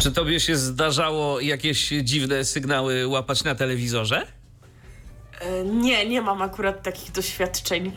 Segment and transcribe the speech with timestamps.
[0.00, 4.26] Czy tobie się zdarzało jakieś dziwne sygnały łapać na telewizorze?
[5.40, 7.92] E, Nie, nie mam akurat takich doświadczeń.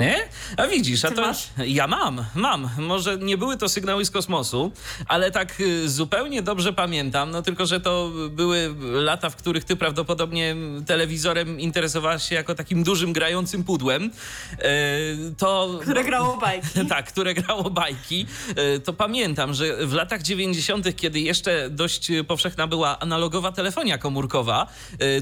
[0.00, 0.16] Nie?
[0.56, 1.20] A widzisz, a to.
[1.20, 1.48] masz?
[1.66, 2.70] Ja mam, mam.
[2.78, 4.72] Może nie były to sygnały z kosmosu,
[5.06, 7.30] ale tak y, zupełnie dobrze pamiętam.
[7.30, 12.82] No tylko, że to były lata, w których ty prawdopodobnie telewizorem interesowałaś się jako takim
[12.84, 14.04] dużym grającym pudłem.
[14.04, 15.78] Y, To.
[15.82, 16.68] Które grało bajki.
[16.88, 18.26] tak, które grało bajki,
[18.56, 24.66] e, to pamiętam, że w latach 90., kiedy jeszcze dość powszechna była analogowa telefonia komórkowa,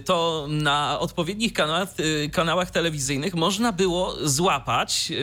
[0.05, 1.89] to na odpowiednich kanałach,
[2.33, 4.66] kanałach telewizyjnych można było złapać
[5.11, 5.15] e,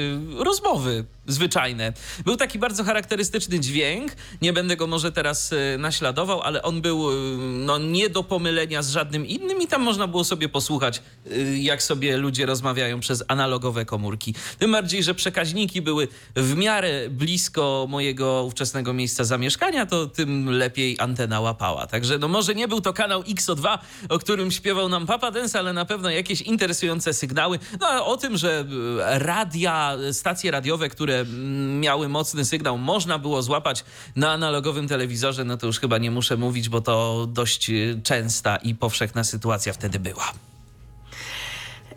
[0.44, 1.94] rozmowy zwyczajne.
[2.26, 7.12] Był taki bardzo charakterystyczny dźwięk, nie będę go może teraz e, naśladował, ale on był
[7.12, 11.58] e, no, nie do pomylenia z żadnym innym i tam można było sobie posłuchać, e,
[11.58, 14.36] jak sobie ludzie rozmawiają przez analogowe komórki.
[14.60, 20.96] Tym bardziej, że przekaźniki były w miarę blisko mojego ówczesnego miejsca zamieszkania, to tym lepiej
[21.00, 21.88] antena łapała.
[21.88, 23.78] Także no może nie był to kanał XO2,
[24.10, 27.60] o którym śpiewał nam Papa Dance, ale na pewno jakieś interesujące sygnały.
[27.80, 28.66] No a o tym, że
[29.00, 35.58] radia, stacje radiowe, które mm, miały mocny sygnał, można było złapać na analogowym telewizorze, no
[35.58, 40.00] to już chyba nie muszę mówić, bo to dość e, częsta i powszechna sytuacja wtedy
[40.00, 40.34] była.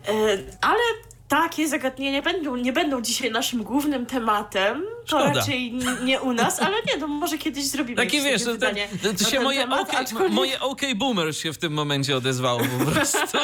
[0.07, 0.83] E, Ale
[1.27, 4.83] takie zagadnienia będą, nie będą dzisiaj naszym głównym tematem.
[5.07, 5.33] To Szkoda.
[5.33, 9.15] raczej nie u nas, ale nie, no może kiedyś zrobimy Takie wiesz, sobie no, ten,
[9.17, 12.59] to, to się moje, temat, OK, aczkolwiek, moje OK Boomer się w tym momencie odezwało
[12.59, 13.37] po prostu.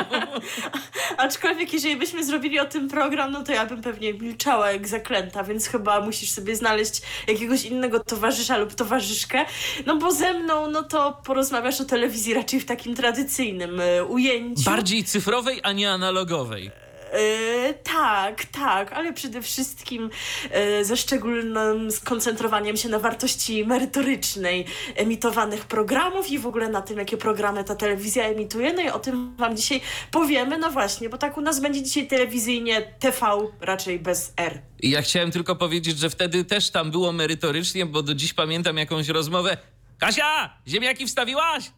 [1.18, 5.44] aczkolwiek jeżeli byśmy zrobili o tym program, no to ja bym pewnie milczała jak zaklęta,
[5.44, 9.46] więc chyba musisz sobie znaleźć jakiegoś innego towarzysza lub towarzyszkę,
[9.86, 14.64] no bo ze mną, no to porozmawiasz o telewizji raczej w takim tradycyjnym e, ujęciu.
[14.64, 16.83] Bardziej cyfrowej, a nie analogowej.
[17.14, 20.10] E, tak, tak, ale przede wszystkim
[20.52, 24.66] e, ze szczególnym skoncentrowaniem się na wartości merytorycznej
[24.96, 28.74] emitowanych programów i w ogóle na tym, jakie programy ta telewizja emituje.
[28.74, 29.82] No i o tym Wam dzisiaj
[30.12, 30.58] powiemy.
[30.58, 33.28] No właśnie, bo tak u nas będzie dzisiaj telewizyjnie TV
[33.62, 34.62] raczej bez R.
[34.80, 39.08] Ja chciałem tylko powiedzieć, że wtedy też tam było merytorycznie, bo do dziś pamiętam jakąś
[39.08, 39.58] rozmowę.
[39.98, 41.72] Kasia, ziemniaki wstawiłaś?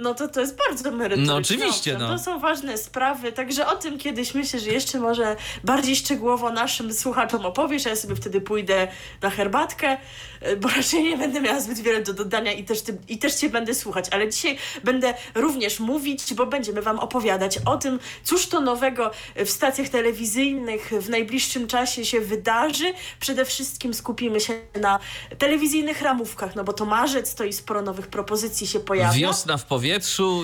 [0.00, 1.32] No to to jest bardzo merytoryczne.
[1.32, 2.08] No oczywiście, no.
[2.08, 6.94] To są ważne sprawy, także o tym kiedyś myślę, że jeszcze może bardziej szczegółowo naszym
[6.94, 8.88] słuchaczom opowiesz, a ja sobie wtedy pójdę
[9.22, 9.96] na herbatkę,
[10.40, 13.34] e, bo raczej nie będę miała zbyt wiele do dodania i też, ty, i też
[13.34, 18.46] Cię będę słuchać, ale dzisiaj będę również mówić, bo będziemy Wam opowiadać o tym, cóż
[18.46, 22.92] to nowego w stacjach telewizyjnych w najbliższym czasie się wydarzy.
[23.20, 24.98] Przede wszystkim skupimy się na
[25.38, 29.18] telewizyjnych ramówkach, no bo to marzec, to i sporo nowych propozycji się pojawia.
[29.28, 29.89] Wiosna w powietrzu,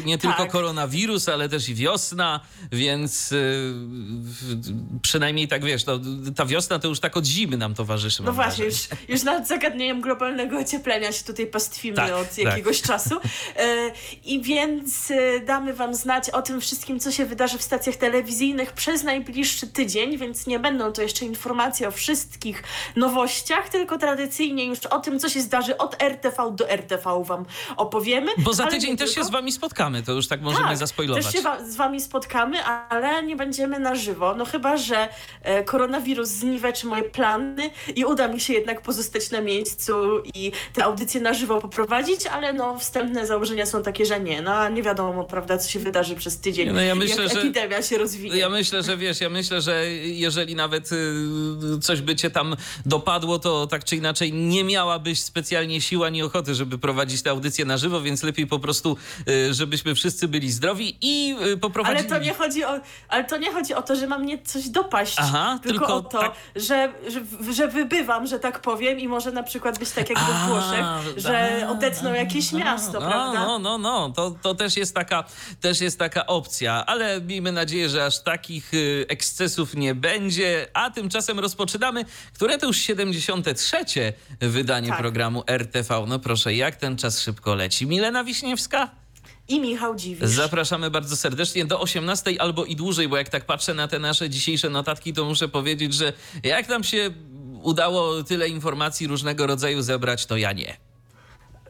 [0.04, 0.50] nie tylko Tak.
[0.50, 2.40] koronawirus, ale też i wiosna,
[2.72, 6.00] więc w- przynajmniej tak wiesz, no,
[6.36, 8.22] ta wiosna to już tak od zimy nam towarzyszy.
[8.22, 8.74] No właśnie, już,
[9.08, 12.38] już nad zagadnieniem globalnego ocieplenia się tutaj pastwimy Tak, od tak.
[12.38, 13.14] jakiegoś czasu.
[13.56, 13.92] E,
[14.24, 18.72] I więc e, damy Wam znać o tym wszystkim, co się wydarzy w stacjach telewizyjnych
[18.72, 22.62] przez najbliższy tydzień, więc nie będą to jeszcze informacje o wszystkich
[22.96, 27.44] nowościach, tylko tradycyjnie już o tym, co się zdarzy od RTV do RTV Wam
[27.76, 28.32] opowiemy.
[28.38, 29.28] Bo za tydzień nie też się tylko.
[29.28, 31.24] z wami spotkamy, to już tak możemy tak, zaspoilować.
[31.24, 34.34] Też się wa- z wami spotkamy, ale nie będziemy na żywo.
[34.34, 35.08] No chyba, że
[35.42, 39.94] e, koronawirus zniweczy moje plany i uda mi się jednak pozostać na miejscu
[40.34, 44.42] i tę audycję na żywo poprowadzić, ale no wstępne założenia są takie, że nie.
[44.42, 46.70] No a nie wiadomo, prawda, co się wydarzy przez tydzień.
[46.72, 48.36] No ja myślę, jak że- epidemia się rozwinie.
[48.36, 53.38] Ja myślę, że wiesz, ja myślę, że jeżeli nawet y, coś by cię tam dopadło,
[53.38, 57.76] to tak czy inaczej nie miałabyś specjalnie sił ani ochoty, żeby prowadzić tę audycję na
[57.76, 58.96] żywo, więc lepiej po prostu,
[59.50, 62.08] żebyśmy wszyscy byli zdrowi i y, Ale poprowadzili...
[62.08, 65.16] to, nie chodzi o, ale to nie chodzi o to, że mam mnie coś dopaść,
[65.18, 69.32] Aha, tylko, tylko o to, tak- że, że, że wybywam, że tak powiem i może
[69.32, 70.86] na przykład być tak jak we Włoszech,
[71.16, 73.44] że a, odetną jakieś miasto, no, prawda?
[73.46, 75.24] No, no, no, to, to też, jest taka,
[75.60, 80.90] też jest taka opcja, ale miejmy nadzieję, że aż takich y, ekscesów nie będzie, a
[80.90, 82.04] tymczasem rozpoczynamy,
[82.34, 83.76] które to już 73.
[84.40, 84.98] wydanie Tak.
[84.98, 86.04] programu RTV.
[86.06, 87.86] No proszę, jak ten czas szybko leci.
[87.86, 89.05] Milena Wiśniewska?
[89.48, 90.28] I Michał Dziwisz.
[90.30, 94.30] Zapraszamy bardzo serdecznie do 18 albo i dłużej, bo jak tak patrzę na te nasze
[94.30, 96.12] dzisiejsze notatki, to muszę powiedzieć, że
[96.42, 97.10] jak nam się
[97.62, 100.76] udało tyle informacji różnego rodzaju zebrać, to ja nie.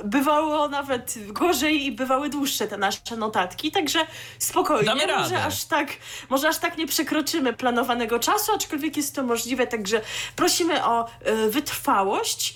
[0.05, 3.99] bywało nawet gorzej i bywały dłuższe te nasze notatki, także
[4.39, 5.45] spokojnie, Damy może radę.
[5.45, 5.89] aż, tak,
[6.31, 10.01] może aż tak nie przekroczymy planowanego czasu, aczkolwiek jest to możliwe, także
[10.37, 12.55] prosimy o e, wytrwałość.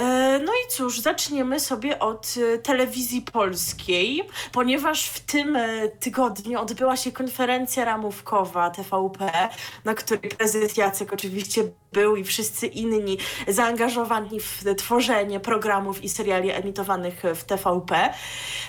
[0.00, 6.60] E, no i cóż, zaczniemy sobie od e, telewizji polskiej, ponieważ w tym e, tygodniu
[6.60, 9.48] odbyła się konferencja ramówkowa TVP,
[9.84, 11.62] na której prezes Jacek oczywiście
[11.92, 18.14] był i wszyscy inni zaangażowani w tworzenie programów i seriali emitowanych w TVP.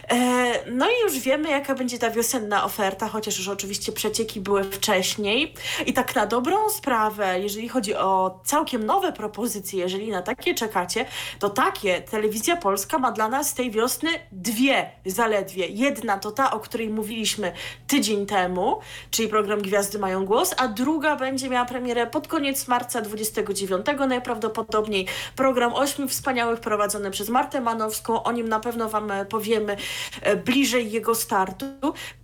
[0.09, 4.63] E, No i już wiemy, jaka będzie ta wiosenna oferta, chociaż już oczywiście przecieki były
[4.63, 5.53] wcześniej.
[5.85, 11.05] I tak na dobrą sprawę, jeżeli chodzi o całkiem nowe propozycje, jeżeli na takie czekacie,
[11.39, 15.67] to takie Telewizja Polska ma dla nas tej wiosny dwie zaledwie.
[15.67, 17.51] Jedna to ta, o której mówiliśmy
[17.87, 18.79] tydzień temu,
[19.11, 25.07] czyli program Gwiazdy mają głos, a druga będzie miała premierę pod koniec marca 29 najprawdopodobniej.
[25.35, 28.23] Program Ośmiu Wspaniałych prowadzony przez Martę Manowską.
[28.23, 29.77] O nim na pewno Wam e, powiemy
[30.21, 31.65] e, bliżej jego startu.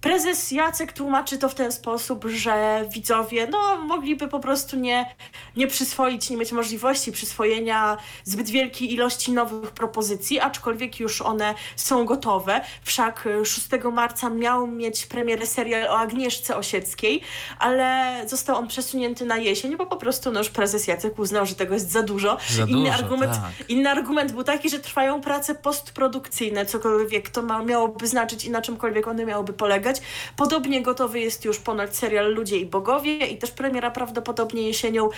[0.02, 5.16] Prezes Jacek tłumaczy to w ten sposób, że widzowie no, mogliby po prostu nie,
[5.58, 12.06] nie przyswoić, nie mieć możliwości przyswojenia zbyt wielkiej ilości nowych propozycji, aczkolwiek już one są
[12.06, 12.62] gotowe.
[12.84, 17.22] Wszak e, 6 marca miał mieć premierę serial o Agnieszce Osieckiej,
[17.60, 21.56] ale został on przesunięty na jesień, bo po prostu no, już prezes Jacek uznał, że
[21.56, 22.38] tego jest za dużo.
[22.50, 23.70] Za inny, dużo, argument, tak.
[23.70, 28.62] inny argument był taki, że trwają prace postprodukcyjne, cokolwiek to ma, miałoby znaczyć i na
[28.62, 30.02] czymkolwiek one miałyby polegać.
[30.36, 35.10] Podobnie gotowy jest już ponoć serial Ludzie i Bogowie i też premiera prawdopodobnie jesienią.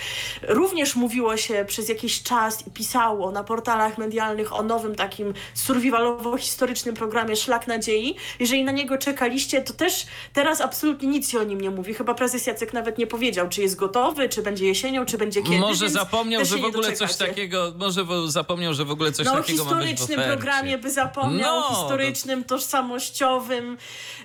[0.48, 6.92] Również mówiło się przez jakiś czas i pisało na portalach medialnych o nowym takim survivalowo-historycznym
[6.92, 8.16] programie Szlak Nadziei.
[8.40, 11.94] Jeżeli na niego czekaliście, to też teraz absolutnie nic się o nim nie mówi.
[11.94, 15.60] Chyba prezes Jacek nawet nie powiedział, czy jest gotowy, czy będzie jesienią, czy będzie kiedy.
[15.60, 19.64] Może zapomniał, że w ogóle coś takiego, może zapomniał, że w ogóle coś no, takiego
[19.64, 23.78] ma być w historycznym programie by zapomniał, No, o historycznym, tożsamościowym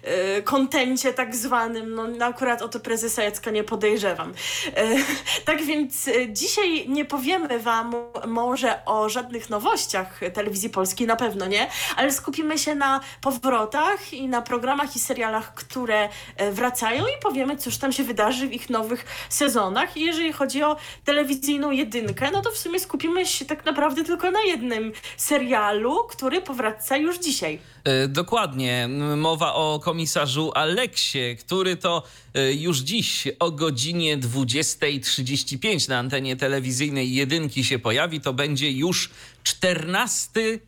[0.04, 1.96] e, kontencie tak zwanym.
[1.96, 4.34] No, no akurat o to prezesa Jacka nie podejrzewam.
[4.76, 4.96] E,
[5.46, 7.96] tak więc e, dzisiaj nie powiemy wam
[8.28, 14.28] może o żadnych nowościach telewizji polskiej, na pewno nie, ale skupimy się na powrotach i
[14.28, 16.10] na programach i serialach, które
[16.52, 19.98] wracają i powiemy, cóż tam się wydarzy w ich nowych sezonach.
[19.98, 20.76] I jeżeli chodzi o
[21.16, 26.42] telewizyjną jedynkę, no to w sumie skupimy się tak naprawdę tylko na jednym serialu, który
[26.42, 27.60] powraca już dzisiaj.
[27.84, 28.90] E, Dokładnie.
[29.18, 32.04] Mowa o komisarzu Aleksie, który to
[32.34, 38.22] e, już dziś o godzinie 20.35 na antenie telewizyjnej jedynki się pojawi.
[38.22, 39.10] To będzie już
[39.44, 40.60] czternasty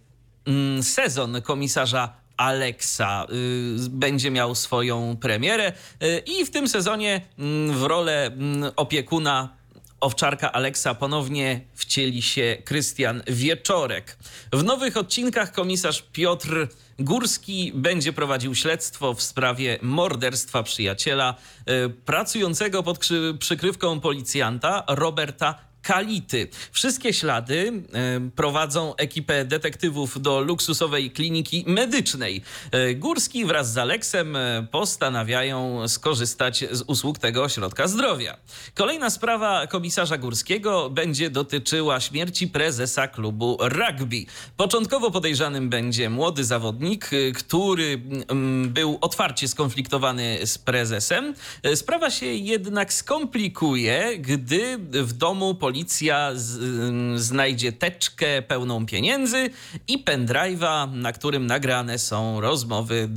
[0.45, 3.25] mm, sezon komisarza Aleksa
[3.85, 5.73] y, będzie miał swoją premierę
[6.25, 9.56] i w tym sezonie mm, w rolę mm, opiekuna
[9.99, 14.17] owczarka Aleksa ponownie wcieli się Krystian Wieczorek.
[14.53, 16.67] W nowych odcinkach komisarz Piotr
[16.99, 21.35] Górski będzie prowadził śledztwo w sprawie morderstwa przyjaciela
[21.85, 22.99] y, pracującego pod
[23.39, 26.47] przykrywką policjanta Roberta Kality.
[26.71, 27.83] Wszystkie ślady
[28.35, 32.41] prowadzą ekipę detektywów do luksusowej kliniki medycznej.
[32.71, 38.37] E, Górski wraz z Aleksem e, postanawiają skorzystać z usług tego ośrodka zdrowia.
[38.75, 44.25] Kolejna sprawa komisarza Górskiego będzie dotyczyła śmierci prezesa klubu rugby.
[44.57, 51.33] Początkowo podejrzanym będzie młody zawodnik, e, który mm, był otwarcie skonfliktowany z prezesem.
[51.75, 59.49] Sprawa się jednak skomplikuje, gdy w domu policja z, ym, znajdzie teczkę pełną pieniędzy
[59.87, 63.09] i pendrive'a, na którym nagrane są rozmowy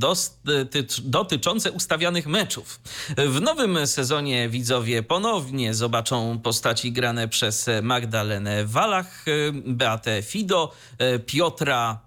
[1.03, 2.79] dotyczące ustawianych meczów.
[3.17, 10.71] W nowym sezonie widzowie ponownie zobaczą postaci grane przez Magdalenę Walach, y, Beatę Fido,
[11.15, 11.99] y, Piotra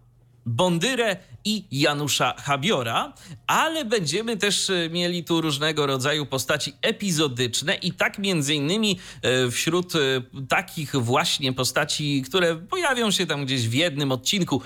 [0.46, 3.12] Bondyrę i Janusza Habiora,
[3.46, 9.50] ale będziemy też e, mieli tu różnego rodzaju postaci epizodyczne i tak między innymi e,
[9.50, 9.98] wśród e,
[10.48, 14.62] takich właśnie postaci, które pojawią się tam gdzieś w jednym odcinku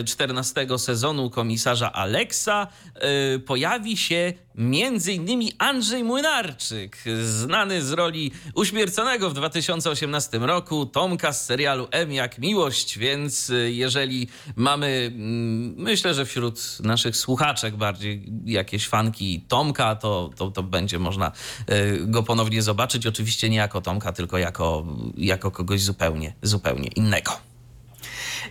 [0.00, 8.32] e, 14 sezonu komisarza Aleksa, e, pojawi się między innymi Andrzej Młynarczyk, znany z roli
[8.54, 15.74] uśmierconego w 2018 roku Tomka z serialu M jak miłość, więc y, jeżeli mamy, mm,
[15.76, 21.32] myślę, że wśród naszych słuchaczek bardziej jakieś fanki Tomka, to, to, to będzie można
[21.70, 23.06] y, go ponownie zobaczyć.
[23.06, 24.86] Oczywiście nie jako Tomka, tylko jako,
[25.16, 27.55] jako kogoś zupełnie, zupełnie innego.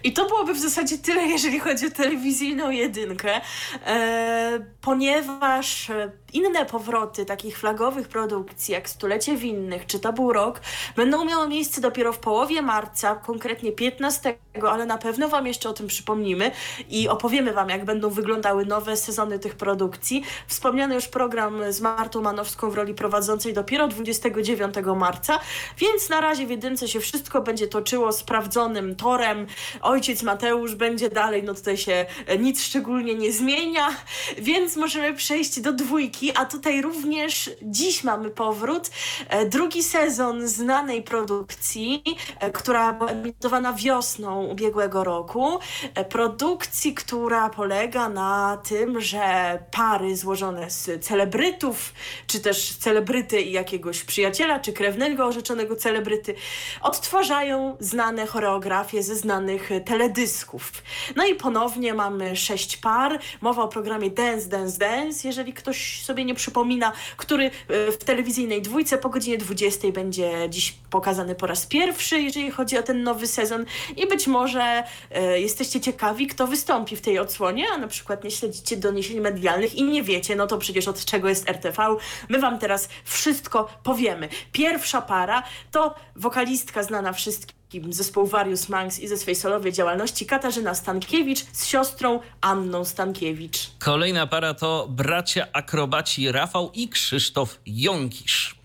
[0.03, 3.41] I to byłoby w zasadzie tyle, jeżeli chodzi o telewizyjną jedynkę,
[3.85, 5.91] e, ponieważ
[6.35, 10.61] inne powroty takich flagowych produkcji, jak Stulecie Winnych czy był rok,
[10.95, 14.37] będą miały miejsce dopiero w połowie marca, konkretnie 15,
[14.69, 16.51] ale na pewno Wam jeszcze o tym przypomnimy
[16.89, 20.23] i opowiemy Wam, jak będą wyglądały nowe sezony tych produkcji.
[20.47, 25.39] Wspomniany już program z Martą Manowską w roli prowadzącej dopiero 29 marca,
[25.77, 29.47] więc na razie w jedynce się wszystko będzie toczyło sprawdzonym torem.
[29.81, 32.05] Ojciec Mateusz będzie dalej, no tutaj się
[32.39, 33.89] nic szczególnie nie zmienia,
[34.37, 38.89] więc możemy przejść do dwójki, a tutaj również dziś mamy powrót.
[39.29, 42.03] E, drugi sezon znanej produkcji,
[42.39, 45.59] e, która była emitowana wiosną ubiegłego roku.
[45.95, 51.93] E, produkcji, która polega na tym, że pary złożone z celebrytów,
[52.27, 56.35] czy też celebryty i jakiegoś przyjaciela, czy krewnego orzeczonego celebryty,
[56.81, 60.71] odtwarzają znane choreografie ze znanych teledysków.
[61.15, 63.19] No i ponownie mamy sześć par.
[63.41, 67.51] Mowa o programie Dance, Dance, Dance, jeżeli ktoś sobie nie przypomina, który e,
[67.91, 72.83] w telewizyjnej dwójce po godzinie 20 będzie dziś pokazany po raz pierwszy, jeżeli chodzi o
[72.83, 73.65] ten nowy sezon
[73.97, 78.31] i być może e, jesteście ciekawi, kto wystąpi w tej odsłonie, a na przykład nie
[78.31, 81.95] śledzicie doniesień medialnych i nie wiecie, no to przecież od czego jest RTV.
[82.29, 84.29] My wam teraz wszystko powiemy.
[84.51, 87.54] Pierwsza para to wokalistka znana wszystkim
[87.89, 93.71] zespołu Various Manx i ze swej solowej działalności Katarzyna Stankiewicz z siostrą Anną Stankiewicz.
[93.79, 98.55] Kolejna para to bracia akrobaci Rafał i Krzysztof Jąkisz.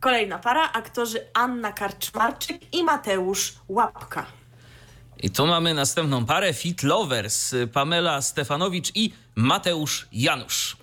[0.00, 4.26] Kolejna para, aktorzy Anna Karczmarczyk i Mateusz Łapka.
[5.22, 10.76] I tu mamy następną parę Fit Lovers, Pamela Stefanowicz i Mateusz Janusz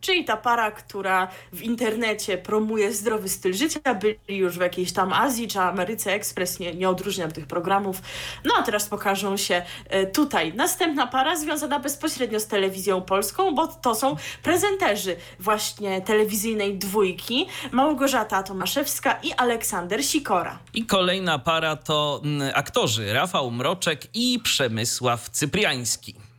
[0.00, 5.12] czyli ta para, która w internecie promuje zdrowy styl życia, byli już w jakiejś tam
[5.12, 8.02] Azji czy Ameryce Express, nie, nie odróżniam tych programów.
[8.44, 10.54] No a teraz pokażą się e, tutaj.
[10.54, 18.42] Następna para związana bezpośrednio z telewizją polską, bo to są prezenterzy właśnie telewizyjnej dwójki, Małgorzata
[18.42, 20.58] Tomaszewska i Aleksander Sikora.
[20.74, 26.29] I kolejna para to mm, aktorzy Rafał Mroczek i Przemysław Cypriański.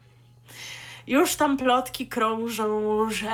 [1.12, 3.28] Już tam plotki krążą, że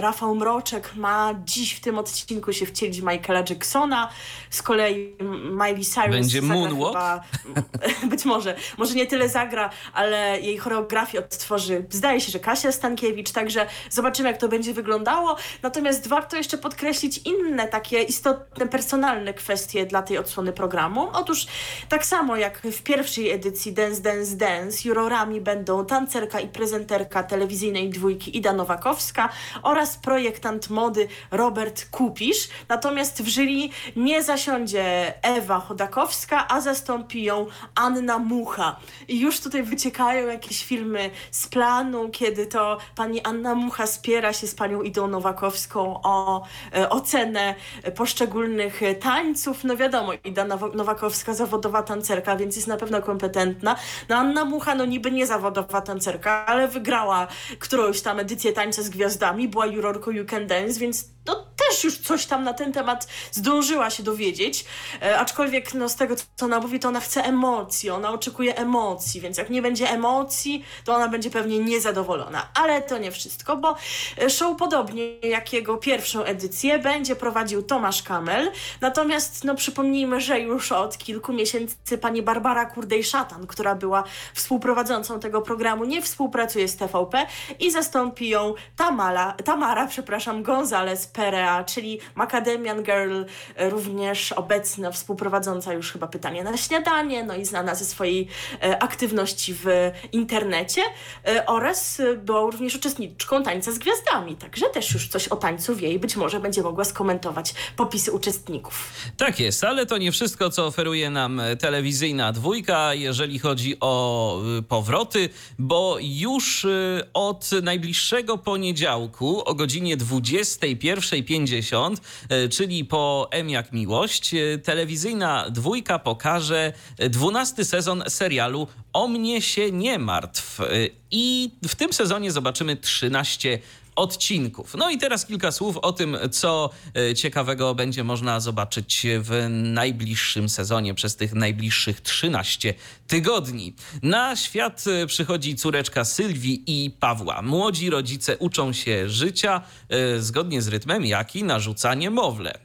[0.00, 4.08] Rafał Mroczek ma dziś w tym odcinku się wcielić Michaela Jacksona.
[4.50, 5.16] Z kolei
[5.50, 6.94] Miley Cyrus Będzie moonwalk?
[6.94, 7.24] Chyba,
[8.10, 8.56] być może.
[8.78, 14.28] Może nie tyle zagra, ale jej choreografię odtworzy, zdaje się, że Kasia Stankiewicz, także zobaczymy,
[14.28, 15.36] jak to będzie wyglądało.
[15.62, 21.08] Natomiast warto jeszcze podkreślić inne takie istotne, personalne kwestie dla tej odsłony programu.
[21.12, 21.46] Otóż
[21.88, 27.90] tak samo jak w pierwszej edycji Dance, Dance, Dance, jurorami będą tancerka i prezenterka telewizyjnej
[27.90, 29.28] dwójki Ida Nowakowska
[29.62, 32.48] oraz projektant mody Robert Kupisz.
[32.68, 38.76] Natomiast w jury nie zasiądzie Ewa Chodakowska, a zastąpi ją Anna Mucha.
[39.08, 44.46] I już tutaj wyciekają jakieś filmy z planu, kiedy to pani Anna Mucha spiera się
[44.46, 46.44] z panią Idą Nowakowską o
[46.76, 47.54] e, ocenę
[47.96, 49.64] poszczególnych tańców.
[49.64, 50.44] No wiadomo, Ida
[50.74, 53.76] Nowakowska zawodowa tancerka, więc jest na pewno kompetentna.
[54.08, 57.26] No Anna Mucha, no niby nie zawodowa tancerka, ale wygrała wygrała
[57.58, 61.98] którąś tam edycję Tańca z Gwiazdami, była jurorką You Can Dance, więc no, też już
[61.98, 64.64] coś tam na ten temat zdążyła się dowiedzieć,
[65.02, 69.20] e, aczkolwiek no, z tego, co ona mówi, to ona chce emocji, ona oczekuje emocji,
[69.20, 72.48] więc jak nie będzie emocji, to ona będzie pewnie niezadowolona.
[72.54, 73.76] Ale to nie wszystko, bo
[74.18, 80.40] e, show podobnie jak jego pierwszą edycję będzie prowadził Tomasz Kamel, natomiast no, przypomnijmy, że
[80.40, 86.76] już od kilku miesięcy pani Barbara Kurdej-Szatan, która była współprowadzącą tego programu, nie współpracuje z
[86.88, 87.26] TVP
[87.60, 93.22] i zastąpi ją Tamala, Tamara, przepraszam, Gonzalez Perea, czyli Macadamian Girl,
[93.56, 98.28] e, również obecna, współprowadząca już chyba pytanie na śniadanie, no i znana ze swojej
[98.62, 99.66] e, aktywności w
[100.12, 100.82] internecie
[101.26, 105.92] e, oraz była również uczestniczką Tańca z Gwiazdami, także też już coś o tańcu wie
[105.92, 108.92] i być może będzie mogła skomentować popisy uczestników.
[109.16, 115.28] Tak jest, ale to nie wszystko, co oferuje nam telewizyjna dwójka, jeżeli chodzi o powroty,
[115.58, 116.66] bo już
[117.14, 121.96] od najbliższego poniedziałku o godzinie 21 1.50,
[122.28, 129.42] e, czyli po M jak miłość, e, telewizyjna dwójka pokaże dwunasty sezon serialu O mnie
[129.42, 130.60] się nie martw.
[130.60, 130.64] E,
[131.10, 133.58] I w tym sezonie zobaczymy 13
[133.96, 134.74] odcinków.
[134.78, 140.48] No i teraz kilka słów o tym, co e, ciekawego będzie można zobaczyć w najbliższym
[140.48, 142.74] sezonie przez tych najbliższych 13
[143.06, 143.74] tygodni.
[144.02, 147.42] Na świat e, przychodzi córeczka Sylwii i Pawła.
[147.42, 152.58] Młodzi rodzice uczą się życia e, zgodnie z rytmem, jaki narzuca niemowlę.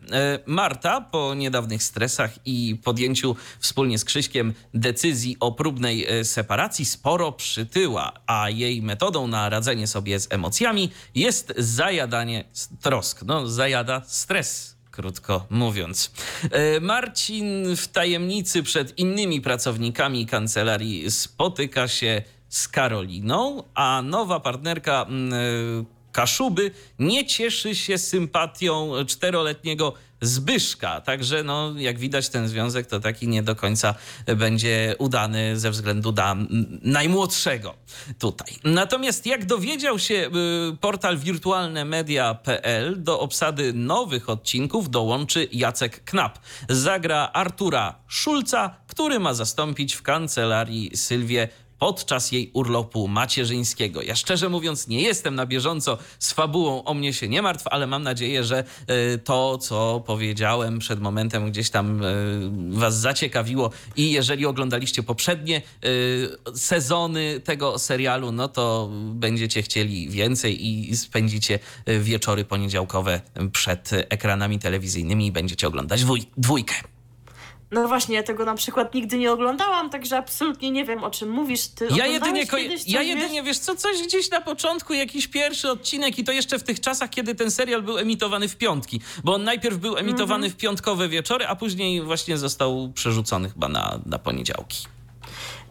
[0.46, 8.14] Marta po niedawnych stresach i podjęciu wspólnie z Krzyśkiem decyzji o próbnej separacji sporo przytyła,
[8.28, 12.44] a jej metodą na radzenie sobie z emocjami jest zajadanie
[12.82, 13.22] trosk.
[13.26, 16.12] No, zajada stres krótko mówiąc.
[16.52, 25.06] E, Marcin w tajemnicy przed innymi pracownikami kancelarii spotyka się z Karoliną, a nowa partnerka
[25.10, 31.02] mm, e, Kaszuby nie cieszy się sympatią czteroletniego Zbyszka.
[31.02, 33.96] Także, no, jak widać, ten związek to taki nie do końca
[34.36, 36.36] będzie udany ze względu na
[36.82, 37.76] najmłodszego
[38.20, 38.56] tutaj.
[38.64, 40.30] Natomiast jak dowiedział się
[40.74, 46.40] y, portal wirtualnemedia.pl, do obsady nowych odcinków dołączy Jacek Knap.
[46.70, 51.48] Zagra Artura Szulca, który ma zastąpić w kancelarii Sylwię
[51.80, 54.02] podczas jej urlopu macierzyńskiego.
[54.02, 57.88] Ja szczerze mówiąc nie jestem na bieżąco z fabułą O mnie się nie martw, ale
[57.88, 62.08] mam nadzieję, że e, to, co powiedziałem przed momentem, gdzieś tam e,
[62.70, 70.68] was zaciekawiło i jeżeli oglądaliście poprzednie e, sezony tego serialu, no to będziecie chcieli więcej
[70.68, 71.60] i spędzicie
[72.00, 73.22] wieczory poniedziałkowe
[73.52, 76.02] przed ekranami telewizyjnymi i będziecie oglądać
[76.38, 76.76] dwójkę.
[77.72, 81.30] No właśnie, ja tego na przykład nigdy nie oglądałam, także absolutnie nie wiem, o czym
[81.30, 81.68] mówisz.
[81.68, 86.20] Ty ja jedynie, kiedyś ja jedynie, wiesz co, coś gdzieś na początku, jakiś pierwszy odcinek
[86.20, 89.44] i to jeszcze w tych czasach, kiedy ten serial był emitowany w piątki, bo on
[89.44, 90.54] najpierw był emitowany mm -hmm.
[90.54, 94.99] w piątkowe wieczory, a później właśnie został przerzucony chyba na, na poniedziałki.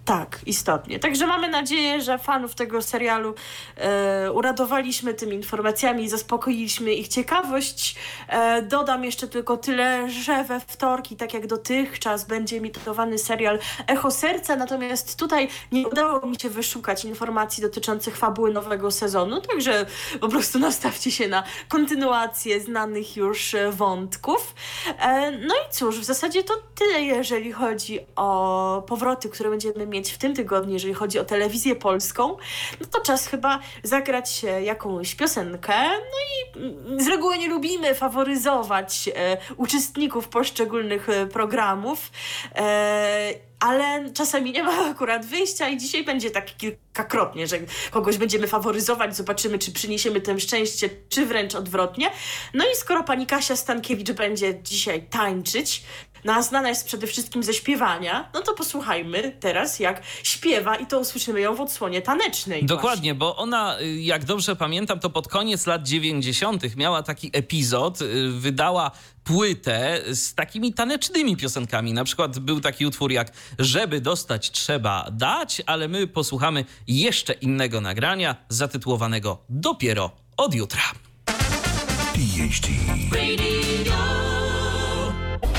[0.09, 0.99] Tak, istotnie.
[0.99, 3.35] Także mamy nadzieję, że fanów tego serialu
[3.77, 7.97] e, uradowaliśmy tymi informacjami zaspokoiliśmy ich ciekawość.
[8.29, 14.11] E, dodam jeszcze tylko tyle, że we wtorki, tak jak dotychczas, będzie emitowany serial Echo
[14.11, 19.87] Serca, natomiast tutaj nie udało mi się wyszukać informacji dotyczących fabuły nowego sezonu, także
[20.21, 24.55] po prostu nastawcie się na kontynuację znanych już wątków.
[24.99, 29.98] E, no i cóż, w zasadzie to tyle, jeżeli chodzi o powroty, które będziemy mieć
[29.99, 32.37] mieć w tym tygodniu, jeżeli chodzi o telewizję polską,
[32.81, 35.75] no to czas chyba zagrać jakąś piosenkę.
[35.88, 42.11] No i mm, z reguły nie lubimy faworyzować e, uczestników poszczególnych e, programów.
[42.55, 47.59] E, ale czasami nie ma akurat wyjścia i dzisiaj będzie tak kilkakrotnie, że
[47.90, 52.11] kogoś będziemy faworyzować, zobaczymy, czy przyniesiemy tym szczęście, czy wręcz odwrotnie.
[52.55, 55.83] No i skoro pani Kasia Stankiewicz będzie dzisiaj tańczyć,
[56.24, 60.87] no a znana jest przede wszystkim ze śpiewania, no to posłuchajmy teraz, jak śpiewa i
[60.87, 62.64] to usłyszymy ją w odsłonie tanecznej.
[62.64, 63.14] Dokładnie, właśnie.
[63.14, 66.76] bo ona, y, jak dobrze pamiętam, to pod koniec lat 90.
[66.76, 68.90] miała taki epizod, y, wydała
[69.24, 71.92] płytę z takimi tanecznymi piosenkami.
[71.92, 77.81] Na przykład był taki utwór jak Żeby dostać trzeba dać, ale my posłuchamy jeszcze innego
[77.81, 80.83] nagrania zatytułowanego Dopiero od jutra.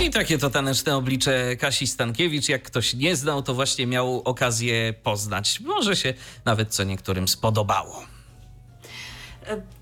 [0.01, 4.93] I takie to taneczne oblicze Kasi Stankiewicz, jak ktoś nie znał, to właśnie miał okazję
[4.93, 5.59] poznać.
[5.59, 6.13] Może się
[6.45, 8.05] nawet co niektórym spodobało.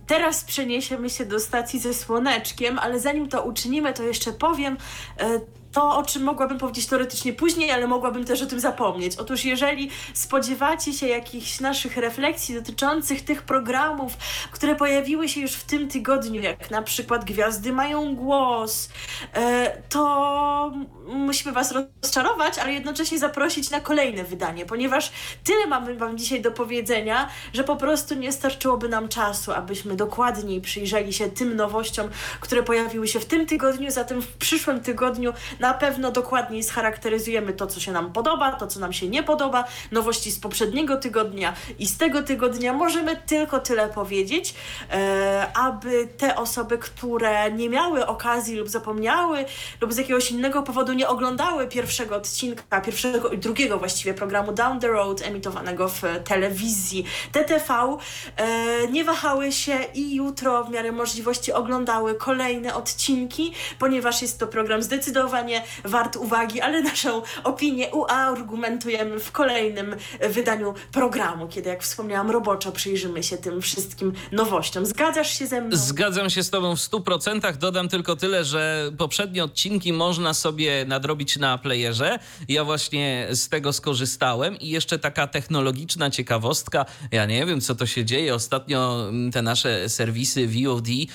[0.08, 4.78] Teraz przeniesiemy się do stacji ze słoneczkiem, ale zanim to uczynimy, to jeszcze powiem,
[5.20, 5.40] e,
[5.78, 9.16] to, o czym mogłabym powiedzieć teoretycznie później, ale mogłabym też o tym zapomnieć.
[9.18, 14.18] Otóż, jeżeli spodziewacie się jakichś naszych refleksji dotyczących tych programów,
[14.52, 18.90] które pojawiły się już w tym tygodniu, jak na przykład Gwiazdy mają głos,
[19.34, 20.74] e, to
[21.08, 25.12] musimy Was rozczarować, ale jednocześnie zaprosić na kolejne wydanie, ponieważ
[25.44, 30.62] tyle mamy Wam dzisiaj do powiedzenia, że po prostu nie starczyłoby nam czasu, abyśmy dokładniej
[30.62, 35.74] przyjrzeli się tym nowościom, które pojawiły się w tym tygodniu, zatem w przyszłym tygodniu na
[35.74, 40.32] pewno dokładniej scharakteryzujemy to, co się nam podoba, to, co nam się nie podoba, nowości
[40.32, 42.74] z poprzedniego tygodnia i z tego tygodnia.
[42.74, 44.56] Możemy tylko tyle powiedzieć,
[44.92, 49.46] e, aby te osoby, które nie miały okazji lub zapomniały
[49.82, 54.80] lub z jakiegoś innego powodu nie oglądały pierwszego odcinka, pierwszego i drugiego właściwie programu Down
[54.80, 57.98] the Road emitowanego w telewizji TTV,
[58.38, 64.48] e, nie wahały się i jutro w miarę możliwości oglądały kolejne odcinki, ponieważ jest to
[64.48, 69.96] program zdecydowanie wart uwagi, ale naszą opinię uargumentujemy w kolejnym
[70.30, 74.86] wydaniu programu, kiedy, jak wspomniałam, roboczo przyjrzymy się tym wszystkim nowościom.
[74.86, 75.78] Zgadzasz się ze mną?
[75.78, 77.58] Zgadzam się z Tobą w 100%.
[77.58, 82.20] Dodam tylko tyle, że poprzednie odcinki można sobie nadrobić na playerze.
[82.50, 86.86] Ja właśnie z tego skorzystałem i jeszcze taka technologiczna ciekawostka.
[87.12, 88.36] Ja nie wiem, co to się dzieje.
[88.36, 91.08] Ostatnio te nasze serwisy VOD y,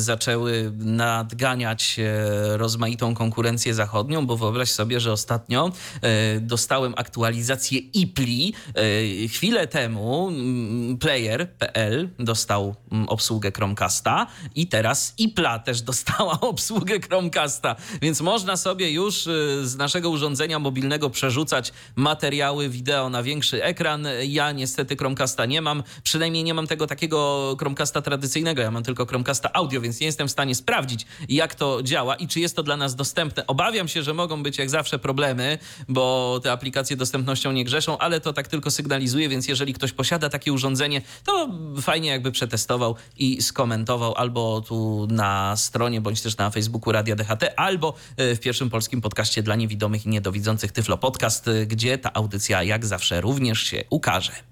[0.00, 5.72] zaczęły nadganiać y, rozmaitą konkurencję zachodnią, bo wyobraź sobie, że ostatnio
[6.02, 8.54] e, dostałem aktualizację IPLI.
[8.74, 17.00] E, chwilę temu mm, player.pl dostał mm, obsługę Chromecasta i teraz IPLA też dostała obsługę
[17.00, 19.30] Chromecasta, więc można sobie już e,
[19.66, 24.06] z naszego urządzenia mobilnego przerzucać materiały wideo na większy ekran.
[24.26, 28.62] Ja niestety Chromecasta nie mam, przynajmniej nie mam tego takiego Chromecasta Tradycyjnego.
[28.62, 32.28] Ja mam tylko Chromecasta audio, więc nie jestem w stanie sprawdzić, jak to działa i
[32.28, 33.46] czy jest to dla nas dostępne.
[33.46, 38.20] Obawiam się, że mogą być jak zawsze problemy, bo te aplikacje dostępnością nie grzeszą, ale
[38.20, 41.48] to tak tylko sygnalizuje, więc jeżeli ktoś posiada takie urządzenie, to
[41.82, 47.52] fajnie jakby przetestował i skomentował albo tu na stronie, bądź też na Facebooku Radia DHT,
[47.56, 52.12] albo e, w pierwszym polskim podcaście dla niewidomych i niedowidzących Tyflo Podcast, e, gdzie ta
[52.12, 54.51] audycja jak zawsze również się ukaże.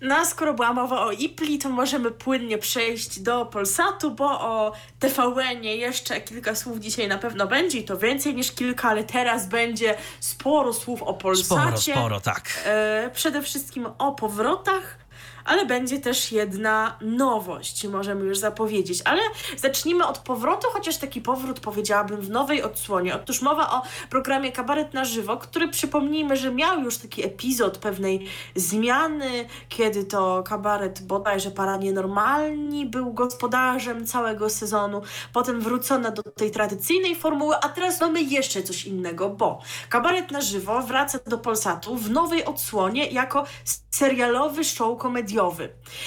[0.00, 4.72] No a skoro była mowa o IPLI, to możemy płynnie przejść do Polsatu, bo o
[4.98, 9.46] TVN-ie jeszcze kilka słów dzisiaj na pewno będzie i to więcej niż kilka, ale teraz
[9.46, 11.76] będzie sporo słów o Polsacie.
[11.78, 12.50] Sporo, sporo, tak.
[12.64, 14.98] E, przede wszystkim o powrotach,
[15.48, 19.02] ale będzie też jedna nowość, możemy już zapowiedzieć.
[19.04, 19.22] Ale
[19.56, 23.14] zacznijmy od powrotu, chociaż taki powrót powiedziałabym w nowej odsłonie.
[23.14, 28.26] Otóż mowa o programie Kabaret na żywo, który przypomnijmy, że miał już taki epizod pewnej
[28.54, 35.02] zmiany, kiedy to kabaret bodajże para nienormalni był gospodarzem całego sezonu.
[35.32, 40.40] Potem wrócono do tej tradycyjnej formuły, a teraz mamy jeszcze coś innego, bo kabaret na
[40.40, 43.44] żywo wraca do Polsatu w nowej odsłonie jako
[43.90, 45.37] serialowy show komediowy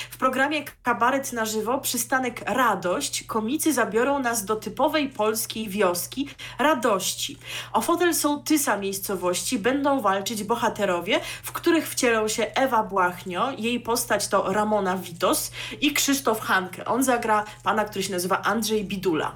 [0.10, 7.38] w programie Kabaret na żywo przystanek Radość komicy zabiorą nas do typowej polskiej wioski Radości.
[7.74, 14.28] O fotel sołtysa miejscowości będą walczyć bohaterowie, w których wcielą się Ewa Błachnio, jej postać
[14.28, 16.86] to Ramona Witos i Krzysztof Hanke.
[16.86, 19.36] On zagra pana, który się nazywa Andrzej Bidula.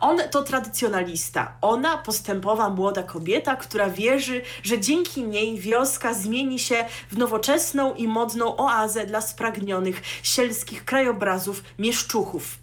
[0.00, 6.84] On to tradycjonalista, ona postępowa młoda kobieta, która wierzy, że dzięki niej wioska zmieni się
[7.10, 12.58] w nowoczesną i modną oazę dla spragnionych sielskich krajobrazów mieszczuchów.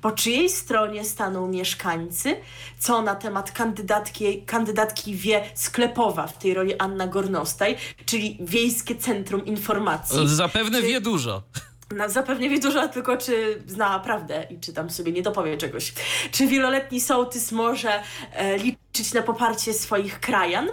[0.00, 2.36] Po czyjej stronie staną mieszkańcy?
[2.78, 9.44] Co na temat kandydatki, kandydatki wie Sklepowa w tej roli Anna Gornostaj, czyli Wiejskie Centrum
[9.44, 10.28] Informacji.
[10.28, 11.42] Zapewne wie dużo.
[11.96, 15.92] No, zapewne wie dużo, tylko czy zna prawdę i czy tam sobie nie dopowie czegoś.
[16.30, 20.68] Czy wieloletni sołtys może e, liczyć na poparcie swoich krajan?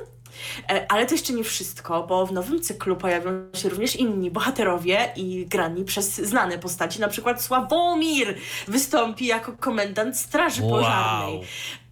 [0.70, 5.14] E, ale to jeszcze nie wszystko, bo w nowym cyklu pojawią się również inni bohaterowie
[5.16, 7.00] i grani przez znane postaci.
[7.00, 11.36] Na przykład Sławomir wystąpi jako komendant Straży Pożarnej.
[11.36, 11.44] Wow.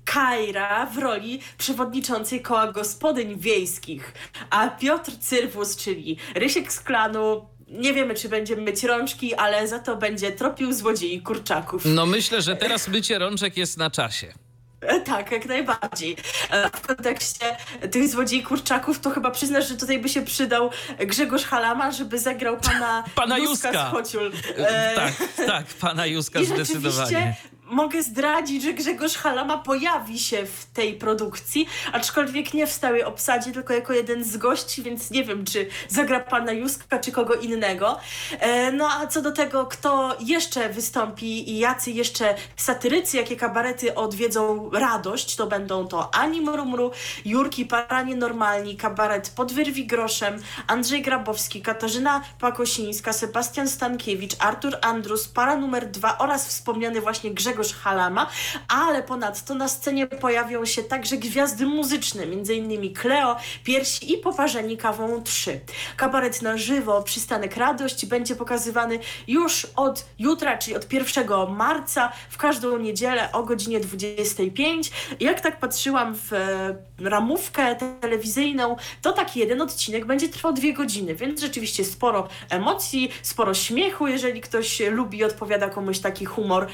[0.06, 4.14] Kajra w roli przewodniczącej koła gospodyń wiejskich,
[4.50, 9.80] a Piotr Cyrwus, czyli Rysiek z klanu, nie wiemy, czy będzie myć rączki, ale za
[9.80, 11.82] to będzie tropił złodziei kurczaków.
[11.86, 14.34] No myślę, że teraz mycie rączek jest na czasie.
[14.82, 16.17] E, Tak, jak najbardziej.
[16.50, 17.46] E, W kontekście
[17.91, 22.58] tych złodziei kurczaków, to chyba przyznasz, że tutaj by się przydał Grzegorz Halama, żeby zagrał
[22.58, 23.72] pana, Pana Józka.
[23.72, 24.32] z Chociul.
[24.58, 25.13] E, Tak,
[25.48, 27.36] tak, pana Józka I zdecydowanie.
[27.72, 33.52] Mogę zdradzić, że Grzegorz Halama pojawi się w tej produkcji, aczkolwiek nie w stałej obsadzie,
[33.52, 38.00] tylko jako jeden z gości, więc nie wiem, czy zagra pana Józka, czy kogo innego.
[38.40, 43.96] E, No a co do tego, kto jeszcze wystąpi i jacy jeszcze satyrycy, jakie kabarety
[43.96, 46.92] odwiedzą radość, to będą to Ani Mrumru,
[47.26, 55.28] Jurki Paranie Normalni, kabaret pod wyrwi groszem, Andrzej Grabowski, Katarzyna Pakosińska, Sebastian Stankiewicz, Artur Andrus,
[55.28, 58.30] para numer dwa oraz wspomniany właśnie Grzegorz Halama,
[58.67, 62.93] ale ponadto na scenie pojawią się także gwiazdy muzyczne, m.in.
[62.93, 65.60] Kleo, Piersi i Poparzeni Kawą 3.
[65.97, 72.38] Kabaret na żywo, przystanek Radość będzie pokazywany już od jutra, czyli od 1 marca, w
[72.38, 74.91] każdą niedzielę o godzinie 25.
[75.19, 76.76] Jak tak patrzyłam w e,
[77.10, 83.54] ramówkę telewizyjną, to taki jeden odcinek będzie trwał dwie godziny, więc rzeczywiście sporo emocji, sporo
[83.54, 86.67] śmiechu, jeżeli ktoś lubi odpowiada komuś taki humor.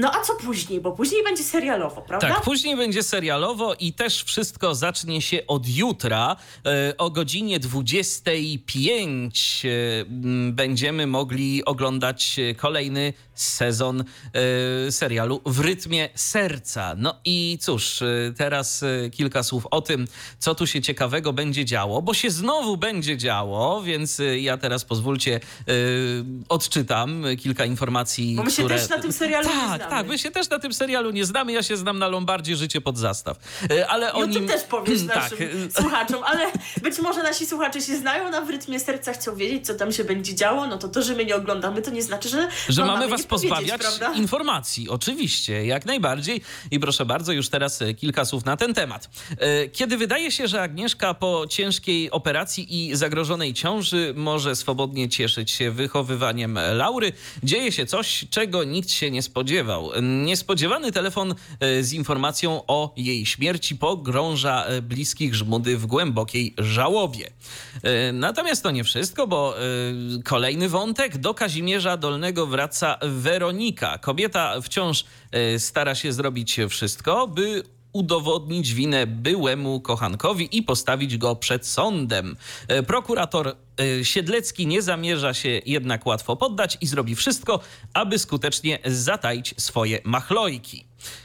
[0.00, 0.80] No a co później?
[0.80, 2.28] Bo później będzie serialowo, prawda?
[2.28, 6.36] Tak, później będzie serialowo i też wszystko zacznie się od jutra.
[6.66, 9.68] E, o godzinie 25 e,
[10.52, 14.04] będziemy mogli oglądać kolejny sezon e,
[14.92, 16.94] serialu w rytmie serca.
[16.96, 18.02] No i cóż,
[18.36, 20.06] teraz kilka słów o tym,
[20.38, 25.40] co tu się ciekawego będzie działo, bo się znowu będzie działo, więc ja teraz pozwólcie
[26.48, 28.78] odczytam kilka informacji, Bo my się które...
[28.78, 29.89] też na tym serialu nie tak.
[29.90, 31.52] Tak, my się też na tym serialu nie znamy.
[31.52, 33.38] Ja się znam na Lombardzie Życie pod zastaw.
[33.70, 34.48] E, Ale o I o tym nim...
[34.48, 36.46] też powiesz tak, naszym słuchaczom, ale
[36.82, 40.04] być może nasi słuchacze się znają na w rytmie serca, chcą wiedzieć, co tam się
[40.04, 42.92] będzie działo, no to to, że my nie oglądamy, to nie znaczy, że, że no,
[42.92, 44.12] mamy was pozbawiać prawda?
[44.12, 44.88] informacji.
[44.88, 46.40] Oczywiście, jak najbardziej.
[46.70, 49.10] I proszę bardzo, już teraz e, kilka słów na ten temat.
[49.38, 55.50] E, Kiedy wydaje się, że Agnieszka po ciężkiej operacji i zagrożonej ciąży może swobodnie cieszyć
[55.50, 59.69] się wychowywaniem Laury, dzieje się coś, czego nikt się nie spodziewał.
[60.02, 67.30] Niespodziewany telefon e, z informacją o jej śmierci pogrąża e, bliskich Żmudy w głębokiej żałobie.
[67.82, 69.54] E, natomiast to nie wszystko, bo
[70.24, 71.18] kolejny wątek.
[71.18, 73.98] Do Kazimierza Dolnego wraca Weronika.
[73.98, 75.04] Kobieta wciąż
[75.58, 82.36] stara się zrobić wszystko, by udowodnić winę byłemu kochankowi i postawić go przed sądem.
[82.68, 83.56] E, prokurator
[83.98, 87.60] e, Siedlecki nie zamierza się jednak łatwo poddać i zrobi wszystko,
[87.94, 90.84] aby skutecznie zataić swoje machlojki.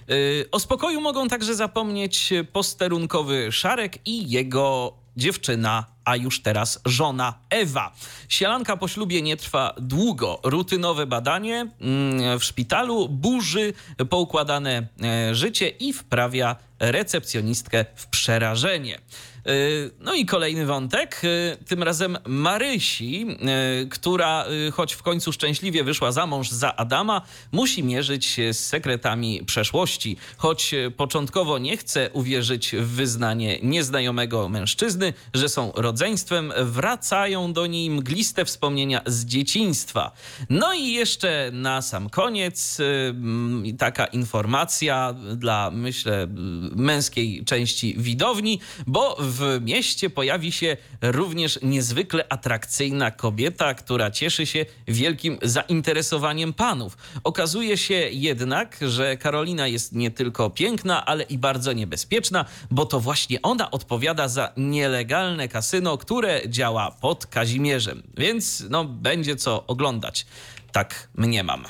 [0.10, 0.13] E,
[0.51, 7.93] o spokoju mogą także zapomnieć posterunkowy Szarek i jego dziewczyna, a już teraz żona Ewa.
[8.30, 10.39] Sielanka po ślubie nie trwa długo.
[10.43, 13.73] Rutynowe badanie mm, w szpitalu burzy
[14.10, 18.99] poukładane e, życie i wprawia recepcjonistkę w przerażenie.
[19.47, 23.27] Y, no i kolejny wątek, y, tym razem Marysi,
[23.84, 28.67] y, która choć w końcu szczęśliwie wyszła za mąż za Adama, musi mierzyć się z
[28.67, 30.17] sekretami przeszłości.
[30.38, 37.89] Choć początkowo nie chce uwierzyć w wyznanie nieznajomego mężczyzny, że są rodzeństwem, wracają do niej
[37.89, 40.12] mgliste wspomnienia z dzieciństwa.
[40.49, 42.77] No i jeszcze na sam koniec
[43.77, 46.27] taka informacja dla, myślę,
[46.75, 54.45] męskiej części widowni, bo w w mieście pojawi się również niezwykle atrakcyjna kobieta, która cieszy
[54.45, 56.97] się wielkim zainteresowaniem panów.
[57.23, 62.99] Okazuje się jednak, że Karolina jest nie tylko piękna, ale i bardzo niebezpieczna, bo to
[62.99, 68.03] właśnie ona odpowiada za nielegalne kasyno, które działa pod Kazimierzem.
[68.17, 70.25] Więc no, będzie co oglądać.
[70.71, 71.63] Tak mniemam.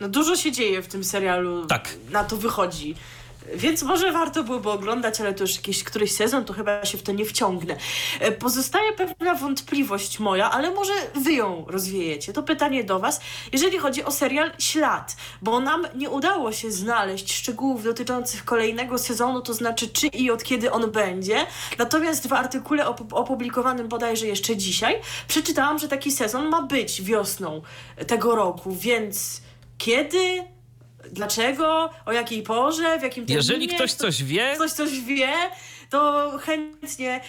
[0.00, 1.66] No dużo się dzieje w tym serialu.
[1.66, 1.96] Tak.
[2.10, 2.94] Na to wychodzi.
[3.54, 7.02] Więc może warto byłoby oglądać, ale to już jakiś któryś sezon, to chyba się w
[7.02, 7.76] to nie wciągnę.
[8.20, 12.32] E, pozostaje pewna wątpliwość moja, ale może wy ją rozwiejecie.
[12.32, 13.20] To pytanie do was,
[13.52, 19.40] jeżeli chodzi o serial Ślad, bo nam nie udało się znaleźć szczegółów dotyczących kolejnego sezonu,
[19.40, 21.46] to znaczy czy i od kiedy on będzie.
[21.78, 27.62] Natomiast w artykule op opublikowanym bodajże jeszcze dzisiaj przeczytałam, że taki sezon ma być wiosną
[28.06, 29.42] tego roku, więc
[29.78, 30.51] kiedy
[31.10, 33.34] dlaczego, o jakiej porze, w jakim terminie.
[33.36, 34.52] Jeżeli ktoś coś wie...
[34.54, 35.32] Ktoś coś wie,
[35.92, 37.20] to chętnie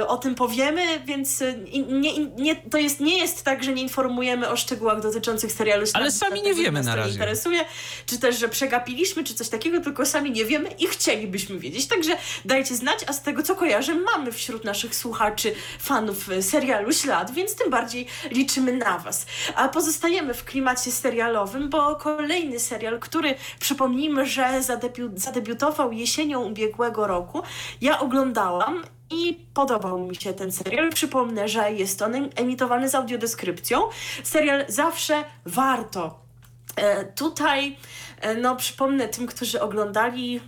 [0.00, 3.82] y, o tym powiemy, więc y, nie, nie, to jest, nie jest tak, że nie
[3.82, 7.12] informujemy o szczegółach dotyczących serialu Ale sami nie wiemy na razie.
[7.12, 7.64] interesuje,
[8.06, 11.86] czy też, że przegapiliśmy, czy coś takiego, tylko sami nie wiemy i chcielibyśmy wiedzieć.
[11.86, 16.92] Także dajcie znać, a z tego co kojarzę, mamy wśród naszych słuchaczy fanów y, serialu
[16.92, 19.26] Ślad, więc tym bardziej liczymy na Was.
[19.54, 27.06] A pozostajemy w klimacie serialowym, bo kolejny serial, który przypomnijmy, że zadebiu zadebiutował jesienią ubiegłego
[27.06, 27.42] roku.
[27.80, 30.90] Ja oglądałam i podobał mi się ten serial.
[30.90, 33.82] Przypomnę, że jest on emitowany z audiodeskrypcją.
[34.22, 36.20] Serial zawsze warto.
[36.76, 37.76] E, tutaj,
[38.20, 40.40] e, no, przypomnę tym, którzy oglądali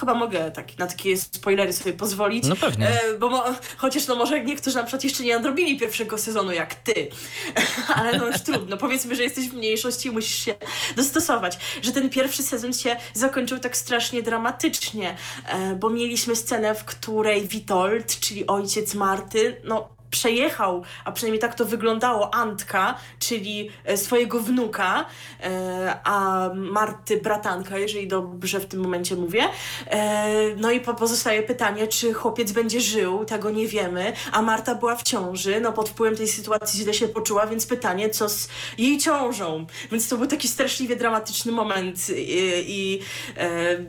[0.00, 2.44] chyba mogę tak, na takie spoilery sobie pozwolić.
[2.46, 2.88] No pewnie.
[2.88, 3.44] E, bo mo,
[3.76, 7.08] chociaż no może niektórzy na przykład jeszcze nie nadrobili pierwszego sezonu jak ty.
[7.96, 8.76] Ale no już trudno.
[8.76, 10.54] Powiedzmy, że jesteś w mniejszości i musisz się
[10.96, 11.58] dostosować.
[11.82, 17.48] Że ten pierwszy sezon się zakończył tak strasznie dramatycznie, e, bo mieliśmy scenę, w której
[17.48, 24.40] Witold, czyli ojciec Marty, no przejechał, a przynajmniej tak to wyglądało, Antka, czyli e, swojego
[24.40, 25.04] wnuka,
[25.42, 29.42] e, a Marty bratanka, jeżeli dobrze w tym momencie mówię.
[29.86, 34.96] E, no i pozostaje pytanie, czy chłopiec będzie żył, tego nie wiemy, a Marta była
[34.96, 38.98] w ciąży, no pod wpływem tej sytuacji źle się poczuła, więc pytanie, co z jej
[38.98, 39.66] ciążą.
[39.90, 43.00] Więc to był taki straszliwie dramatyczny moment i, i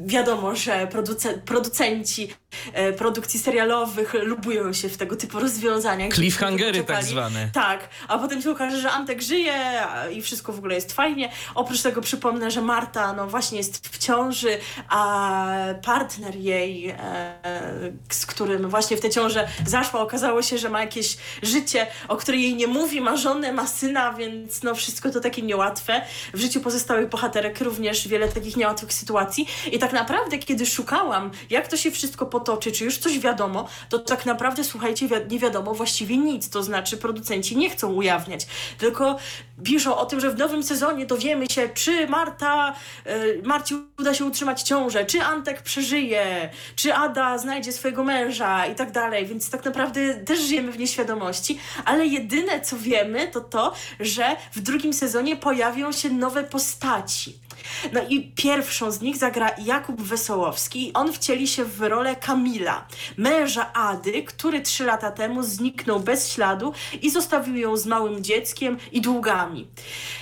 [0.06, 0.88] wiadomo, że
[1.46, 2.30] producenci
[2.98, 7.50] produkcji serialowych lubują się w tego typu rozwiązaniach Cliffhangery tak zwane.
[7.54, 9.54] Tak, a potem się okaże, że Antek żyje
[10.14, 11.32] i wszystko w ogóle jest fajnie.
[11.56, 14.58] Oprócz tego przypomnę, że Marta no właśnie jest w ciąży,
[14.90, 15.48] a
[15.86, 16.98] partner jej, e,
[18.10, 22.42] z którym właśnie w tę ciążę zaszła, okazało się, że ma jakieś życie, o której
[22.42, 26.02] jej nie mówi, ma żonę, ma syna, więc no wszystko to takie niełatwe.
[26.34, 31.68] W życiu pozostałych bohaterek również wiele takich niełatwych sytuacji i tak naprawdę, kiedy szukałam, jak
[31.68, 36.18] to się wszystko potoczy, czy już coś wiadomo, to tak naprawdę, słuchajcie, nie wiadomo właściwie
[36.18, 38.48] nic, to znaczy producenci nie chcą ujawniać,
[38.78, 39.18] tylko
[39.64, 42.74] piszą o tym, że w nowym sezonie dowiemy się, czy Marta,
[43.08, 48.76] y, Marci uda się utrzymać ciążę, czy Antek przeżyje, czy Ada znajdzie swojego męża i
[48.76, 53.74] tak dalej, więc tak naprawdę też żyjemy w nieświadomości, ale jedyne co wiemy to to,
[54.00, 57.47] że w drugim sezonie pojawią się nowe postaci.
[57.94, 60.92] No i pierwszą z nich zagra Jakub Wesołowski.
[60.94, 66.74] On wcieli się w rolę Kamila, męża Ady, który trzy lata temu zniknął bez śladu
[67.02, 69.68] i zostawił ją z małym dzieckiem i długami.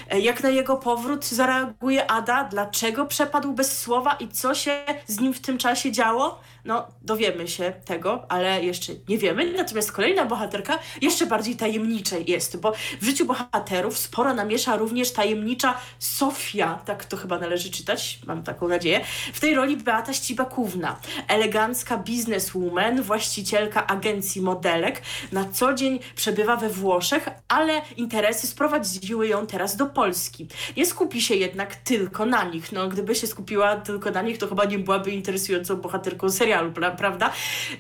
[0.10, 2.44] E, jak na jego powrót zareaguje Ada?
[2.44, 6.40] Dlaczego przepadł bez słowa i co się z nim w tym czasie działo?
[6.66, 9.54] No, dowiemy się tego, ale jeszcze nie wiemy.
[9.54, 15.78] Natomiast kolejna bohaterka jeszcze bardziej tajemnicza jest, bo w życiu bohaterów sporo namiesza również tajemnicza
[16.00, 19.02] Sofia, tak to chyba należy czytać, mam taką nadzieję.
[19.34, 26.70] W tej roli Beata Ścibakówna, elegancka bizneswoman, właścicielka agencji modelek, na co dzień przebywa we
[26.70, 30.48] Włoszech, ale interesy sprowadziły ją teraz do Polski.
[30.78, 32.72] Nie skupi się jednak tylko na nich.
[32.72, 36.92] No, gdyby się skupiła tylko na nich, to chyba nie byłaby interesującą bohaterką serialu, pra
[36.92, 37.32] prawda?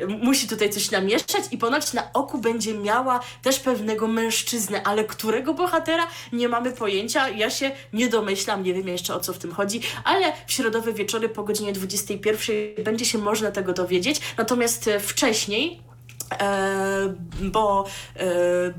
[0.08, 5.54] Musi tutaj coś namieszać i ponoć na oku będzie miała też pewnego mężczyznę, ale którego
[5.54, 7.30] bohatera nie mamy pojęcia.
[7.30, 10.94] Ja się nie domyślam, nie wiem jeszcze o co w tym chodzi, ale w środowe
[10.94, 14.22] wieczory po godzinie 21 będzie się można tego dowiedzieć.
[14.38, 15.86] Natomiast wcześniej
[16.32, 18.26] E, bo, e,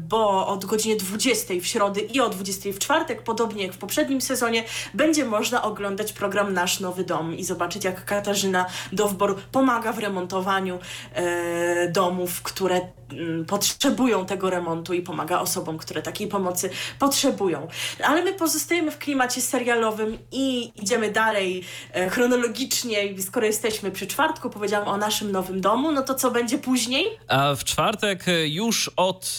[0.08, 4.20] bo od godziny 20 w środę i o 20 w czwartek, podobnie jak w poprzednim
[4.20, 9.98] sezonie, będzie można oglądać program Nasz Nowy Dom i zobaczyć, jak Katarzyna Dowbor pomaga w
[9.98, 10.78] remontowaniu
[11.14, 12.80] e, domów, które
[13.46, 17.68] potrzebują tego remontu i pomaga osobom, które takiej pomocy potrzebują.
[18.04, 23.22] Ale my pozostajemy w klimacie serialowym i idziemy dalej e, chronologicznie.
[23.22, 27.04] Skoro jesteśmy przy czwartku, powiedziałam o naszym nowym domu, no to co będzie później?
[27.28, 29.38] A w czwartek e, już od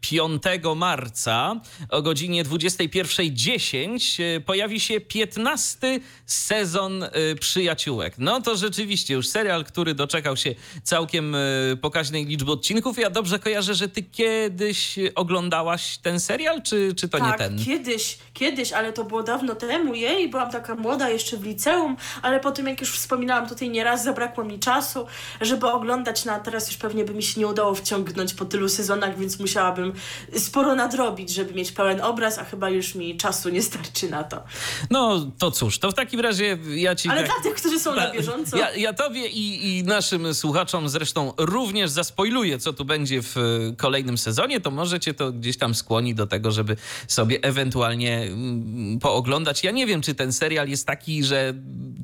[0.00, 7.04] 5 e, marca o godzinie 21.10 e, pojawi się 15 sezon
[7.40, 8.14] Przyjaciółek.
[8.18, 11.36] No to rzeczywiście już serial, który doczekał się całkiem
[11.80, 17.18] pokaźnej liczby odcinków ja dobrze kojarzę, że ty kiedyś oglądałaś ten serial, czy, czy to
[17.18, 17.64] tak, nie ten?
[17.64, 19.94] kiedyś, kiedyś, ale to było dawno temu.
[19.94, 24.04] Jej, byłam taka młoda jeszcze w liceum, ale po tym, jak już wspominałam tutaj nieraz,
[24.04, 25.06] zabrakło mi czasu,
[25.40, 28.68] żeby oglądać, no a teraz już pewnie by mi się nie udało wciągnąć po tylu
[28.68, 29.92] sezonach, więc musiałabym
[30.36, 34.42] sporo nadrobić, żeby mieć pełen obraz, a chyba już mi czasu nie starczy na to.
[34.90, 37.08] No, to cóż, to w takim razie ja ci...
[37.08, 38.56] Ale tak, dla tych, którzy są na bieżąco...
[38.56, 43.40] Ja, ja tobie i, i naszym słuchaczom zresztą również zaspoiluję, co tu będzie w e,
[43.76, 46.76] kolejnym sezonie, to możecie to gdzieś tam skłoni do tego, żeby
[47.08, 49.64] sobie ewentualnie mm, pooglądać.
[49.64, 51.54] Ja nie wiem, czy ten serial jest taki, że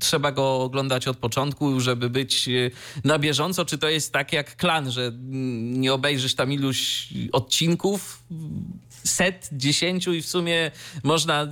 [0.00, 2.70] trzeba go oglądać od początku, żeby być e,
[3.04, 8.24] na bieżąco, czy to jest tak jak klan, że mm, nie obejrzysz tam iluś odcinków,
[9.06, 10.70] set, dziesięciu i w sumie
[11.02, 11.48] można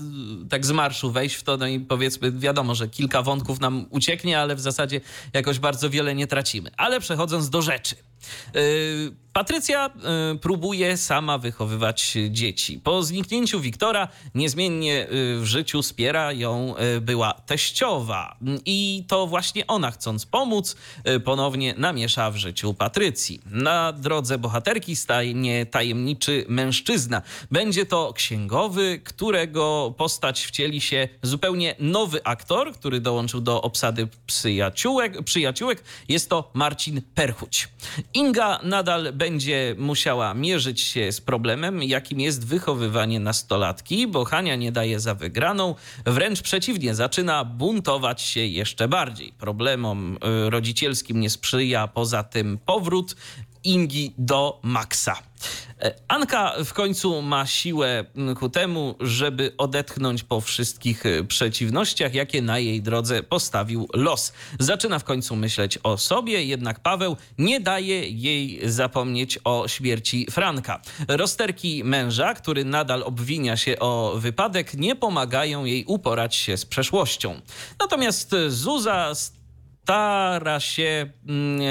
[0.48, 4.40] tak z marszu wejść w to, no i powiedzmy, wiadomo, że kilka wątków nam ucieknie,
[4.40, 5.00] ale w zasadzie
[5.32, 6.70] jakoś bardzo wiele nie tracimy.
[6.76, 7.96] Ale przechodząc do rzeczy.
[8.54, 9.90] Yy, Patrycja
[10.34, 12.78] y, próbuje sama wychowywać dzieci.
[12.78, 18.36] Po zniknięciu Wiktora niezmiennie y, w życiu wspiera ją y, była teściowa.
[18.66, 20.76] I to właśnie ona, chcąc pomóc,
[21.24, 23.40] ponownie namiesza w życiu Patrycji.
[23.46, 27.22] Na drodze bohaterki stanie tajemniczy mężczyzna.
[27.50, 35.22] Będzie to księgowy, którego postać wcieli się zupełnie nowy aktor, który dołączył do obsady przyjaciółek.
[35.22, 35.84] przyjaciółek.
[36.08, 37.68] Jest to Marcin Perchuć.
[38.16, 44.72] Inga nadal będzie musiała mierzyć się z problemem, jakim jest wychowywanie nastolatki, bo Hania nie
[44.72, 45.74] daje za wygraną,
[46.06, 49.32] wręcz przeciwnie, zaczyna buntować się jeszcze bardziej.
[49.38, 53.16] Problemom y, rodzicielskim nie sprzyja poza tym powrót
[53.64, 55.22] Ingi do Maxa.
[55.82, 58.04] E, Anka w końcu ma siłę
[58.40, 64.32] ku temu, żeby odetchnąć po wszystkich e, przeciwnościach, jakie na jej drodze postawił los.
[64.58, 70.80] Zaczyna w końcu myśleć o sobie, jednak Paweł nie daje jej zapomnieć o śmierci Franka.
[71.08, 77.40] Rozterki męża, który nadal obwinia się o wypadek, nie pomagają jej uporać się z przeszłością.
[77.80, 79.14] Natomiast Zuza
[79.84, 81.64] stara się mm, e,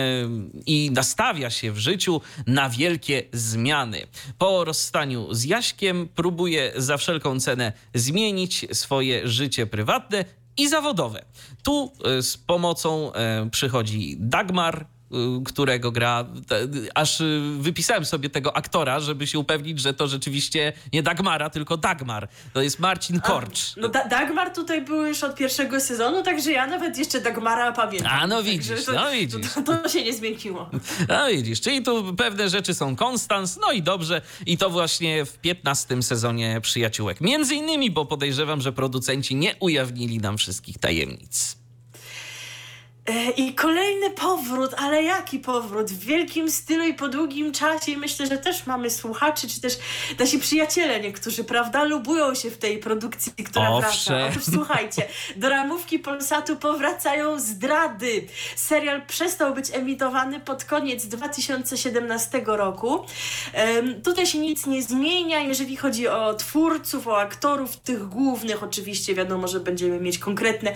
[0.65, 4.07] i nastawia się w życiu na wielkie zmiany.
[4.37, 10.25] Po rozstaniu z Jaśkiem próbuje za wszelką cenę zmienić swoje życie prywatne
[10.57, 11.25] i zawodowe.
[11.63, 14.85] Tu e, z pomocą e, przychodzi Dagmar,
[15.45, 16.25] którego gra.
[16.95, 21.77] Aż y, wypisałem sobie tego aktora, żeby się upewnić, że to rzeczywiście nie Dagmara, tylko
[21.77, 22.27] Dagmar.
[22.53, 23.77] To jest Marcin Korcz.
[23.77, 27.71] A, no da Dagmar tutaj był już od pierwszego sezonu, także ja nawet jeszcze Dagmara
[27.71, 28.11] pamiętam.
[28.11, 29.53] A no widzisz, to, no widzisz.
[29.53, 30.69] To, to, to, się nie zmieniło.
[31.09, 34.21] No widzisz, czyli tu pewne rzeczy są konstans, no i dobrze.
[34.45, 37.21] I to właśnie w 15 sezonie Przyjaciółek.
[37.21, 41.62] Między innymi, bo podejrzewam, że producenci nie ujawnili nam wszystkich tajemnic.
[43.09, 45.91] E, I kolejny powrót, ale jaki powrót?
[45.91, 47.91] W wielkim stylu i po długim czasie.
[47.91, 49.77] I myślę, że też mamy słuchaczy, czy też
[50.19, 54.15] nasi przyjaciele niektórzy, prawda, lubują się w tej produkcji, która Owszem.
[54.15, 54.31] wraca.
[54.31, 58.27] Otóż słuchajcie, do ramówki Polsatu powracają zdrady.
[58.55, 63.05] Serial przestał być emitowany pod koniec 2017 roku.
[63.53, 68.63] Em, tutaj się nic nie zmienia, jeżeli chodzi o twórców, o aktorów, tych głównych.
[68.63, 70.73] Oczywiście wiadomo, że będziemy mieć konkretne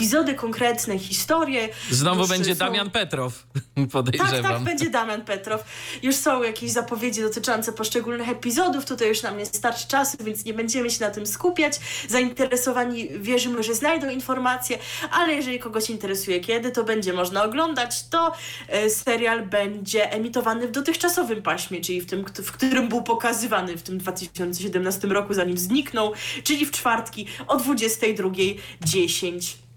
[0.00, 1.68] epizody, konkretne historie.
[1.90, 4.42] Znowu będzie są- Damian Petrow, tak, podejrzewam.
[4.42, 5.64] tak, będzie Damian Petrow.
[6.02, 8.84] Już są jakieś zapowiedzi dotyczące poszczególnych epizodów.
[8.84, 11.80] Tutaj już nam nie starczy czasu, więc nie będziemy się na tym skupiać.
[12.08, 14.78] Zainteresowani wierzymy, że znajdą informacje,
[15.10, 18.32] ale jeżeli kogoś interesuje kiedy to będzie można oglądać, to
[18.68, 23.82] e, serial będzie emitowany w dotychczasowym paśmie, czyli w tym, w którym był pokazywany w
[23.82, 26.12] tym 2017 roku, zanim zniknął,
[26.44, 29.69] czyli w czwartki o 22.10.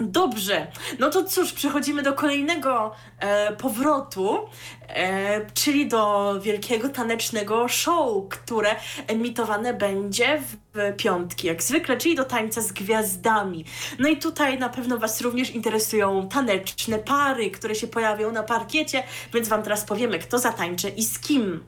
[0.00, 0.66] Dobrze,
[0.98, 4.48] no to cóż, przechodzimy do kolejnego e, powrotu,
[5.54, 8.76] czyli do wielkiego tanecznego show, które
[9.06, 10.56] emitowane będzie w
[10.96, 13.64] piątki, jak zwykle, czyli do tańca z gwiazdami.
[13.98, 19.02] No i tutaj na pewno Was również interesują taneczne pary, które się pojawią na parkiecie,
[19.34, 21.64] więc Wam teraz powiemy, kto zatańczy i z kim.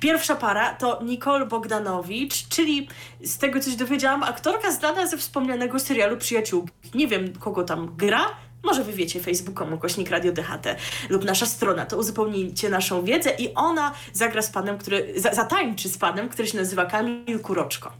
[0.00, 2.88] Pierwsza para to Nicole Bogdanowicz, czyli
[3.20, 6.72] z tego coś dowiedziałam, aktorka znana ze wspomnianego serialu Przyjaciółki.
[6.94, 8.20] Nie wiem, kogo tam gra,
[8.62, 10.76] może wy wiecie, facebookom ukośnik Radio DHT
[11.08, 15.88] lub nasza strona, to uzupełnijcie naszą wiedzę i ona zagra z panem, który, za, zatańczy
[15.88, 17.92] z panem, który się nazywa Kamil Kuroczko.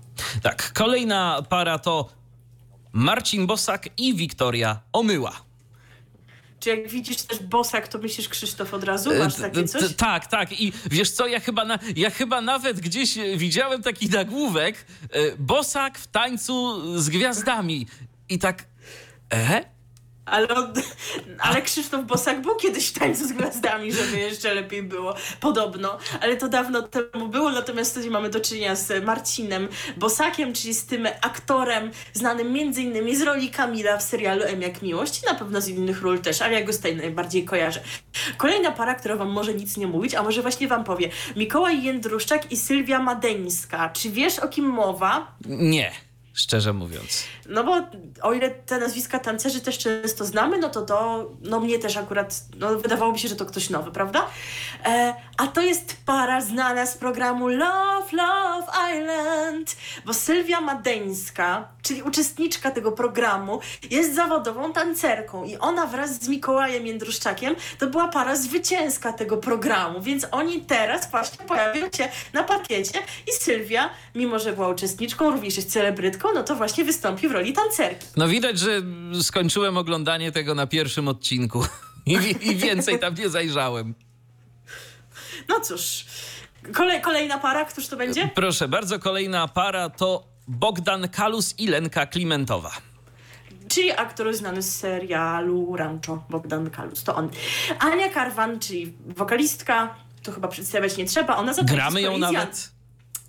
[0.42, 2.08] Tak, kolejna para to
[2.92, 5.32] Marcin Bosak i Wiktoria Omyła.
[6.60, 9.10] Czy jak widzisz też Bosak, to myślisz Krzysztof od razu?
[9.18, 9.94] Masz E, takie t- coś?
[9.94, 10.60] Tak, tak.
[10.60, 15.36] I wiesz co, ja chyba, na, ja chyba nawet gdzieś e, widziałem taki nagłówek e,
[15.38, 17.86] Bosak w tańcu z gwiazdami.
[18.28, 18.64] I tak.
[19.32, 19.77] E?
[20.30, 20.48] Ale,
[21.38, 25.14] ale Krzysztof Bosak był kiedyś w tańcu z gwiazdami, żeby jeszcze lepiej było.
[25.40, 25.98] Podobno.
[26.20, 30.86] Ale to dawno temu było, natomiast tutaj mamy do czynienia z Marcinem Bosakiem, czyli z
[30.86, 35.34] tym aktorem znanym między innymi z roli Kamila w serialu M jak Miłość i na
[35.34, 37.80] pewno z innych ról też, ale ja go z tej najbardziej kojarzę.
[38.36, 41.10] Kolejna para, która wam może nic nie mówić, a może właśnie wam powie.
[41.36, 43.88] Mikołaj Jędruszczak i Sylwia Madeńska.
[43.88, 45.32] Czy wiesz o kim mowa?
[45.46, 45.92] Nie,
[46.38, 47.24] szczerze mówiąc.
[47.46, 47.80] No bo
[48.22, 52.40] o ile te nazwiska tancerzy też często znamy, no to to, no mnie też akurat,
[52.58, 54.26] no wydawało mi się, że to ktoś nowy, prawda?
[54.84, 62.02] E, a to jest para znana z programu Love, Love Island, bo Sylwia Madeńska, czyli
[62.02, 63.60] uczestniczka tego programu,
[63.90, 70.00] jest zawodową tancerką i ona wraz z Mikołajem Jędruszczakiem to była para zwycięska tego programu,
[70.00, 75.56] więc oni teraz właśnie pojawią się na parkiecie i Sylwia, mimo że była uczestniczką, również
[75.56, 78.06] jest celebrytką, no to właśnie wystąpi w roli tancerki.
[78.16, 78.82] No widać, że
[79.22, 81.64] skończyłem oglądanie tego na pierwszym odcinku.
[82.06, 83.94] I, i więcej tam nie zajrzałem.
[85.48, 86.04] No cóż,
[86.74, 88.30] kolej, kolejna para, któż to będzie?
[88.34, 92.70] Proszę bardzo, kolejna para to Bogdan Kalus i Lenka Klimentowa.
[93.68, 97.30] Czyli aktor znany z serialu Rancho, Bogdan Kalus, to on.
[97.78, 102.32] Ania Karwan, czyli wokalistka, to chyba przedstawiać nie trzeba, ona zatańczy Gramy ją z Jan-
[102.32, 102.70] nawet.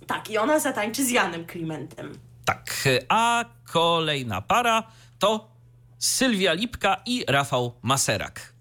[0.06, 2.18] Tak, i ona zatańczy z Janem Klimentem.
[2.44, 4.82] Tak, a kolejna para
[5.18, 5.50] to
[5.98, 8.59] Sylwia Lipka i Rafał Maserak.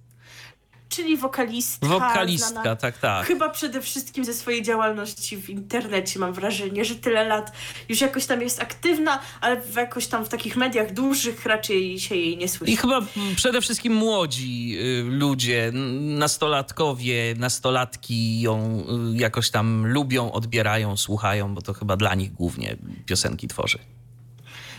[1.00, 1.88] Czyli wokalistka.
[1.88, 3.26] Wokalistka, znana tak, tak.
[3.26, 7.52] Chyba przede wszystkim ze swojej działalności w internecie mam wrażenie, że tyle lat
[7.90, 12.38] już jakoś tam jest aktywna, ale jakoś tam w takich mediach dużych raczej się jej
[12.38, 12.74] nie słyszy.
[12.74, 18.84] I chyba mm, przede wszystkim młodzi y, ludzie, nastolatkowie, nastolatki ją
[19.14, 23.80] y, jakoś tam lubią, odbierają, słuchają, bo to chyba dla nich głównie piosenki tworzy.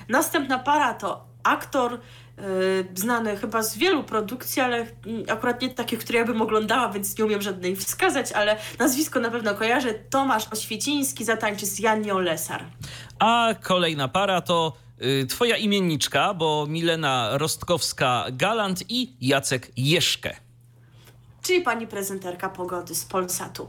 [0.08, 2.00] Następna para to aktor
[2.94, 4.86] znany chyba z wielu produkcji, ale
[5.28, 9.30] akurat nie takich, które ja bym oglądała, więc nie umiem żadnej wskazać, ale nazwisko na
[9.30, 9.94] pewno kojarzę.
[9.94, 12.64] Tomasz Oświeciński zatańczy z Janią Lesar.
[13.18, 14.72] A kolejna para to
[15.02, 20.36] y, twoja imienniczka, bo Milena Rostkowska-Galant i Jacek Jeszkę.
[21.42, 23.68] Czyli pani prezenterka pogody z Polsatu.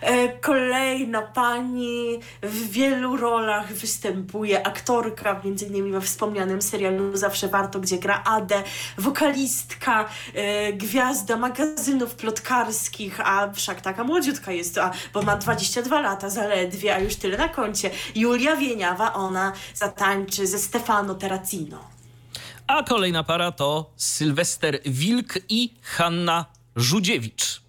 [0.00, 7.80] E, kolejna pani w wielu rolach występuje, aktorka, między innymi we wspomnianym serialu Zawsze Warto,
[7.80, 8.62] gdzie gra Adę,
[8.98, 16.30] wokalistka, e, gwiazda magazynów plotkarskich, a wszak taka młodziutka jest, a, bo ma 22 lata
[16.30, 17.90] zaledwie, a już tyle na koncie.
[18.14, 21.92] Julia Wieniawa, ona zatańczy ze Stefano Terracino.
[22.66, 26.46] A kolejna para to Sylwester Wilk i Hanna
[26.76, 27.62] Żudziewicz.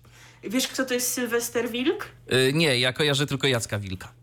[0.43, 2.08] Wiesz, kto to jest Sylwester Wilk?
[2.34, 4.14] Y, nie, ja kojarzę tylko Jacka Wilka.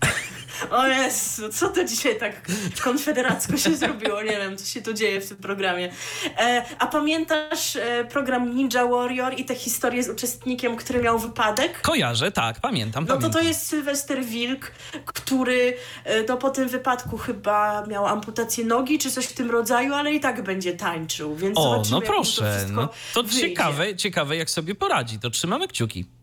[0.70, 2.48] O Jezu, co to dzisiaj tak
[2.82, 4.22] konfederacko się zrobiło?
[4.22, 5.92] Nie wiem, co się tu dzieje w tym programie.
[6.38, 11.80] E, a pamiętasz e, program Ninja Warrior i tę historię z uczestnikiem, który miał wypadek?
[11.80, 13.04] Kojarzę, tak, pamiętam.
[13.04, 13.42] No to pamiętam.
[13.42, 14.72] to jest Sylwester Wilk,
[15.06, 19.94] który e, no, po tym wypadku chyba miał amputację nogi czy coś w tym rodzaju,
[19.94, 24.36] ale i tak będzie tańczył, więc O, no to proszę, wszystko no, to ciekawe, ciekawe
[24.36, 26.15] jak sobie poradzi, to trzymamy kciuki.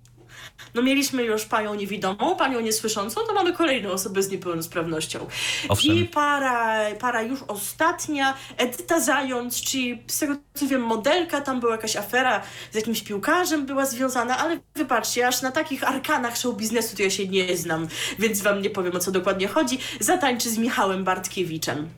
[0.73, 5.27] No mieliśmy już panią niewidomą, panią niesłyszącą, to mamy kolejną osobę z niepełnosprawnością.
[5.69, 5.95] Owszem.
[5.95, 11.71] I para, para już ostatnia, Edyta Zając, czyli z tego co wiem modelka, tam była
[11.71, 16.95] jakaś afera z jakimś piłkarzem była związana, ale wybaczcie, aż na takich arkanach show biznesu
[16.97, 17.87] to ja się nie znam,
[18.19, 19.79] więc wam nie powiem o co dokładnie chodzi.
[19.99, 21.89] Zatańczy z Michałem Bartkiewiczem.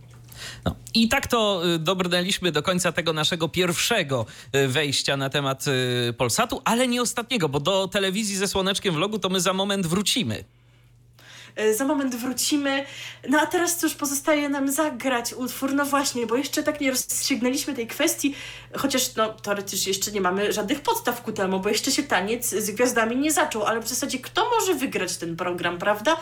[0.66, 0.76] No.
[0.94, 6.14] I tak to y, dobrnęliśmy do końca tego naszego pierwszego y, wejścia na temat y,
[6.14, 10.44] Polsatu, ale nie ostatniego, bo do telewizji ze Słoneczkiem Vlogu to my za moment wrócimy.
[11.56, 12.86] E, Za moment wrócimy.
[13.30, 15.74] No a teraz cóż, pozostaje nam zagrać utwór.
[15.74, 18.36] No właśnie, bo jeszcze tak nie rozstrzygnęliśmy tej kwestii,
[18.78, 22.72] chociaż no teoretycznie jeszcze nie mamy żadnych podstaw ku temu, bo jeszcze się taniec z
[22.72, 26.18] gwiazdami nie zaczął, ale w zasadzie kto może wygrać ten program, prawda?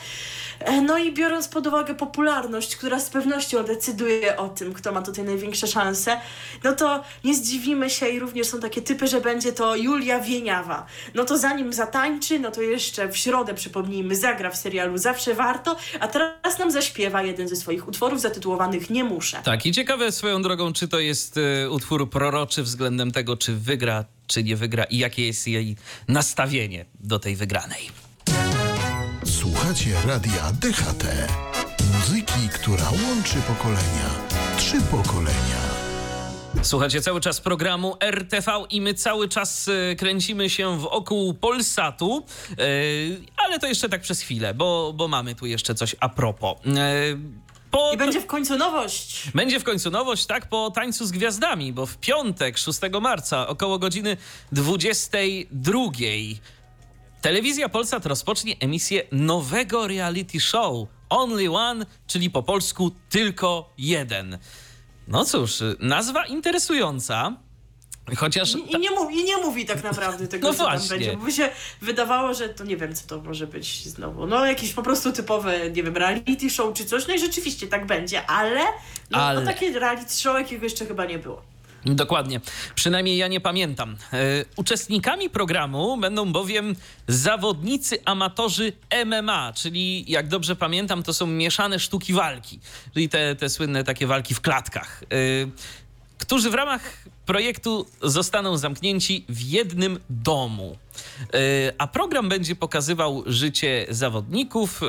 [0.59, 5.01] E, No i biorąc pod uwagę popularność, która z pewnością decyduje o tym, kto ma
[5.01, 6.17] tutaj największe szanse,
[6.63, 10.85] no to nie zdziwimy się i również są takie typy, że będzie to Julia Wieniawa.
[11.13, 15.75] No to zanim zatańczy, no to jeszcze w środę, przypomnijmy, zagra w serialu Zawsze Warto,
[15.99, 19.41] a teraz nam zaśpiewa jeden ze swoich utworów zatytułowanych Nie muszę.
[19.43, 24.05] Tak, i ciekawe swoją drogą, czy to jest y, utwór proroczy względem tego, czy wygra,
[24.27, 25.75] czy nie wygra i jakie jest jej
[26.07, 27.89] nastawienie do tej wygranej.
[29.25, 31.03] Słuchacie radia DHT.
[31.93, 34.09] Muzyki, która łączy pokolenia.
[34.57, 35.72] Trzy pokolenia.
[36.63, 42.55] Słuchacie cały czas programu RTV i my cały czas e, kręcimy się wokół Polsatu, e,
[43.37, 46.57] ale to jeszcze tak przez chwilę, bo, bo mamy tu jeszcze coś a propos.
[46.67, 46.69] E,
[47.71, 49.31] po, I będzie w końcu nowość.
[49.35, 53.79] będzie w końcu nowość, tak, po tańcu z gwiazdami, bo w piątek, 6 marca, około
[53.79, 54.17] godziny
[54.51, 55.81] 22.
[57.21, 64.37] Telewizja Polsat rozpocznie emisję nowego reality show Only One, czyli po polsku tylko jeden.
[65.07, 67.35] No cóż, nazwa interesująca,
[68.17, 68.55] chociaż...
[68.55, 70.89] I, i, nie mówi, I nie mówi tak naprawdę tego, No co tam właśnie.
[70.89, 71.17] będzie.
[71.17, 71.49] Bo by się
[71.81, 74.27] wydawało, że to nie wiem, co to może być znowu.
[74.27, 77.07] No jakieś po prostu typowe, nie wiem, reality show czy coś.
[77.07, 78.61] No i rzeczywiście tak będzie, ale
[79.11, 79.39] no, Ale.
[79.39, 81.41] No, takie reality show, jakiego jeszcze chyba nie było.
[81.85, 82.41] Dokładnie.
[82.75, 83.97] Przynajmniej ja nie pamiętam.
[84.13, 84.17] E,
[84.55, 86.75] uczestnikami programu będą bowiem
[87.07, 88.73] zawodnicy amatorzy
[89.05, 92.59] MMA, czyli jak dobrze pamiętam, to są mieszane sztuki walki,
[92.93, 95.05] czyli te, te słynne takie walki w klatkach, e,
[96.17, 96.81] którzy w ramach
[97.25, 100.77] projektu zostaną zamknięci w jednym domu.
[101.33, 101.37] E,
[101.77, 104.81] a program będzie pokazywał życie zawodników.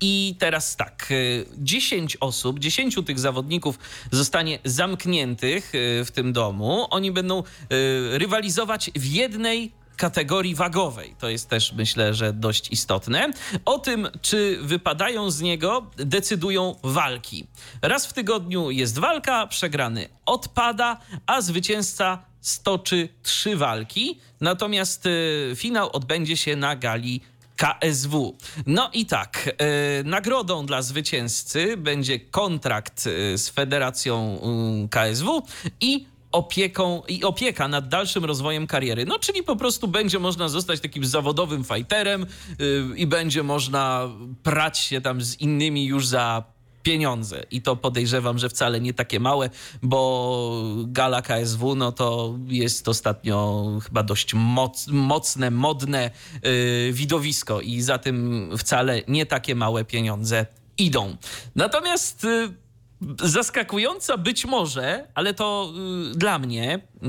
[0.00, 3.78] I teraz tak, y, 10 osób, 10 tych zawodników
[4.10, 6.86] zostanie zamkniętych y, w tym domu.
[6.90, 11.14] Oni będą y, rywalizować w jednej kategorii wagowej.
[11.18, 13.30] To jest też myślę, że dość istotne.
[13.64, 17.46] O tym, czy wypadają z niego, decydują walki.
[17.82, 24.20] Raz w tygodniu jest walka, przegrany odpada, a zwycięzca stoczy trzy walki.
[24.40, 27.20] Natomiast y, finał odbędzie się na gali
[27.56, 28.36] KSW.
[28.66, 35.42] No i tak, e, nagrodą dla zwycięzcy będzie kontrakt e, z Federacją mm, KSW
[35.80, 39.04] i opieką i opieka nad dalszym rozwojem kariery.
[39.06, 42.26] No, czyli po prostu będzie można zostać takim zawodowym fighterem
[42.60, 44.08] y, i będzie można
[44.42, 46.55] prać się tam z innymi już za
[46.86, 47.42] pieniądze.
[47.50, 49.50] I to podejrzewam, że wcale nie takie małe,
[49.82, 56.10] bo gala KSW no to jest ostatnio chyba dość moc, mocne, modne
[56.42, 60.46] yy, widowisko i za tym wcale nie takie małe pieniądze
[60.78, 61.16] idą.
[61.54, 65.72] Natomiast yy, zaskakująca być może, ale to
[66.14, 67.08] y, dla mnie y,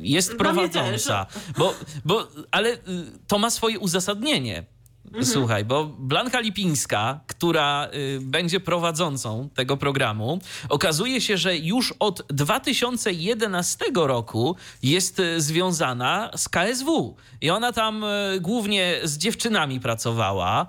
[0.00, 1.26] jest prowadząca,
[1.58, 2.78] bo, bo, ale y,
[3.26, 4.75] to ma swoje uzasadnienie.
[5.22, 10.38] Słuchaj, bo Blanka Lipińska, która y, będzie prowadzącą tego programu,
[10.68, 17.16] okazuje się, że już od 2011 roku jest y, związana z KSW.
[17.40, 20.66] I ona tam y, głównie z dziewczynami pracowała,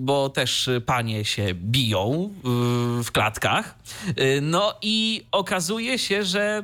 [0.00, 2.34] bo też panie się biją
[3.04, 3.74] w klatkach.
[4.42, 6.62] No i okazuje się, że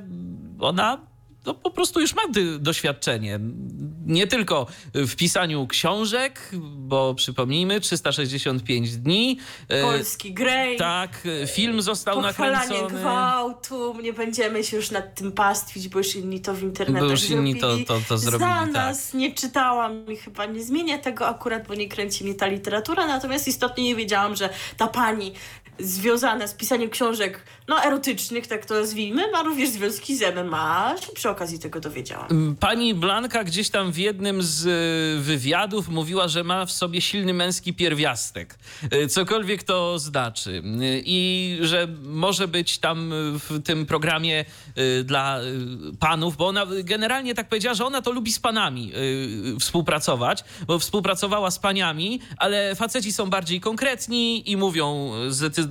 [0.60, 1.09] ona
[1.44, 2.22] to po prostu już ma
[2.58, 3.40] doświadczenie.
[4.06, 9.38] Nie tylko w pisaniu książek, bo przypomnijmy, 365 dni.
[9.68, 10.76] E, Polski Grey.
[10.76, 12.88] Tak, film został nakręcony.
[12.88, 17.10] gwałtu, nie będziemy się już nad tym pastwić, bo już inni to w internecie Bo
[17.10, 18.72] już inni to, to, to zrobili, Za tak.
[18.72, 23.06] nas, nie czytałam i chyba nie zmienię tego akurat, bo nie kręci mnie ta literatura,
[23.06, 25.32] natomiast istotnie nie wiedziałam, że ta pani
[25.78, 30.94] związane z pisaniem książek no, erotycznych, tak to nazwijmy, ma również związki z MMA.
[31.14, 32.26] Przy okazji tego dowiedziałam.
[32.30, 37.00] Mm, pani Blanka gdzieś tam w jednym z e, wywiadów mówiła, że ma w sobie
[37.00, 38.58] silny męski pierwiastek.
[38.90, 40.62] E, cokolwiek to znaczy.
[40.80, 44.44] E, I że może być tam w tym programie
[45.04, 45.40] dla
[46.00, 48.92] panów, bo ona generalnie tak powiedziała, że ona to lubi z panami
[49.60, 55.12] współpracować, bo współpracowała z paniami, ale faceci są bardziej konkretni i mówią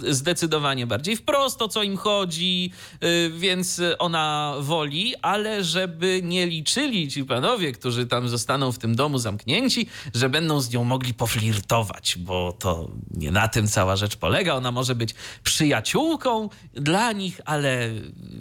[0.10, 2.72] zdecydowanie bardziej wprost, o co im chodzi,
[3.04, 8.96] y, więc ona woli, ale żeby nie liczyli ci panowie, którzy tam zostaną w tym
[8.96, 14.16] domu zamknięci, że będą z nią mogli poflirtować, bo to nie na tym cała rzecz
[14.16, 14.56] polega.
[14.56, 17.90] Ona może być przyjaciółką dla nich, ale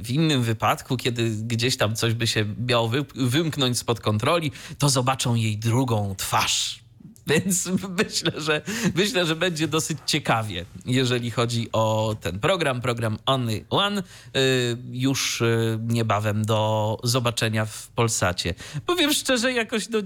[0.02, 5.34] w innym wypadku, kiedy gdzieś tam coś by się miało wymknąć spod kontroli, to zobaczą
[5.34, 6.87] jej drugą twarz
[7.28, 8.62] więc myślę, że
[8.94, 14.02] myślę, że będzie dosyć ciekawie, jeżeli chodzi o ten program, program Only One.
[14.36, 18.54] Y, już y, niebawem do zobaczenia w Polsacie.
[18.86, 19.98] Powiem szczerze, jakoś no,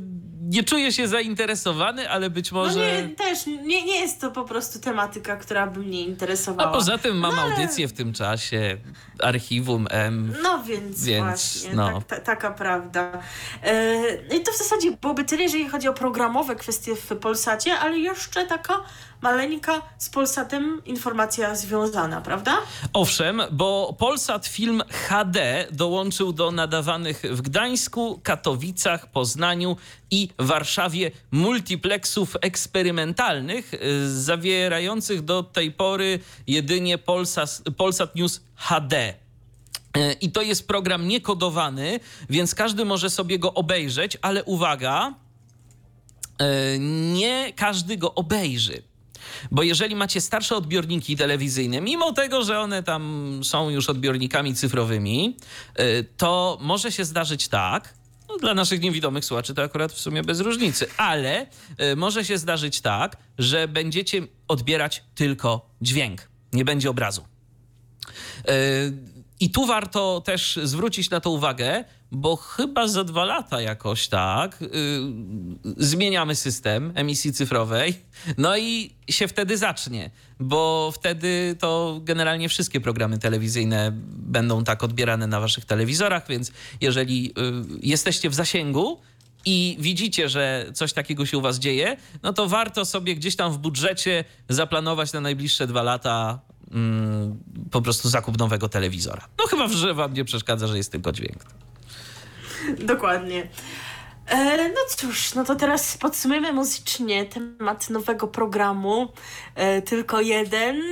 [0.43, 2.79] nie czuję się zainteresowany, ale być no może...
[2.79, 6.71] No nie, też nie, nie jest to po prostu tematyka, która by mnie interesowała.
[6.71, 8.77] A poza tym mam no, audycję w tym czasie,
[9.19, 10.35] archiwum M.
[10.43, 11.93] No więc, więc właśnie, no.
[11.93, 13.23] Tak, ta, taka prawda.
[14.31, 17.99] Yy, I to w zasadzie byłoby tyle, jeżeli chodzi o programowe kwestie w Polsacie, ale
[17.99, 18.81] jeszcze taka
[19.23, 22.59] maleńka z Polsatem informacja związana, prawda?
[22.93, 29.77] Owszem, bo Polsat Film HD dołączył do nadawanych w Gdańsku, Katowicach, Poznaniu
[30.11, 39.15] i Warszawie multiplexów eksperymentalnych, y, zawierających do tej pory jedynie Polsat, Polsat News HD.
[39.97, 42.01] Y, I to jest program niekodowany,
[42.31, 45.15] więc każdy może sobie go obejrzeć, ale uwaga,
[46.79, 48.83] nie każdy go obejrzy.
[49.51, 55.37] Bo jeżeli macie starsze odbiorniki telewizyjne, mimo tego, że one tam są już odbiornikami cyfrowymi,
[55.81, 57.95] y, to może się zdarzyć tak,
[58.29, 61.47] no, dla naszych niewidomych słuchaczy to akurat w sumie bez różnicy, ale
[61.93, 67.25] y, może się zdarzyć tak, że będziecie odbierać tylko dźwięk, nie będzie obrazu.
[69.41, 74.61] I tu warto też zwrócić na to uwagę, bo chyba za dwa lata jakoś tak
[74.61, 74.69] yy,
[75.77, 77.95] zmieniamy system emisji cyfrowej,
[78.39, 80.11] no i się wtedy zacznie,
[80.41, 87.25] bo wtedy to generalnie wszystkie programy telewizyjne będą tak odbierane na waszych telewizorach, więc jeżeli
[87.25, 87.33] yy,
[87.83, 89.01] jesteście w zasięgu,
[89.45, 93.53] i widzicie, że coś takiego się u was dzieje, no to warto sobie gdzieś tam
[93.53, 96.41] w budżecie zaplanować na najbliższe dwa lata
[96.71, 97.39] mm,
[97.71, 99.29] po prostu zakup nowego telewizora.
[99.39, 101.45] No chyba, że wam nie przeszkadza, że jest tylko dźwięk.
[102.93, 103.49] Dokładnie.
[104.27, 109.13] E, no cóż, no to teraz podsumujemy muzycznie temat nowego programu.
[109.55, 110.83] E, tylko jeden.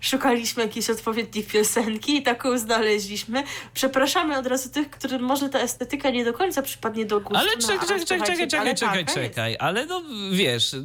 [0.00, 3.42] Szukaliśmy jakiejś odpowiedniej piosenki i taką znaleźliśmy.
[3.74, 7.36] Przepraszamy od razu tych, którym może ta estetyka nie do końca przypadnie do gustu.
[7.36, 9.56] Ale no, czekaj, czekaj, czekaj, czekaj, czekaj, czekaj, czekaj.
[9.58, 10.02] Ale no
[10.32, 10.76] wiesz,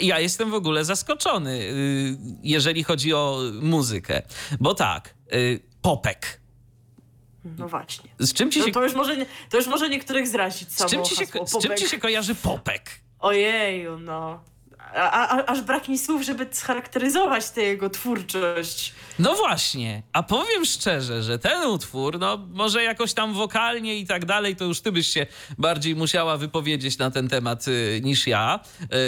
[0.00, 4.22] ja jestem w ogóle zaskoczony, y, jeżeli chodzi o muzykę.
[4.60, 6.43] Bo tak, y, popek
[7.58, 8.10] no właśnie.
[8.18, 8.66] Z czym ci się...
[8.66, 9.16] No to, już może,
[9.50, 12.90] to już może niektórych zrazić z czym, ci się, z czym ci się kojarzy popek?
[13.18, 14.40] Ojeju, no.
[14.94, 18.92] A, a, aż brak mi słów, żeby scharakteryzować tę jego twórczość.
[19.18, 24.24] No właśnie, a powiem szczerze, że ten utwór, no może jakoś tam wokalnie i tak
[24.24, 25.26] dalej, to już ty byś się
[25.58, 28.60] bardziej musiała wypowiedzieć na ten temat y, niż ja.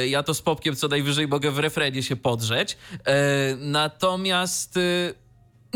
[0.03, 2.73] Y, ja to z popkiem co najwyżej mogę w refrenie się podrzeć.
[2.73, 2.97] Y,
[3.59, 4.79] natomiast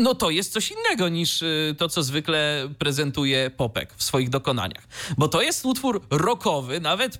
[0.01, 4.87] no to jest coś innego niż y, to, co zwykle prezentuje Popek w swoich dokonaniach.
[5.17, 7.19] Bo to jest utwór rockowy, nawet y,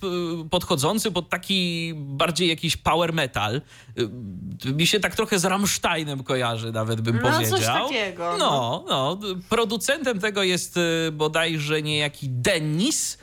[0.50, 3.62] podchodzący pod taki bardziej jakiś power metal.
[4.66, 7.58] Y, mi się tak trochę z Rammsteinem kojarzy, nawet bym no, powiedział.
[7.58, 8.36] Coś takiego.
[8.40, 9.20] No, no.
[9.50, 10.80] Producentem tego jest
[11.12, 13.18] bodajże niejaki Dennis.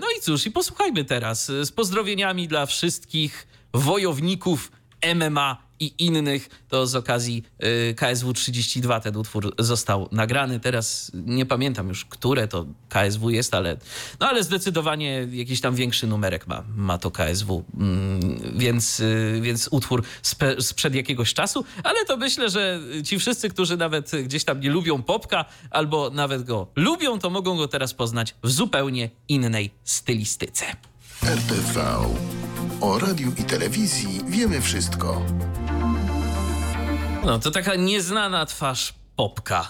[0.00, 4.72] No i cóż, i posłuchajmy teraz z pozdrowieniami dla wszystkich wojowników
[5.14, 10.60] MMA i innych, to z okazji y, KSW 32 ten utwór został nagrany.
[10.60, 13.76] Teraz nie pamiętam już, które to KSW jest, ale,
[14.20, 18.20] no ale zdecydowanie jakiś tam większy numerek ma, ma to KSW, mm,
[18.58, 23.76] więc, y, więc utwór spe, sprzed jakiegoś czasu, ale to myślę, że ci wszyscy, którzy
[23.76, 28.34] nawet gdzieś tam nie lubią popka albo nawet go lubią, to mogą go teraz poznać
[28.42, 30.66] w zupełnie innej stylistyce.
[31.24, 31.96] RTV.
[32.80, 35.22] O radiu i telewizji wiemy wszystko.
[37.24, 39.68] No to taka nieznana twarz popka.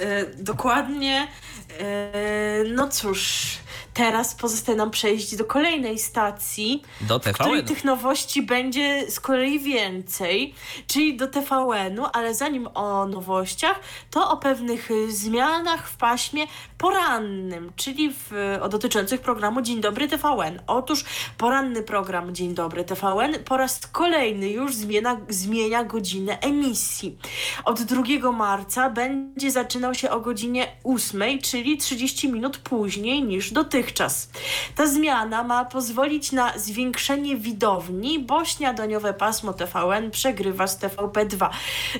[0.00, 1.28] E, dokładnie.
[1.80, 2.12] E,
[2.74, 3.42] no cóż,
[3.94, 7.66] teraz pozostaje nam przejść do kolejnej stacji, Do w której TVN.
[7.66, 10.54] tych nowości będzie z kolei więcej,
[10.86, 16.46] czyli do TVN-u, ale zanim o nowościach, to o pewnych zmianach w paśmie
[16.78, 20.60] porannym, czyli w, o dotyczących programu Dzień Dobry TVN.
[20.66, 21.04] Otóż
[21.38, 27.18] poranny program Dzień Dobry TVN po raz kolejny już zmienia, zmienia godzinę emisji.
[27.64, 34.30] Od 2 marca będzie zaczynał się o godzinie 8, czyli 30 minut później niż dotychczas.
[34.74, 41.48] Ta zmiana ma pozwolić na zwiększenie widowni, bo śniadaniowe pasmo TVN przegrywa z TVP2.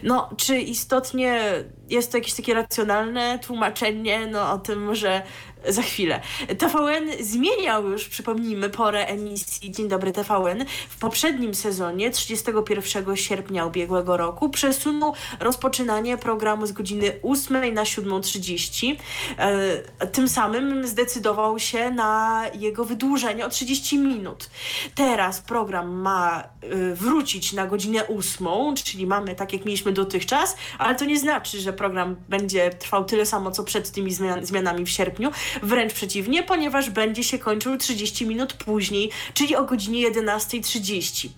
[0.03, 1.41] No, czy istotnie
[1.89, 5.23] jest to jakieś takie racjonalne tłumaczenie no, tym, że
[5.69, 6.21] za chwilę.
[6.59, 10.64] TVN zmieniał już, przypomnijmy, porę emisji Dzień Dobry TVN.
[10.89, 18.97] W poprzednim sezonie, 31 sierpnia ubiegłego roku, przesunął rozpoczynanie programu z godziny 8 na 7.30.
[19.39, 24.51] E, tym samym zdecydował się na jego wydłużenie o 30 minut.
[24.95, 28.47] Teraz program ma y, wrócić na godzinę 8,
[28.85, 33.27] czyli mamy tak jak mieliśmy dotychczas, ale to nie znaczy, że program będzie trwał tyle
[33.27, 35.31] samo, co przed tymi zmian zmianami w sierpniu.
[35.63, 41.29] Wręcz przeciwnie, ponieważ będzie się kończył 30 minut później, czyli o godzinie 11.30.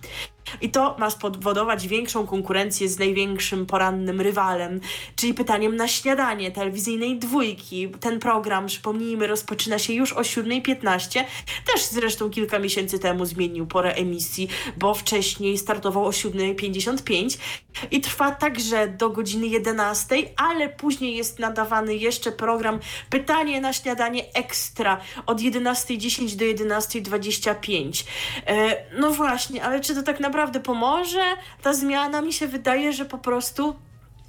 [0.61, 4.81] I to ma spowodować większą konkurencję z największym porannym rywalem,
[5.15, 7.89] czyli pytaniem na śniadanie telewizyjnej dwójki.
[7.99, 11.23] Ten program, przypomnijmy, rozpoczyna się już o 7.15.
[11.73, 14.47] Też zresztą kilka miesięcy temu zmienił porę emisji,
[14.77, 17.37] bo wcześniej startował o 7.55
[17.91, 22.79] i trwa także do godziny 11, ale później jest nadawany jeszcze program
[23.09, 28.05] Pytanie na śniadanie ekstra od 11.10 do 11.25.
[28.47, 31.23] E, no właśnie, ale czy to tak naprawdę pomoże?
[31.61, 33.75] Ta zmiana mi się wydaje, że po prostu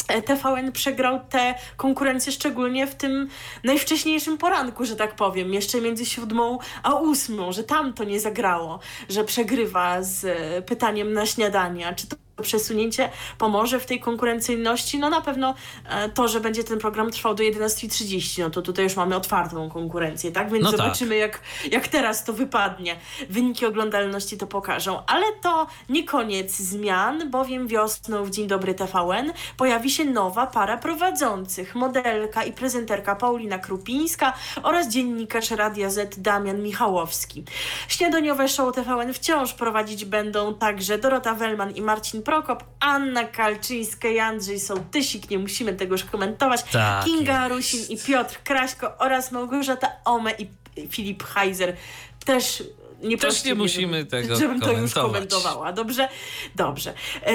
[0.09, 3.29] e, TVN przegrał tę konkurencję szczególnie w tym
[3.65, 8.79] najwcześniejszym poranku, że tak powiem, jeszcze między siódmą a ósmą, że tam to nie zagrało,
[9.09, 11.95] że przegrywa z e, pytaniem na śniadania.
[11.95, 14.99] Czy to przesunięcie pomoże w tej konkurencyjności?
[14.99, 15.55] No na pewno
[15.89, 19.71] e, to, że będzie ten program trwał do 11.30, no to tutaj już mamy otwartą
[19.71, 20.51] konkurencję, tak?
[20.53, 20.81] Więc No tak.
[20.81, 22.97] zobaczymy, jak, jak teraz to wypadnie.
[23.29, 25.03] Wyniki oglądalności to pokażą.
[25.07, 30.77] Ale to nie koniec zmian, bowiem wiosną w Dzień Dobry TVN pojawi się nowa para
[30.77, 31.75] prowadzących.
[31.75, 34.33] Modelka i prezenterka Paulina Krupińska
[34.63, 37.45] oraz dziennikarz Radia Z Damian Michałowski.
[37.89, 44.19] Śniadaniowe show TVN wciąż prowadzić będą także Dorota Wellman i Marcin Prokop, Anna Kalczyńska i
[44.19, 47.55] Andrzej Sołtysik, nie musimy tego już komentować, Tak Kinga jest.
[47.55, 50.49] Rusin i Piotr Kraśko oraz Małgorzata Ome i
[50.89, 51.77] Filip Heiser.
[52.25, 52.63] Też
[53.03, 55.73] nie Też nie musimy żebym, tego Żebym to już komentowała.
[55.73, 56.09] Dobrze?
[56.55, 56.95] Dobrze.
[57.27, 57.33] E,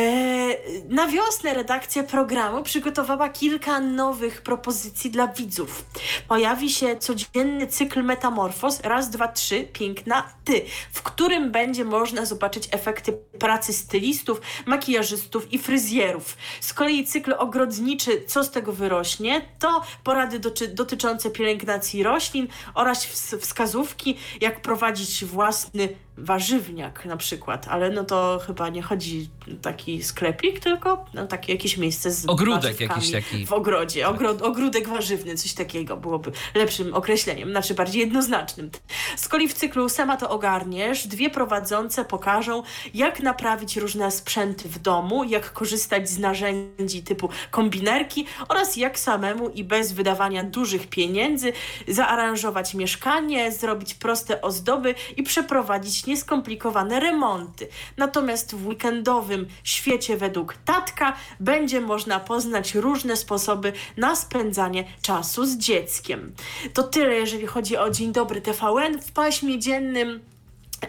[0.90, 5.86] na wiosnę redakcja programu przygotowała kilka nowych propozycji dla widzów.
[6.28, 12.68] Pojawi się codzienny cykl Metamorfoz, raz, dwa, trzy, piękna ty, w którym będzie można zobaczyć
[12.72, 16.38] efekty pracy stylistów, makijażystów i fryzjerów.
[16.62, 20.40] Z kolei cykl ogrodniczy, co z tego wyrośnie, to porady
[20.74, 25.26] dotyczące pielęgnacji roślin oraz ws- wskazówki, jak prowadzić
[25.56, 26.05] ますね。
[26.18, 29.30] Warzywniak na przykład, ale no to chyba nie chodzi
[29.62, 33.46] taki sklepik, tylko no, takie jakieś miejsce z Ogródek jakiś taki.
[33.46, 38.70] w ogrodzie, Ogro, ogródek warzywny, coś takiego byłoby lepszym określeniem, znaczy bardziej jednoznacznym.
[39.16, 42.64] Z kolei w cyklu Sama to ogarniesz, dwie prowadzące pokażą,
[42.94, 49.50] jak naprawić różne sprzęty w domu, jak korzystać z narzędzi typu kombinerki oraz jak samemu
[49.50, 51.54] i bez wydawania dużych pieniędzy
[51.88, 57.68] zaaranżować mieszkanie, zrobić proste ozdoby i przeprowadzić nieskomplikowane remonty.
[57.98, 65.58] Natomiast w weekendowym świecie według Tatka będzie można poznać różne sposoby na spędzanie czasu z
[65.58, 66.34] dzieckiem.
[66.74, 70.35] To tyle, jeżeli chodzi o Dzień Dobry TVN w paśmie dziennym.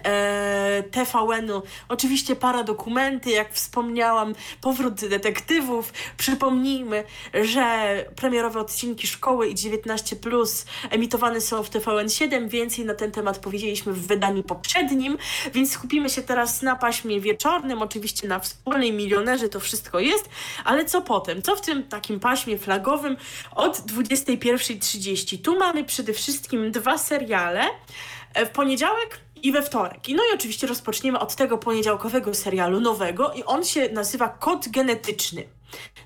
[0.05, 1.63] E, TVN-u.
[1.89, 5.93] Oczywiście paradokumenty, jak wspomniałam, powrót detektywów.
[6.17, 7.65] Przypomnijmy, że
[8.17, 12.49] premierowe odcinki Szkoły i 19 Plus emitowane są w TVN7.
[12.49, 15.19] Więcej na ten temat powiedzieliśmy w wydaniu poprzednim,
[15.55, 17.83] więc skupimy się teraz na paśmie wieczornym.
[17.83, 20.29] Oczywiście na wspólnej milionerze to wszystko jest,
[20.65, 21.43] ale co potem?
[21.43, 23.17] Co w tym takim paśmie flagowym
[23.55, 25.43] od 21.30?
[25.43, 27.65] Tu mamy przede wszystkim dwa seriale.
[28.35, 30.09] E, w poniedziałek i we wtorek.
[30.09, 34.69] I no i oczywiście rozpoczniemy od tego poniedziałkowego serialu nowego i on się nazywa Kod
[34.69, 35.56] Genetyczny.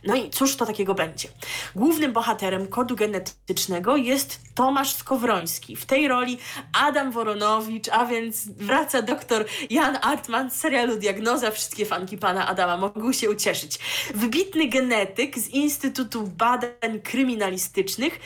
[0.04, 1.28] No i cóż to takiego będzie?
[1.74, 5.76] Głównym bohaterem kodu genetycznego jest Tomasz Skowroński.
[5.76, 6.38] W tej roli
[6.72, 11.50] Adam Woronowicz, a więc wraca doktor Jan Artman z serialu Diagnoza.
[11.50, 13.78] Wszystkie fanki pana Adama mogą się ucieszyć.
[14.14, 18.20] Wybitny genetyk z Instytutu Badań Kryminalistycznych,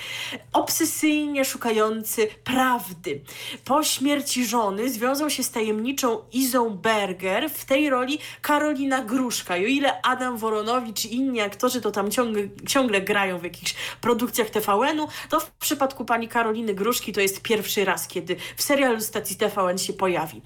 [0.52, 3.20] obsesyjnie szukający prawdy.
[3.64, 7.50] Po śmierci żony związał się z tajemniczą Izą Berger.
[7.50, 9.56] W tej roli Karolina Gruszka.
[9.56, 13.74] I o ile Adam Woronowicz i inni aktorzy to tam ciągle, ciągle grają w jakichś
[14.00, 19.00] produkcjach TVN-u, to w przypadku pani Karoliny Gruszki to jest pierwszy raz, kiedy w serialu
[19.00, 20.42] stacji TVN się pojawi.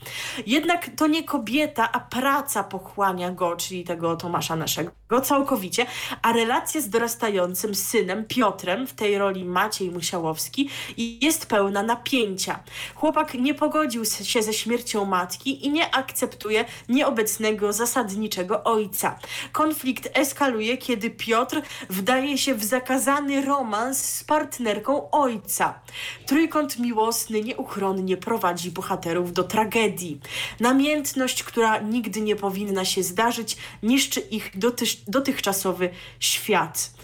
[0.46, 4.90] Jednak to nie kobieta, a praca pochłania go, czyli tego Tomasza naszego,
[5.22, 5.86] całkowicie,
[6.22, 12.60] a relacja z dorastającym synem Piotrem, w tej roli Maciej Musiałowski, jest pełna napięcia.
[12.94, 19.18] Chłopak nie pogodził się ze śmiercią matki i nie akceptuje nieobecnego, zasadniczego ojca.
[19.52, 25.80] Konflikt eskaluje, kiedy Piotr wdaje się w zakazany romans z partnerką ojca.
[26.26, 30.20] Trójkąt miłosny nieuchronnie prowadzi bohaterów do tragedii.
[30.60, 35.90] Namiętność, która nigdy nie powinna się zdarzyć, niszczy ich dotyś, dotychczasowy
[36.20, 36.97] świat.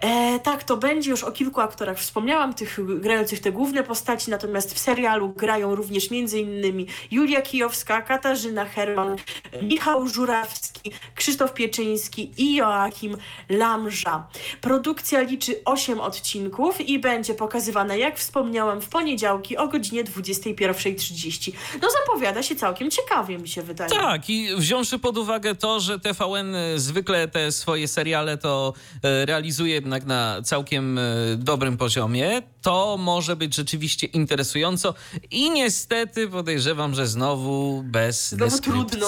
[0.00, 4.74] E, tak, to będzie już o kilku aktorach wspomniałam, tych grających te główne postaci, natomiast
[4.74, 6.86] w serialu grają również m.in.
[7.10, 9.16] Julia Kijowska, Katarzyna Herman,
[9.62, 13.16] Michał Żurawski, Krzysztof Pieczyński i Joachim
[13.48, 14.26] Lamża.
[14.60, 21.52] Produkcja liczy 8 odcinków i będzie pokazywana, jak wspomniałam, w poniedziałki o godzinie 21.30.
[21.82, 23.90] No zapowiada się całkiem ciekawie, mi się wydaje.
[23.90, 28.72] Tak, i wziąwszy pod uwagę to, że TVN zwykle te swoje seriale to
[29.02, 31.02] e, realizuje jednak na całkiem e,
[31.36, 34.94] dobrym poziomie, to może być rzeczywiście interesująco
[35.30, 38.98] i niestety podejrzewam, że znowu bez znowu deskrypcji.
[38.98, 39.06] trudno.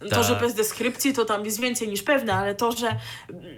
[0.00, 0.08] Tak.
[0.10, 0.42] To, że tak.
[0.42, 2.96] bez deskrypcji to tam jest więcej niż pewne, ale to, że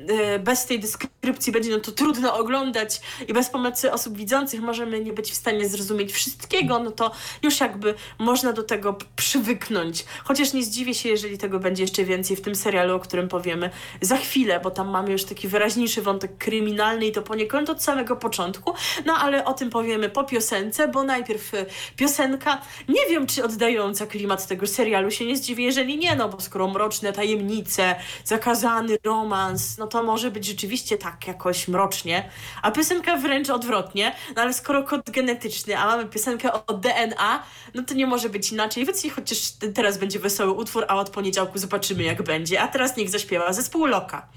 [0.08, 5.00] e, bez tej deskrypcji będzie no to trudno oglądać i bez pomocy osób widzących możemy
[5.00, 7.10] nie być w stanie zrozumieć wszystkiego, no to
[7.42, 10.04] już jakby można do tego przywyknąć.
[10.24, 13.70] Chociaż nie zdziwię się, jeżeli tego będzie jeszcze więcej w tym serialu, o którym powiemy
[14.00, 18.16] za chwilę, bo tam mamy już taki wyraźniejszy wątek kryminalny i to poniekąd od samego
[18.16, 18.74] początku,
[19.06, 24.06] no ale o tym powiemy po piosence, bo najpierw y, piosenka, nie wiem czy oddająca
[24.06, 27.94] klimat tego serialu się nie zdziwi, jeżeli nie, no bo skoro mroczne tajemnice,
[28.24, 32.28] zakazany romans, no to może być rzeczywiście tak jakoś mrocznie,
[32.62, 37.42] a piosenka wręcz odwrotnie, no ale skoro kod genetyczny, a mamy piosenkę o DNA,
[37.74, 39.38] no to nie może być inaczej, więc chociaż
[39.74, 43.86] teraz będzie wesoły utwór, a od poniedziałku zobaczymy jak będzie, a teraz niech zaśpiewa zespół
[43.86, 44.28] Loka.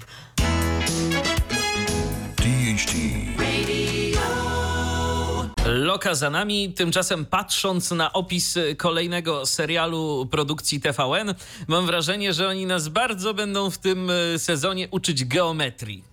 [5.66, 6.74] Loka za nami.
[6.74, 11.36] Tymczasem patrząc na opis kolejnego serialu produkcji TVN,
[11.68, 16.04] mam wrażenie, że oni nas bardzo będą w tym e, sezonie uczyć geometrii.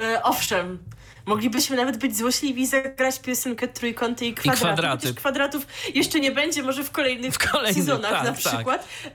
[0.00, 0.78] E, owszem,
[1.26, 4.58] Moglibyśmy nawet być złośliwi i zagrać piosenkę trójkąty i kwadraty.
[4.58, 5.14] I kwadraty.
[5.14, 8.38] kwadratów jeszcze nie będzie, może w kolejnych, w kolejnych sezonach tak, na tak.
[8.38, 8.88] przykład.
[9.04, 9.12] Tak.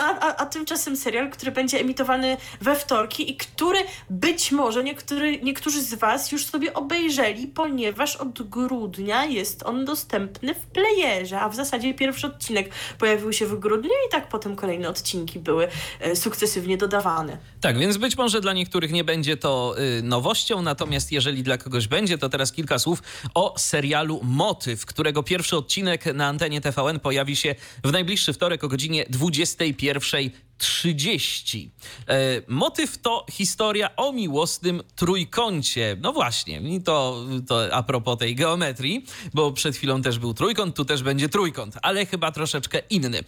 [0.00, 3.78] A, a, a, tymczasem serial, który będzie emitowany we wtorki i który
[4.10, 10.54] być może niektóry, niektórzy z Was już sobie obejrzeli, ponieważ od grudnia jest on dostępny
[10.54, 14.88] w playerze, a w zasadzie pierwszy odcinek pojawił się w grudniu i tak potem kolejne
[14.88, 15.68] odcinki były
[16.00, 17.38] e, sukcesywnie dodawane.
[17.60, 21.58] Tak, więc być może dla niektórych nie będzie to y, nowością, natomiast jeżeli jeżeli dla
[21.58, 23.02] kogoś będzie, to teraz kilka słów
[23.34, 27.54] o serialu Motyw, którego pierwszy odcinek na antenie TVN pojawi się
[27.84, 30.30] w najbliższy wtorek o godzinie 21
[30.60, 31.70] 30.
[32.08, 35.96] E, motyw to historia o miłosnym trójkącie.
[36.00, 39.04] No właśnie, i to, to a propos tej geometrii,
[39.34, 43.18] bo przed chwilą też był trójkąt, tu też będzie trójkąt, ale chyba troszeczkę inny.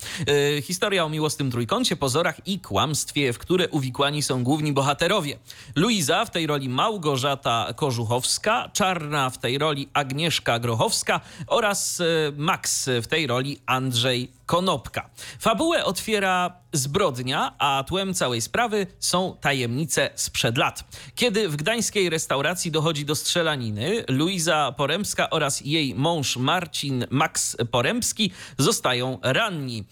[0.56, 5.38] E, historia o miłosnym trójkącie, pozorach i kłamstwie, w które uwikłani są główni bohaterowie.
[5.76, 12.04] Luiza w tej roli Małgorzata Kożuchowska, Czarna w tej roli Agnieszka Grochowska oraz e,
[12.36, 15.10] Max w tej roli Andrzej Konopka.
[15.38, 20.84] Fabułę otwiera zbrodnia, a tłem całej sprawy są tajemnice sprzed lat.
[21.14, 28.30] Kiedy w gdańskiej restauracji dochodzi do strzelaniny, Luiza Poremska oraz jej mąż Marcin Max Poremski
[28.58, 29.84] zostają ranni.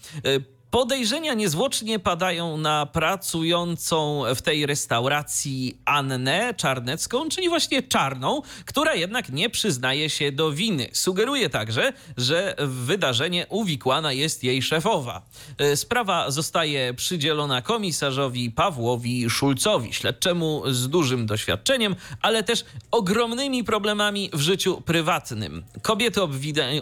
[0.71, 9.29] Podejrzenia niezwłocznie padają na pracującą w tej restauracji Annę Czarnecką, czyli właśnie Czarną, która jednak
[9.29, 10.89] nie przyznaje się do winy.
[10.93, 15.21] Sugeruje także, że w wydarzenie uwikłana jest jej szefowa.
[15.57, 24.29] E, Sprawa zostaje przydzielona komisarzowi Pawłowi Szulcowi, śledczemu z dużym doświadczeniem, ale też ogromnymi problemami
[24.33, 25.63] w życiu prywatnym.
[25.81, 26.21] Kobiety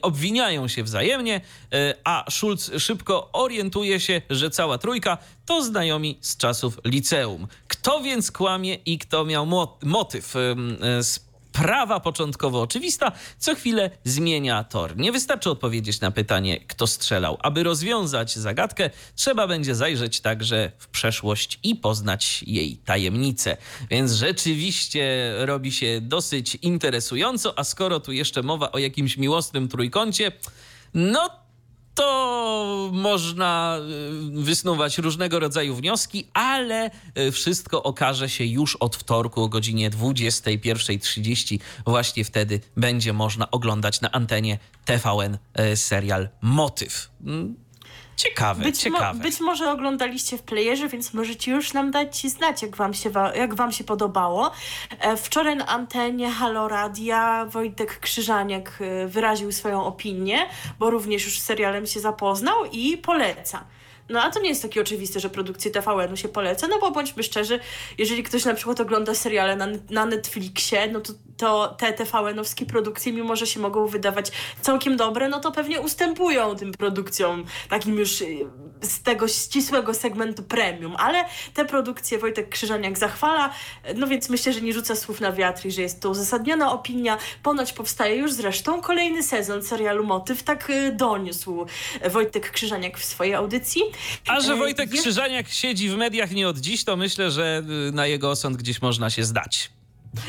[0.02, 1.42] obwiniają się wzajemnie,
[1.74, 7.48] e, a Szulc szybko orientuje się, że cała trójka to znajomi z czasów liceum.
[7.68, 10.36] Kto więc kłamie i kto miał mo- motyw?
[10.36, 10.56] E,
[11.54, 14.98] Sprawa początkowo oczywista, co chwilę zmienia tor.
[14.98, 17.38] Nie wystarczy odpowiedzieć na pytanie, kto strzelał.
[17.42, 23.58] Aby rozwiązać zagadkę, trzeba będzie zajrzeć także w przeszłość i poznać jej tajemnice.
[23.90, 30.32] Więc rzeczywiście robi się dosyć interesująco, a skoro tu jeszcze mowa o jakimś miłosnym trójkącie,
[30.94, 31.30] no
[32.00, 33.78] to można
[34.38, 39.92] y, wysnuwać różnego rodzaju wnioski, ale y, wszystko okaże się już od wtorku o godzinie
[39.92, 41.60] 21.30.
[41.86, 45.38] Właśnie wtedy będzie można oglądać na antenie TVN
[45.74, 47.10] y, serial Motyw.
[48.20, 49.20] Ciekawe, Być, mo- ciekawe.
[49.20, 53.56] być może oglądaliście w playerze, więc możecie już nam dać znać, jak wam się, jak
[53.56, 54.52] wam się podobało.
[55.00, 60.40] E, Wczoraj na antenie Halo Radia Wojtek Krzyżaniak e, wyraził swoją opinię,
[60.80, 63.66] bo również już z serialem się zapoznał i poleca.
[64.10, 67.24] No a to nie jest takie oczywiste, że produkcje TVN-u się poleca, no bo bądźmy
[67.24, 67.60] szczerzy,
[67.98, 73.14] jeżeli ktoś na przykład ogląda seriale na, na Netflixie, no to, to te TVN-owskie produkcje,
[73.14, 74.32] mimo że się mogą wydawać
[74.62, 78.46] całkiem dobre, no to pewnie ustępują tym produkcjom takim już y,
[78.82, 83.54] z tego ścisłego segmentu premium, ale te produkcje Wojtek Krzyżaniak zachwala,
[83.96, 87.18] no więc myślę, że nie rzuca słów na wiatr i że jest to uzasadniona opinia.
[87.44, 91.66] Ponoć powstaje już zresztą kolejny sezon serialu Motyw, tak y, doniósł
[92.12, 93.82] Wojtek Krzyżaniak w swojej audycji.
[94.28, 97.92] A że E, Wojtek Krzyżaniak siedzi w mediach nie od dziś, to myślę, że y,
[97.92, 99.79] na jego osąd gdzieś można się zdać.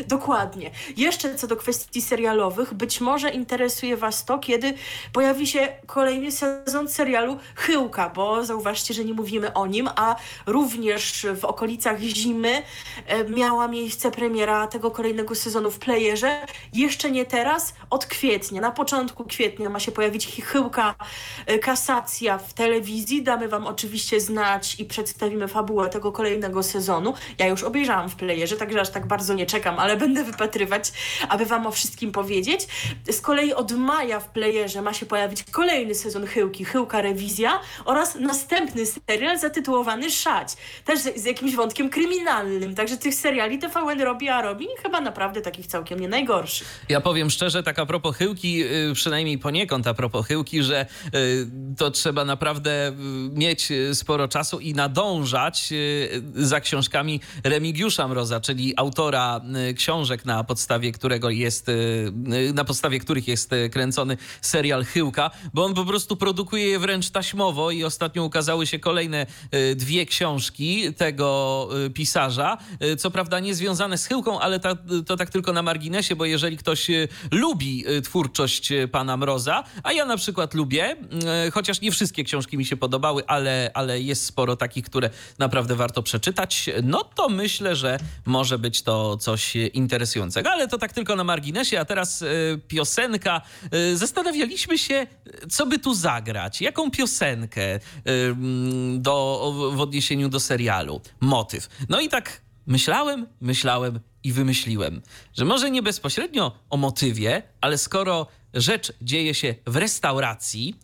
[0.09, 0.71] Dokładnie.
[0.97, 4.75] Jeszcze co do kwestii serialowych, być może interesuje Was to, kiedy
[5.13, 10.17] pojawi się kolejny sezon serialu Chyłka, bo zauważcie, że nie mówimy o nim, a
[10.47, 12.63] również w okolicach zimy
[13.07, 16.47] e, miała miejsce premiera tego kolejnego sezonu w playerze.
[16.73, 18.61] Jeszcze nie teraz, od kwietnia.
[18.61, 20.95] Na początku kwietnia ma się pojawić Chyłka
[21.47, 23.23] e, Kasacja w telewizji.
[23.23, 27.15] Damy Wam oczywiście znać i przedstawimy fabułę tego kolejnego sezonu.
[27.39, 30.93] Ja już obejrzałam w playerze, także aż tak bardzo nie czekam, ale będę wypatrywać,
[31.29, 32.61] aby Wam o wszystkim powiedzieć.
[33.11, 38.15] Z kolei od maja w playerze ma się pojawić kolejny sezon Chyłki, Chyłka Rewizja oraz
[38.15, 40.49] następny serial zatytułowany Szać.
[40.85, 42.75] Też z, z jakimś wątkiem kryminalnym.
[42.75, 46.85] Także tych seriali TVN robi, a robi chyba naprawdę takich całkiem nie najgorszych.
[46.89, 51.47] Ja powiem szczerze, tak a propos chyłki, y, przynajmniej poniekąd a propos chyłki, że y,
[51.79, 52.93] to trzeba naprawdę y,
[53.39, 55.71] mieć sporo czasu i nadążać
[56.35, 59.41] za książkami Remigiusza Mroza, czyli autora
[59.77, 61.73] książek, na podstawie którego jest, y,
[62.49, 66.79] y, na podstawie których jest y, kręcony serial Chyłka, bo on po prostu produkuje je
[66.79, 73.11] wręcz taśmowo i ostatnio ukazały się kolejne y, dwie książki tego y, pisarza, y, co
[73.11, 76.91] prawda nie związane z Chyłką, ale ta, to tak tylko na marginesie, bo jeżeli ktoś
[76.91, 80.97] y, lubi y, twórczość y, pana Mroza, a ja na przykład lubię,
[81.47, 85.77] y, chociaż nie wszystkie książki mi się podobały, ale, ale jest sporo takich, które naprawdę
[85.77, 90.51] warto przeczytać, no to myślę, że może być to coś y, interesującego.
[90.51, 93.43] Ale to tak tylko na marginesie, a teraz y, piosenka.
[93.75, 95.07] Y, Zastanawialiśmy się,
[95.51, 101.69] co by tu zagrać, jaką piosenkę mm, do, w odniesieniu do serialu, motyw.
[101.89, 105.03] No i tak myślałem, myślałem i wymyśliłem,
[105.35, 110.75] że może nie bezpośrednio o motywie, ale skoro rzecz dzieje się w restauracji,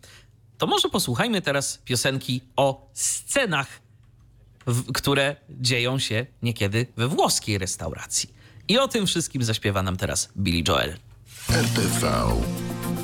[0.57, 3.67] to może posłuchajmy teraz piosenki o scenach,
[4.93, 8.36] które dzieją się niekiedy we włoskiej restauracji.
[8.69, 10.97] I o tym wszystkim zaśpiewa nam teraz Billy Joel.
[11.49, 12.23] RTV.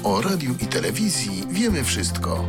[0.03, 2.47] O radiu i telewizji wiemy wszystko.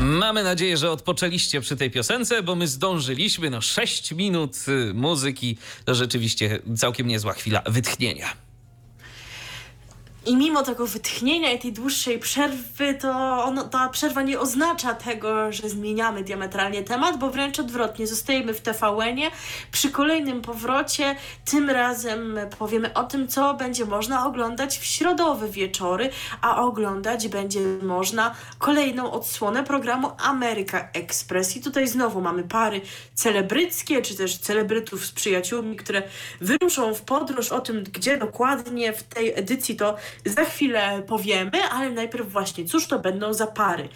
[0.00, 3.50] Mamy nadzieję, że odpoczęliście przy tej piosence, bo my zdążyliśmy.
[3.50, 8.43] No 6 minut y, muzyki to rzeczywiście całkiem niezła chwila wytchnienia.
[10.26, 13.10] I mimo tego wytchnienia i tej dłuższej przerwy, to
[13.44, 18.60] ono, ta przerwa nie oznacza tego, że zmieniamy diametralnie temat, bo wręcz odwrotnie, zostajemy w
[18.60, 19.30] TVN-ie.
[19.72, 26.10] Przy kolejnym powrocie, tym razem powiemy o tym, co będzie można oglądać w środowe wieczory,
[26.40, 31.56] a oglądać będzie można kolejną odsłonę programu Ameryka Express.
[31.56, 32.80] I tutaj znowu mamy pary
[33.14, 36.02] celebryckie, czy też celebrytów z przyjaciółmi, które
[36.40, 41.90] wyruszą w podróż o tym, gdzie dokładnie w tej edycji to za chwilę powiemy, ale
[41.90, 43.88] najpierw właśnie, cóż to będą za pary.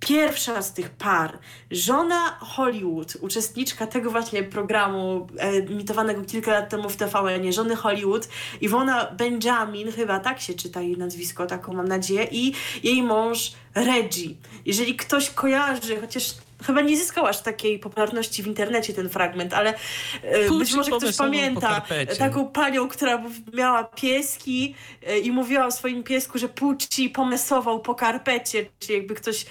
[0.00, 1.38] Pierwsza z tych par,
[1.70, 8.28] żona Hollywood, uczestniczka tego właśnie programu emitowanego kilka lat temu w TVN, żony Hollywood,
[8.60, 12.52] Iwona Benjamin, chyba tak się czyta jej nazwisko, taką mam nadzieję, i
[12.82, 14.34] jej mąż Reggie.
[14.66, 16.34] Jeżeli ktoś kojarzy, chociaż
[16.66, 19.74] chyba nie zyskał aż takiej popularności w internecie ten fragment, ale
[20.22, 21.80] e, być może ktoś pamięta
[22.18, 23.22] taką panią, która
[23.54, 24.74] miała pieski
[25.06, 29.46] e, i mówiła o swoim piesku, że Pucci pomesował po karpecie, czy jakby ktoś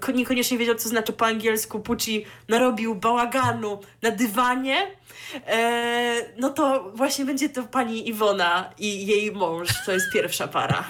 [0.00, 1.80] ko- niekoniecznie wiedział, co znaczy po angielsku.
[1.80, 4.76] Pucci narobił bałaganu na dywanie,
[6.38, 10.84] no to właśnie będzie to pani Iwona i jej mąż, to jest pierwsza para.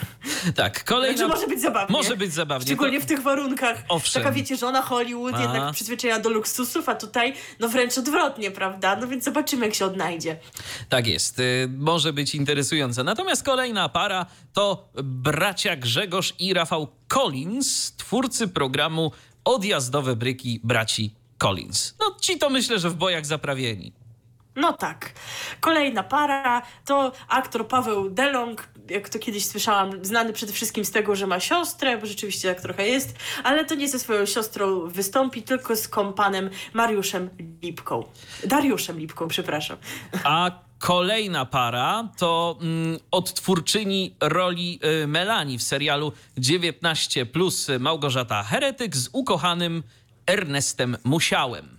[0.57, 1.19] Tak, kolejna...
[1.19, 1.93] Także może być zabawnie.
[1.97, 2.67] Może być zabawnie.
[2.67, 3.83] Szczególnie To- w tych warunkach.
[3.89, 4.23] Owszem.
[4.23, 5.43] Taka wiecie, żona Hollywood, A.
[5.43, 8.97] jednak przyzwyczajona do luksusów, a tutaj no wręcz odwrotnie, prawda?
[8.97, 10.37] No więc zobaczymy, jak się odnajdzie.
[10.89, 13.05] Tak jest, y, może być interesujące.
[13.05, 19.13] Natomiast kolejna para to bracia Grzegorz i Rafał Collins, twórcy programu
[19.45, 21.95] Odjazdowe Bryki Braci Collins.
[22.01, 23.93] No ci to myślę, że w bojach zaprawieni.
[24.59, 25.13] No tak.
[25.61, 31.17] Kolejna para to aktor Paweł Delong, jak to kiedyś słyszałam, znany przede wszystkim z tego,
[31.17, 35.43] że ma siostrę, bo rzeczywiście tak trochę jest, ale to nie ze swoją siostrą wystąpi,
[35.43, 37.31] tylko z kompanem Mariuszem
[37.63, 38.05] Lipką.
[38.45, 39.77] Dariuszem Lipką, przepraszam.
[40.25, 48.97] A kolejna para to mm, odtwórczyni roli y, Melanii w serialu 19 plus Małgorzata Heretyk
[48.97, 49.83] z ukochanym
[50.27, 51.78] Ernestem Musiałem.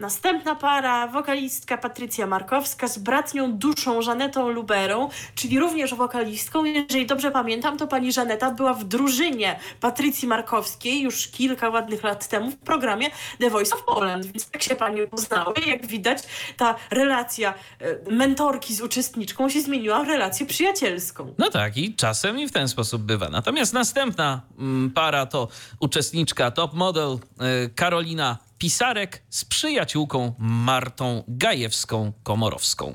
[0.00, 6.64] Następna para, wokalistka Patrycja Markowska z bratnią duszą Żanetą Luberą, czyli również wokalistką.
[6.64, 12.28] Jeżeli dobrze pamiętam, to pani Żaneta była w drużynie Patrycji Markowskiej już kilka ładnych lat
[12.28, 15.54] temu w programie The Voice of Poland, więc tak się pani poznały.
[15.66, 16.18] Jak widać,
[16.56, 21.34] ta relacja e, mentorki z uczestniczką się zmieniła w relację przyjacielską.
[21.38, 23.28] No tak, i czasem i w ten sposób bywa.
[23.28, 25.48] Natomiast następna mm, para to
[25.80, 27.18] uczestniczka top model
[27.66, 32.92] y, Karolina Pisarek z przyjaciółką Martą Gajewską-Komorowską.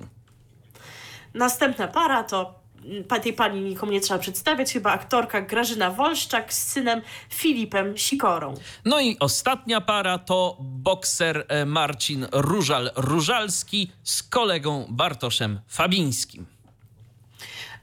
[1.33, 6.67] Następna para to mm, tej pani nikomu nie trzeba przedstawiać, chyba aktorka Grażyna Wolszczak z
[6.71, 8.53] synem Filipem Sikorą.
[8.85, 16.54] No i ostatnia para to bokser e, Marcin Różal-Różalski z kolegą Bartoszem Fabińskim.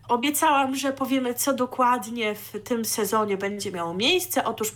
[0.09, 4.45] Obiecałam, że powiemy, co dokładnie w tym sezonie będzie miało miejsce.
[4.45, 4.73] Otóż,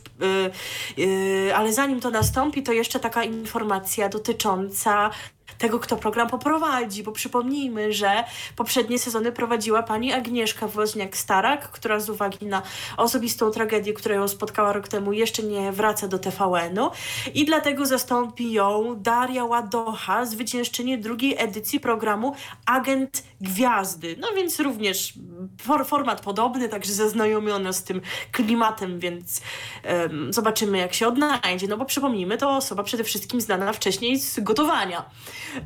[0.96, 5.10] yy, yy, ale zanim to nastąpi, to jeszcze taka informacja dotycząca
[5.58, 8.24] tego, kto program poprowadzi, bo przypomnijmy, że
[8.56, 12.62] poprzednie sezony prowadziła pani Agnieszka Woźniak-Starak, która z uwagi na
[12.96, 16.90] osobistą tragedię, która ją spotkała rok temu, jeszcze nie wraca do TVN-u
[17.34, 22.34] i dlatego zastąpi ją Daria Ładocha, zwyciężczyni drugiej edycji programu
[22.66, 24.16] Agent Gwiazdy.
[24.18, 25.12] No więc również
[25.60, 28.00] for, format podobny, także zaznajomiona z tym
[28.32, 29.40] klimatem, więc
[29.82, 31.68] em, zobaczymy, jak się odnajdzie.
[31.68, 35.04] No bo przypomnijmy, to osoba przede wszystkim znana wcześniej z gotowania.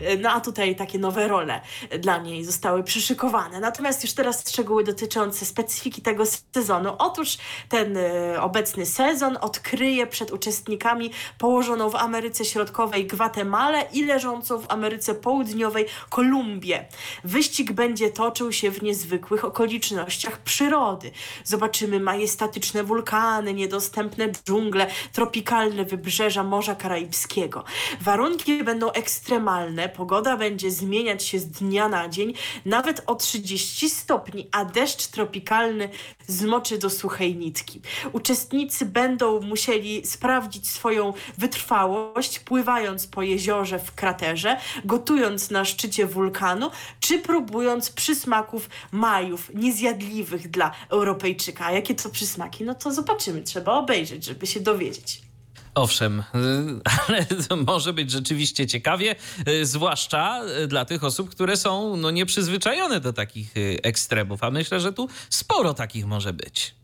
[0.00, 1.60] E, No a tutaj takie nowe role
[1.98, 3.60] dla niej zostały przyszykowane.
[3.60, 6.24] Natomiast już teraz szczegóły dotyczące specyfiki tego
[6.54, 6.94] sezonu.
[6.98, 14.58] Otóż ten e, obecny sezon odkryje przed uczestnikami położoną w Ameryce Środkowej Gwatemalę i leżącą
[14.58, 16.84] w Ameryce Południowej Kolumbię.
[17.24, 21.10] Wyścig będzie toczył się w niezwykłych okolicznościach przyrody.
[21.44, 27.64] Zobaczymy majestatyczne wulkany, niedostępne dżungle, tropikalne wybrzeża Morza Karaibskiego.
[28.00, 34.48] Warunki będą ekstremalne, pogoda będzie zmieniać się z dnia na dzień, nawet o 30 stopni,
[34.52, 35.88] a deszcz tropikalny
[36.26, 37.80] zmoczy do suchej nitki.
[38.12, 46.70] Uczestnicy będą musieli sprawdzić swoją wytrwałość, pływając po jeziorze w kraterze, gotując na szczycie wulkanu,
[47.00, 51.66] czy próbując przysmaków majów, niezjadliwych dla Europejczyka.
[51.66, 52.64] A jakie to przysmaki?
[52.64, 55.29] No to zobaczymy, trzeba obejrzeć, żeby się dowiedzieć.
[55.74, 56.22] Owszem,
[57.08, 57.26] ale
[57.66, 59.16] może być rzeczywiście ciekawie,
[59.48, 64.50] y, zwłaszcza y, dla tych osób, które są no, nieprzyzwyczajone do takich y, ekstremów, a
[64.50, 66.79] myślę, że tu sporo takich może być.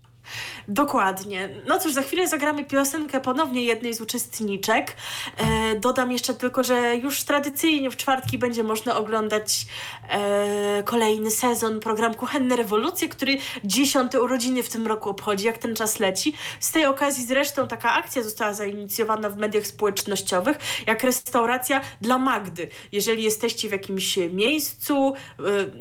[0.69, 1.49] Dokładnie.
[1.67, 4.97] No cóż, za chwilę zagramy piosenkę ponownie jednej z uczestniczek.
[5.37, 9.67] E, dodam jeszcze tylko, że już tradycyjnie w czwartki będzie można oglądać
[10.09, 15.77] e, kolejny sezon program Kuchenne Rewolucje, który dziesiąte urodziny w tym roku obchodzi, jak ten
[15.77, 16.35] czas leci.
[16.61, 22.69] Z tej okazji zresztą taka akcja została zainicjowana w mediach społecznościowych, jak restauracja dla Magdy.
[22.93, 25.15] Jeżeli jesteście w jakimś miejscu,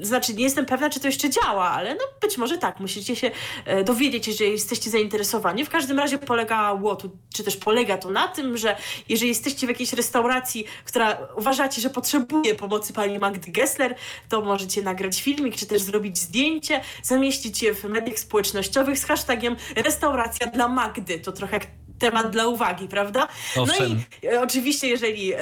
[0.02, 3.16] e, znaczy nie jestem pewna, czy to jeszcze działa, ale no być może tak, musicie
[3.16, 3.32] się
[3.66, 5.66] e, dowiedzieć, jeżeli jesteście zainteresowani.
[5.66, 8.76] W każdym razie polegało tu, czy też polega to na tym, że
[9.10, 13.96] jeżeli jesteście w jakiejś restauracji, która uważacie, że potrzebuje pomocy pani Magdy Gessler,
[14.30, 19.56] to możecie nagrać filmik, czy też zrobić zdjęcie, zamieścić je w mediach społecznościowych z hashtagiem
[19.76, 21.20] restauracja dla Magdy.
[21.20, 21.68] To trochę jak
[22.00, 23.28] temat dla uwagi, prawda?
[23.58, 23.90] Owszem.
[23.90, 25.38] No i e, oczywiście, jeżeli e,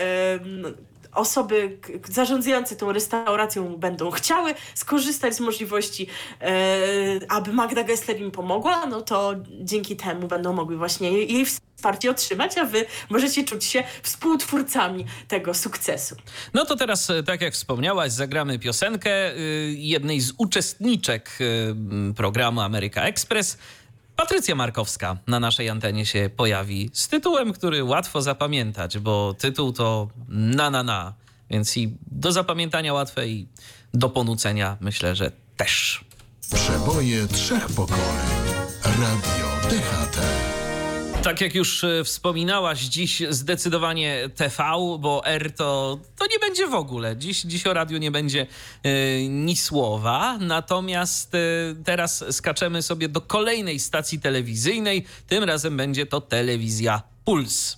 [1.16, 6.08] osoby zarządzające tą restauracją będą chciały skorzystać z możliwości,
[6.42, 6.56] e,
[7.30, 11.46] aby Magda Gessler im pomogła, no to dzięki temu będą mogły właśnie jej,
[11.76, 16.16] wsparcie otrzymać, a wy możecie czuć się współtwórcami tego sukcesu.
[16.54, 21.38] No to teraz, e, tak jak wspomniałaś, zagramy piosenkę y, jednej z uczestniczek
[22.16, 23.58] programu Ameryka Express.
[24.16, 30.08] Patrycja Markowska na naszej antenie się pojawi z tytułem, który łatwo zapamiętać, bo tytuł to
[30.30, 31.14] na na na,
[31.50, 33.48] więc i do zapamiętania łatwe i
[33.94, 36.06] do ponucenia myślę, że też.
[36.56, 38.28] Przeboje trzech pokoleń.
[38.84, 40.53] Radio DHT.
[41.24, 44.64] Tak jak już e, wspominałaś, dziś zdecydowanie TV,
[45.00, 47.18] bo R to, to nie będzie w ogóle.
[47.18, 48.48] Dziś, dziś o radiu nie będzie
[48.84, 50.38] e, ni słowa.
[50.38, 51.40] Natomiast e,
[51.86, 55.06] teraz skaczemy sobie do kolejnej stacji telewizyjnej.
[55.28, 57.78] Tym razem będzie to telewizja Puls.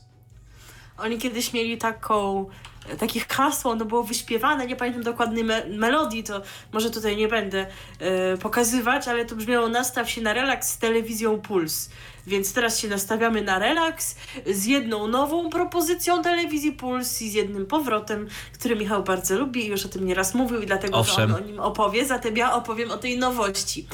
[0.97, 2.45] Oni kiedyś mieli taką,
[2.99, 6.41] takie hasło, ono było wyśpiewane, nie pamiętam dokładnej me melodii, to
[6.74, 7.66] może tutaj nie będę
[7.99, 11.90] e, pokazywać, ale to brzmiało nastaw się na relaks z telewizją Puls.
[12.28, 17.66] Więc teraz się nastawiamy na relaks z jedną nową propozycją telewizji Puls i z jednym
[17.66, 21.36] powrotem, który Michał bardzo lubi i już o tym nieraz mówił i dlatego Owszem.
[21.36, 23.88] on o nim opowie, zatem ja opowiem o tej nowości.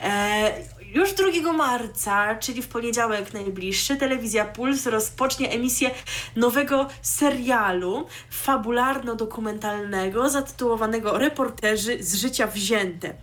[0.00, 5.90] E, już 2 marca, czyli w poniedziałek najbliższy, telewizja Puls rozpocznie emisję
[6.36, 13.14] nowego serialu fabularno-dokumentalnego zatytułowanego Reporterzy z życia wzięte.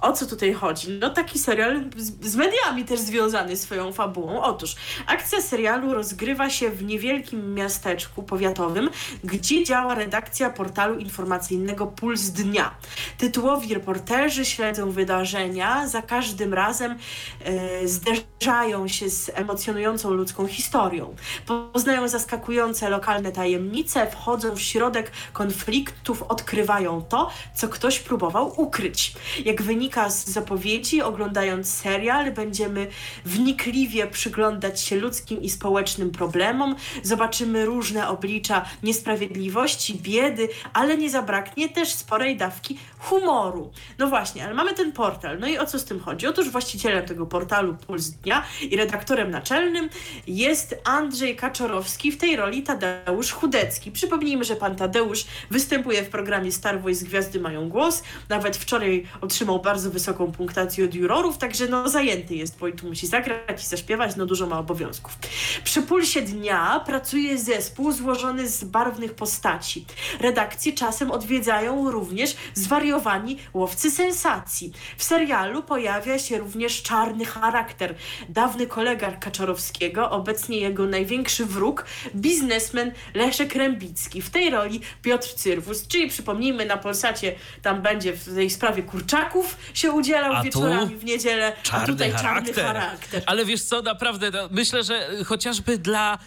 [0.00, 0.88] O co tutaj chodzi?
[0.88, 4.42] No taki serial z, z mediami też związany swoją fabułą.
[4.42, 8.90] Otóż akcja serialu rozgrywa się w niewielkim miasteczku powiatowym,
[9.24, 12.74] gdzie działa redakcja portalu informacyjnego Puls Dnia.
[13.18, 16.98] Tytułowi reporterzy śledzą wydarzenia, za każdym razem
[17.44, 21.14] e, zderzają się z emocjonującą ludzką historią.
[21.46, 29.14] Poznają zaskakujące lokalne tajemnice, wchodzą w środek konfliktów, odkrywają to, co ktoś próbował ukryć.
[29.44, 32.86] Jak wynika z zapowiedzi, oglądając serial, będziemy
[33.24, 41.68] wnikliwie przyglądać się ludzkim i społecznym problemom, zobaczymy różne oblicza niesprawiedliwości, biedy, ale nie zabraknie
[41.68, 43.70] też sporej dawki humoru.
[43.98, 45.38] No właśnie, ale mamy ten portal.
[45.38, 46.26] No i o co z tym chodzi?
[46.26, 49.88] Otóż właścicielem tego portalu Puls Dnia i redaktorem naczelnym
[50.26, 53.92] jest Andrzej Kaczorowski, w tej roli Tadeusz Chudecki.
[53.92, 58.02] Przypomnijmy, że pan Tadeusz występuje w programie Star Voice Gwiazdy mają głos.
[58.28, 62.86] Nawet wczoraj otrzymał bardzo wysoką punktację od jurorów, także no zajęty jest, bo i tu
[62.86, 65.18] musi zagrać i zaśpiewać, no dużo ma obowiązków.
[65.64, 69.86] Przy Pulsie Dnia pracuje zespół złożony z barwnych postaci.
[70.20, 74.72] Redakcję czasem odwiedzają również zwariowani łowcy sensacji.
[74.96, 77.94] W serialu pojawia się również czarny charakter.
[78.28, 81.84] Dawny kolega Kaczorowskiego, obecnie jego największy wróg,
[82.14, 84.22] biznesmen Leszek Rębicki.
[84.22, 89.56] W tej roli Piotr Cyrwus, czyli przypomnijmy na Polsacie, tam będzie w tej sprawie kurczaków
[89.74, 92.54] się udzielał A tu wieczorami w niedzielę, a Czarny tutaj charakter.
[92.54, 93.22] czarny charakter.
[93.26, 96.18] Ale wiesz co, naprawdę, to myślę, że chociażby dla,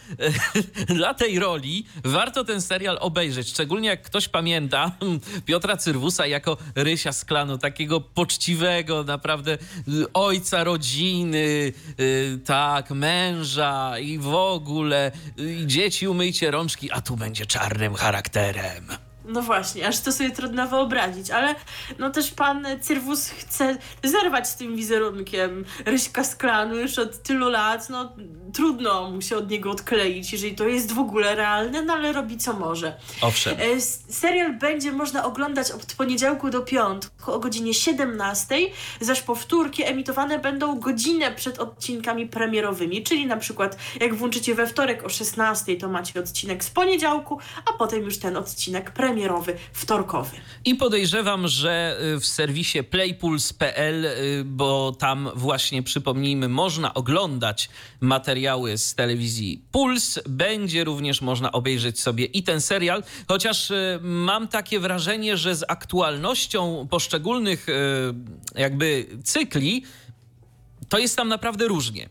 [0.95, 3.49] dla tej roli warto ten serial obejrzeć.
[3.49, 4.91] Szczególnie jak ktoś pamięta
[5.45, 13.99] Piotra Cyrwusa jako Rysia z klanu, takiego poczciwego, naprawdę y, ojca rodziny, y, tak, męża
[13.99, 19.08] i w ogóle y, dzieci umyjcie rączki, a tu będzie czarnym charakterem.
[19.29, 21.55] No właśnie, aż to sobie trudno wyobrazić, ale
[21.99, 27.49] no też pan Cyrwus chce zerwać z tym wizerunkiem Ryśka z klanu już od tylu
[27.49, 28.13] lat, no
[28.53, 32.37] trudno mu się od niego odkleić, jeżeli to jest w ogóle realne, no ale robi
[32.37, 32.97] co może.
[33.21, 33.57] Owszem.
[33.59, 38.55] E, Serial będzie można oglądać od poniedziałku do piątku o godzinie 17,
[39.01, 45.05] zaś powtórki emitowane będą godzinę przed odcinkami premierowymi, czyli na przykład jak włączycie we wtorek
[45.05, 49.18] o 16, to macie odcinek z poniedziałku, a potem już ten odcinek premierowy.
[49.19, 50.31] Premierowy, wtorkowy.
[50.65, 57.69] I podejrzewam, że y, w serwisie playpuls.pl, y, bo tam właśnie przypomnijmy, można oglądać
[58.01, 64.47] materiały z telewizji Puls, będzie również można obejrzeć sobie i ten serial, chociaż y, mam
[64.47, 67.67] takie wrażenie, że z aktualnością poszczególnych
[68.55, 69.83] jakby cykli
[70.89, 72.09] to jest tam naprawdę różnie.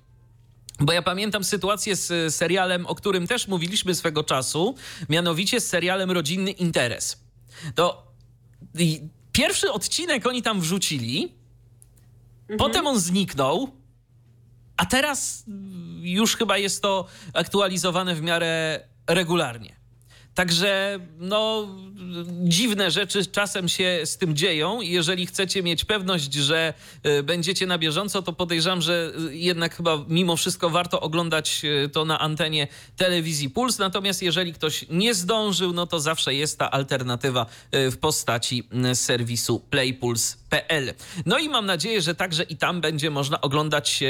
[0.81, 4.75] Bo ja pamiętam sytuację z serialem, o którym też mówiliśmy swego czasu,
[5.09, 7.21] mianowicie z serialem Rodzinny Interes.
[7.75, 8.13] To
[9.33, 11.35] pierwszy odcinek oni tam wrzucili,
[12.41, 12.59] mhm.
[12.59, 13.71] potem on zniknął,
[14.77, 15.45] a teraz
[16.01, 19.78] już chyba jest to aktualizowane w miarę regularnie.
[20.39, 21.69] Także no,
[22.45, 26.75] dziwne rzeczy czasem się z tym dzieją jeżeli chcecie mieć pewność, że
[27.07, 31.89] y, będziecie na bieżąco, to podejrzewam, że y, jednak chyba mimo wszystko warto oglądać y,
[31.89, 33.79] to na antenie telewizji Puls.
[33.79, 39.63] Natomiast jeżeli ktoś nie zdążył, no to zawsze jest ta alternatywa w postaci serwisu
[40.49, 40.95] playpuls.pl.
[41.27, 44.05] No i mam nadzieję, że także i tam będzie można oglądać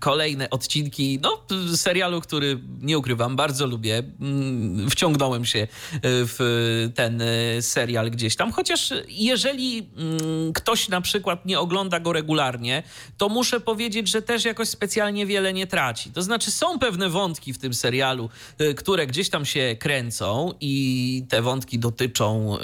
[0.00, 1.42] kolejne odcinki no,
[1.76, 4.02] serialu, który nie ukrywam, bardzo lubię.
[4.20, 5.66] Mm, wciągnąłem się się
[6.02, 7.22] w ten
[7.60, 8.52] serial gdzieś tam.
[8.52, 12.82] Chociaż jeżeli mm, ktoś na przykład nie ogląda go regularnie,
[13.16, 16.10] to muszę powiedzieć, że też jakoś specjalnie wiele nie traci.
[16.10, 18.30] To znaczy są pewne wątki w tym serialu,
[18.76, 22.58] które gdzieś tam się kręcą i te wątki dotyczą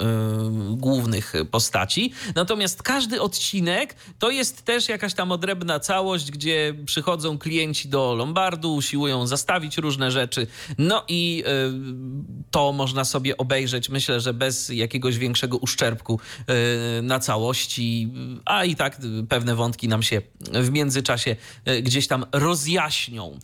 [0.71, 2.13] głównych postaci.
[2.35, 8.75] Natomiast każdy odcinek to jest też jakaś tam odrębna całość, gdzie przychodzą klienci do Lombardu,
[8.75, 10.47] usiłują zastawić różne rzeczy.
[10.77, 17.19] No i y, to można sobie obejrzeć, myślę, że bez jakiegoś większego uszczerbku e, na
[17.19, 18.13] całości,
[18.45, 18.97] a i tak
[19.29, 21.35] pewne wątki nam się w międzyczasie
[21.65, 23.39] e, gdzieś tam rozjaśnią.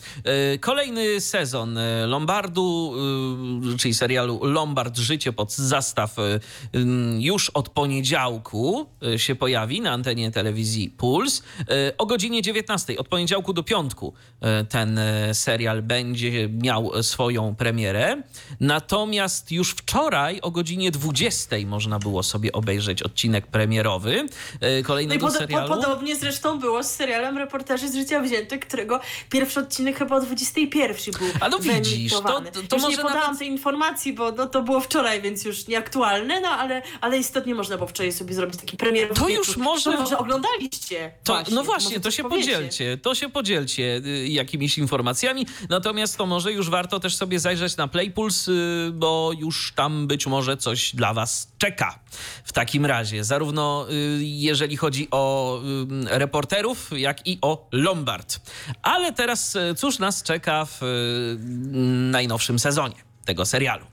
[0.59, 2.93] Kolejny sezon Lombardu,
[3.77, 6.15] czyli serialu Lombard Życie pod zastaw
[7.19, 8.85] już od poniedziałku
[9.17, 9.48] się pojawi
[9.81, 11.43] na antenie telewizji Puls.
[11.97, 14.13] O godzinie 19 od poniedziałku do piątku
[14.69, 14.99] ten
[15.33, 18.21] serial będzie miał swoją premierę.
[18.59, 24.25] Natomiast już wczoraj o godzinie 20 można było sobie obejrzeć odcinek premierowy
[24.61, 25.67] e, kolejnego no pod, serialu.
[25.67, 28.99] Po, podobnie zresztą było z serialem Reporterzy z życia wzięte, którego
[29.29, 32.97] pierwszy odcinek chyba o 21 był A no widzisz, to, to, to już może nie
[32.97, 33.39] podałam nawet...
[33.39, 37.77] tej informacji, bo no, to było wczoraj, więc już nieaktualne, no ale, ale istotnie można
[37.77, 39.97] było wczoraj sobie zrobić taki premierowy już może...
[39.97, 41.11] może oglądaliście.
[41.23, 42.51] To, właśnie, no właśnie, to, się powiecie.
[42.51, 47.77] podzielcie, to się podzielcie y, jakimiś informacjami, natomiast to może już warto też sobie zajrzeć
[47.77, 51.99] na Playpuls, y, bo już tam być może coś dla Was czeka.
[52.43, 55.59] W takim razie, zarówno y, jeżeli chodzi o
[56.05, 58.39] reporterów, jak i o Lombard.
[58.81, 60.79] Ale teraz cóż nas czeka w
[62.11, 62.95] najnowszym sezonie
[63.25, 63.85] tego serialu?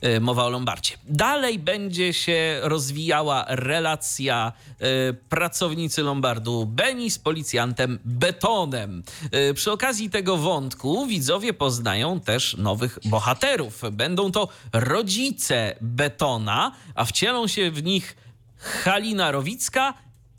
[0.00, 0.94] E, mowa o Lombardzie.
[1.08, 9.02] Dalej będzie się rozwijała relacja e, pracownicy Lombardu Beni z policjantem Betonem.
[9.30, 13.82] E, przy okazji tego wątku widzowie poznają też nowych bohaterów.
[13.92, 18.16] Będą to rodzice Betona, a wcielą się w nich
[18.58, 19.94] Halina Rowicka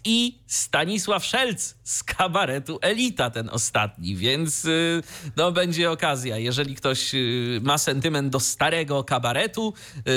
[0.07, 5.03] i Stanisław Szelc z kabaretu Elita, ten ostatni, więc y,
[5.35, 6.37] no będzie okazja.
[6.37, 9.73] Jeżeli ktoś y, ma sentyment do starego kabaretu,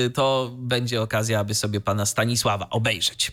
[0.06, 3.32] y, to będzie okazja, aby sobie pana Stanisława obejrzeć.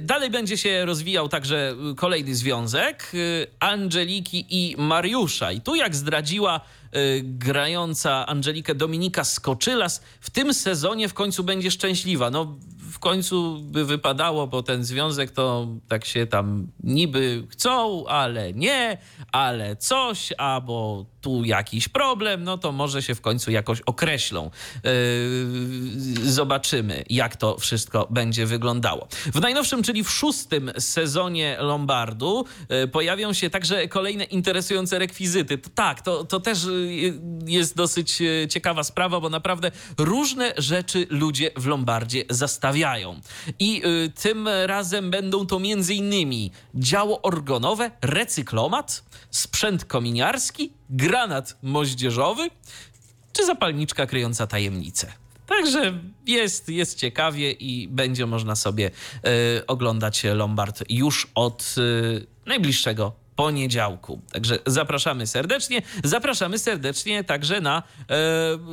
[0.00, 3.12] Dalej będzie się rozwijał także kolejny związek
[3.60, 5.52] Angeliki i Mariusza.
[5.52, 6.60] I tu jak zdradziła
[7.22, 12.30] grająca Angelikę Dominika Skoczylas, w tym sezonie w końcu będzie szczęśliwa.
[12.30, 12.58] No
[12.88, 18.98] w końcu by wypadało, bo ten związek to tak się tam niby chcą, ale nie,
[19.32, 24.50] ale coś, albo tu jakiś problem, no to może się w końcu jakoś określą.
[24.84, 29.08] Yy, zobaczymy, jak to wszystko będzie wyglądało.
[29.34, 35.58] W najnowszym, czyli w szóstym sezonie Lombardu yy, pojawią się także kolejne interesujące rekwizyty.
[35.74, 41.66] Tak, to, to też yy, jest dosyć ciekawa sprawa, bo naprawdę różne rzeczy ludzie w
[41.66, 42.77] Lombardzie zastawiają.
[43.58, 45.58] I yy, tym razem będą to
[45.90, 52.50] innymi działo organowe, recyklomat, sprzęt kominiarski, granat moździerzowy
[53.32, 55.12] czy zapalniczka kryjąca tajemnicę.
[55.46, 58.90] Także jest, jest ciekawie i będzie można sobie
[59.60, 64.20] y, oglądać Lombard już od y, najbliższego poniedziałku.
[64.32, 65.82] Także zapraszamy serdecznie.
[66.04, 67.82] Zapraszamy serdecznie także na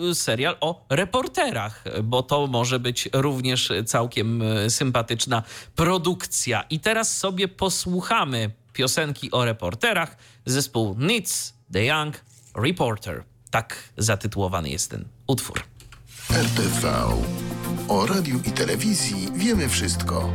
[0.09, 5.43] e, serial o reporterach, bo to może być również całkiem sympatyczna
[5.75, 6.63] produkcja.
[6.69, 10.17] I teraz sobie posłuchamy piosenki o reporterach.
[10.45, 12.15] Zespół Nits The Young
[12.55, 13.23] Reporter.
[13.51, 15.63] Tak zatytułowany jest ten utwór.
[16.31, 16.93] RTV.
[17.87, 20.33] O radiu i telewizji wiemy wszystko.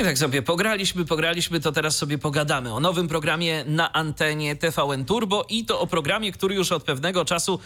[0.00, 5.04] I tak sobie pograliśmy, pograliśmy, to teraz sobie pogadamy o nowym programie na antenie TVN
[5.04, 7.58] Turbo i to o programie, który już od pewnego czasu e,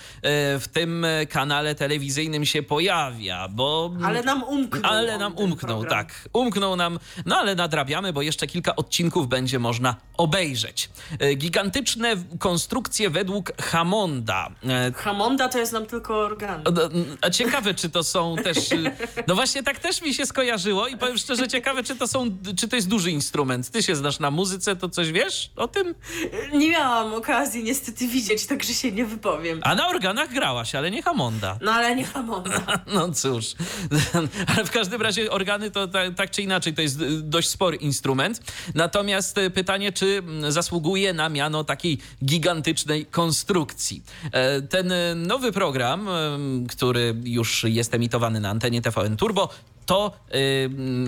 [0.59, 3.93] w tym kanale telewizyjnym się pojawia, bo...
[4.05, 4.93] Ale nam umknął.
[4.93, 6.07] Ale nam umknął, program.
[6.07, 6.29] tak.
[6.33, 10.91] Umknął nam, no ale nadrabiamy, bo jeszcze kilka odcinków będzie można obejrzeć.
[11.19, 14.49] E, Gigantyczne konstrukcje według Hammonda.
[14.69, 16.63] E, Hamonda to jest nam tylko organ.
[16.75, 16.83] no,
[17.21, 18.59] A ciekawe, czy to są też.
[19.27, 22.20] No właśnie, tak też mi się skojarzyło i powiem szczerze, ciekawe, czy to są,
[22.57, 23.71] czy to jest duży instrument.
[23.71, 25.95] Ty się znasz na muzyce, to coś wiesz o tym?
[26.53, 29.61] Nie miałam okazji niestety widzieć, także się nie wypowiem.
[29.63, 31.59] A na organach grałaś, ale nie Hamonda.
[31.63, 32.61] No ale nie Hamonda.
[32.95, 33.45] No cóż,
[34.57, 38.41] ale w każdym razie organy to ta, tak czy inaczej to jest dość spory instrument.
[38.75, 44.03] Natomiast y, pytanie, czy mm, zasługuje na miano takiej gigantycznej konstrukcji.
[44.33, 46.09] E, Ten y, nowy program,
[46.69, 49.49] który już jest emitowany na antenie TVN Turbo,
[49.87, 50.13] to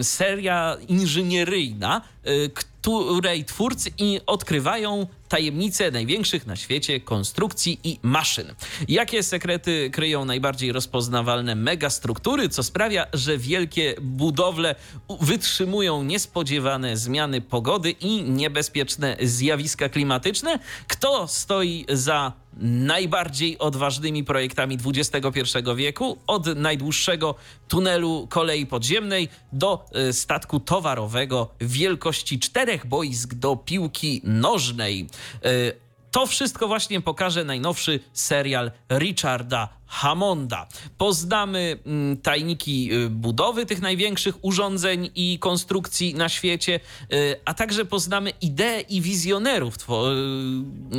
[0.01, 3.91] y, seria inżynieryjna, y, której twórcy
[4.27, 8.55] odkrywają tajemnice największych na świecie konstrukcji i maszyn.
[8.89, 14.75] Jakie sekrety kryją najbardziej rozpoznawalne megastruktury, co sprawia, że wielkie budowle
[15.21, 20.59] wytrzymują niespodziewane zmiany pogody i niebezpieczne zjawiska klimatyczne?
[20.89, 25.41] Kto stoi za najbardziej odważnymi projektami XXI
[25.77, 27.35] wieku, od najdłuższego
[27.69, 35.07] tunelu kolei podziemnej do y, statku towarowego wielkości czterech boisk do piłki nożnej.
[35.47, 35.73] Y,
[36.11, 40.67] To wszystko właśnie pokaże najnowszy serial Richarda Hammonda.
[40.99, 46.81] Poznamy mm, tajniki y, budowy tych największych urządzeń i konstrukcji na świecie,
[47.13, 49.75] y, a także poznamy idee i wizjonerów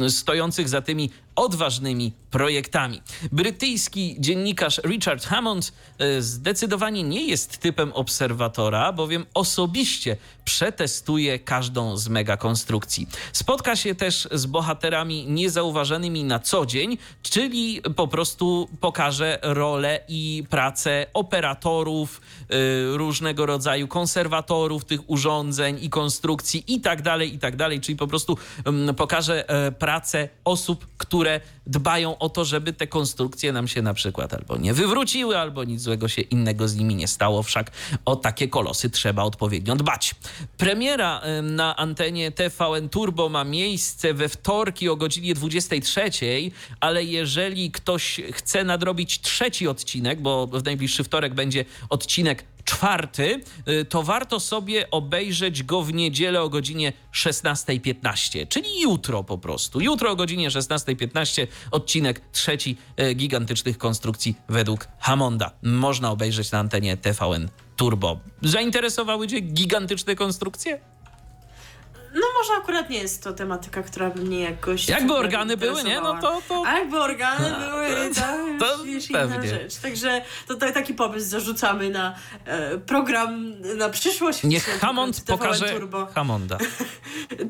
[0.03, 3.02] y, stojących za tymi odważnymi projektami.
[3.32, 5.74] Brytyjski dziennikarz Richard Hammond
[6.20, 13.07] zdecydowanie nie jest typem obserwatora, bowiem osobiście przetestuje każdą z megakonstrukcji.
[13.34, 20.43] Spotka się też z bohaterami niezauważanymi na co dzień, czyli po prostu pokaże rolę i
[20.49, 22.22] pracę operatorów,
[22.53, 27.97] y, różnego rodzaju konserwatorów tych urządzeń i konstrukcji i tak dalej, i tak dalej, czyli
[27.97, 33.68] po prostu mm, pokaże e, pracę osób, które dbają o to, żeby te konstrukcje nam
[33.68, 37.44] się na przykład albo nie wywróciły, albo nic złego się innego z nimi nie stało,
[37.44, 37.72] wszak
[38.06, 40.15] o takie kolosy trzeba odpowiednio dbać.
[40.57, 46.11] Premiera em, na antenie TVN Turbo ma miejsce we wtorki o godzinie 23,
[46.80, 53.85] ale jeżeli ktoś chce nadrobić trzeci odcinek, bo w najbliższy wtorek będzie odcinek czwarty, y,
[53.85, 59.81] to warto sobie obejrzeć go w niedzielę o godzinie 16.15, czyli jutro po prostu.
[59.81, 65.52] Jutro o godzinie 16.15 odcinek trzeci e, gigantycznych konstrukcji według Hammonda.
[65.64, 68.19] Można obejrzeć na antenie TVN Turbo.
[68.41, 70.93] Zainteresowały Cię gigantyczne konstrukcje?
[72.14, 74.88] No może akurat nie jest to tematyka, która by mnie jakoś...
[74.88, 76.02] Jakby organy były, nie?
[76.02, 77.88] No to- to- A jakby organy były,
[78.60, 79.49] to, to inna pewnie.
[79.49, 79.76] rzecz.
[79.76, 82.15] Także to ta, taki pomysł zarzucamy na
[82.45, 84.44] e, program na przyszłość.
[84.44, 86.06] Niech Hammond pokaże Turbo.
[86.15, 86.57] Hammonda.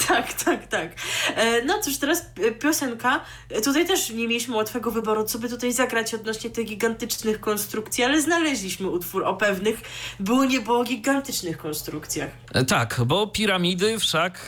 [0.08, 0.90] Tak, tak, tak.
[1.36, 2.26] E, No cóż, teraz
[2.62, 3.20] piosenka.
[3.50, 8.04] E, Tutaj też nie mieliśmy łatwego wyboru, co by tutaj zagrać odnośnie tych gigantycznych konstrukcji,
[8.04, 9.82] ale znaleźliśmy utwór o pewnych,
[10.20, 12.30] było nie było gigantycznych konstrukcjach.
[12.54, 14.48] E, Tak, bo piramidy wszak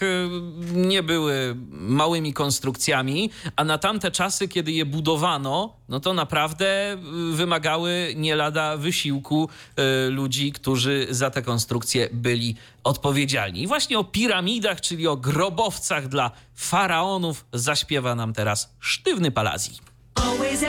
[0.74, 6.98] nie były małymi konstrukcjami, a na tamte czasy, kiedy je budowano, no to naprawdę e,
[7.32, 13.62] wymagały nie lada wysiłku e, ludzi, którzy za te konstrukcje byli odpowiedzialni.
[13.62, 19.72] I właśnie o piramidach, czyli o grobowcach dla faraonów zaśpiewa nam teraz Sztywny Palazzi.
[20.16, 20.64] Always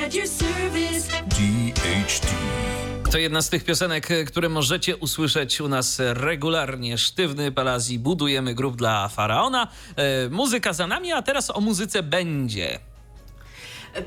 [3.16, 6.98] To jedna z tych piosenek, e, które możecie usłyszeć u nas regularnie.
[6.98, 9.68] Sztywny Palazzi, budujemy grób dla faraona.
[9.96, 12.78] E, muzyka za nami, a teraz o muzyce będzie.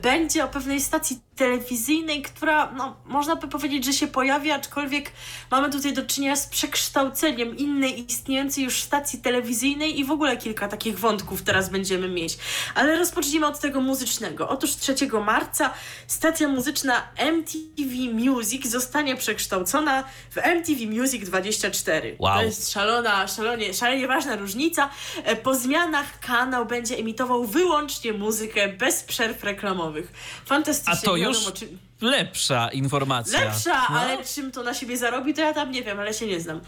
[0.02, 5.12] będzie o pewnej stacji telewizyjnej, która, no, można by powiedzieć, że się pojawi, aczkolwiek
[5.52, 10.68] mamy tutaj do czynienia z przekształceniem innej istniejącej już stacji telewizyjnej i w ogóle kilka
[10.68, 12.38] takich wątków teraz będziemy mieć.
[12.76, 14.50] Ale rozpocznijmy od tego muzycznego.
[14.50, 14.96] Otóż 3
[15.26, 15.74] marca
[16.08, 22.16] stacja muzyczna MTV Music zostanie przekształcona w MTV Music 24.
[22.20, 22.38] Wow.
[22.38, 24.90] To jest szalona, szalonie, szalenie ważna różnica.
[25.24, 30.12] E, Po zmianach kanał będzie emitował wyłącznie muzykę bez przerw reklamowych.
[30.46, 30.94] Fantastycznie.
[30.94, 31.68] A to nie już- wiadomo, czy...
[32.02, 33.40] lepsza informacja.
[33.40, 34.00] Lepsza, No.
[34.00, 36.62] ale czym to na siebie zarobi, to ja tam nie wiem, ale się nie znam.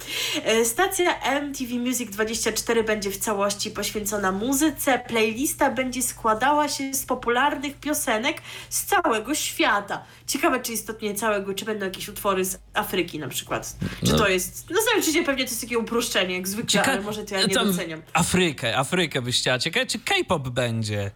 [0.43, 4.99] E, Stacja MTV Music 24 będzie w całości poświęcona muzyce.
[5.07, 10.03] Playlista będzie składała się z popularnych piosenek z całego świata.
[10.27, 13.75] Ciekawe, czy istotnie całego, czy będą jakieś utwory z Afryki na przykład.
[14.05, 14.17] Czy No.
[14.17, 14.65] to jest.
[14.69, 17.53] No oczywiście pewnie to jest takie uproszczenie, jak zwykle, Cieka- ale może to ja nie
[17.55, 18.01] tam doceniam.
[18.13, 19.59] Afrykę, Afrykę byś chciała.
[19.59, 21.11] Ciekawe, czy K-pop będzie.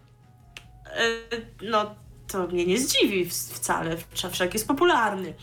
[0.85, 1.01] E,
[1.61, 1.95] no
[2.27, 3.97] to mnie nie zdziwi wcale,
[4.31, 5.33] wszak jest popularny.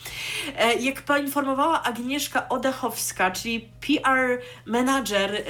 [0.58, 5.42] E, Jak poinformowała Agnieszka Odechowska, czyli PR manager e,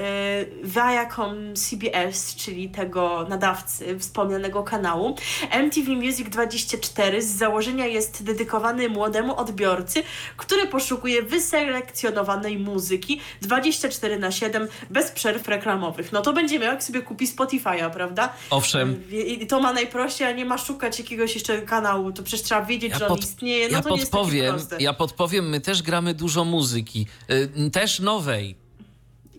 [0.64, 5.16] Viacom CBS, czyli tego nadawcy wspomnianego kanału,
[5.50, 10.02] MTV Music 24 z założenia jest dedykowany młodemu odbiorcy,
[10.36, 16.12] który poszukuje wyselekcjonowanej muzyki 24 na 7 bez przerw reklamowych.
[16.12, 18.32] No to będzie miał, jak sobie kupi Spotify'a, prawda?
[18.50, 19.02] Owszem.
[19.12, 22.12] I to ma najprościej, a nie ma szukać jakiegoś jeszcze kanału.
[22.12, 23.68] To przecież trzeba wiedzieć, że on istnieje.
[23.68, 24.76] No ja to nie jest takie podpowiem, proste.
[24.80, 27.06] ja podpowiem, my też gramy dużo muzyki.
[27.30, 28.61] Y, też nowej.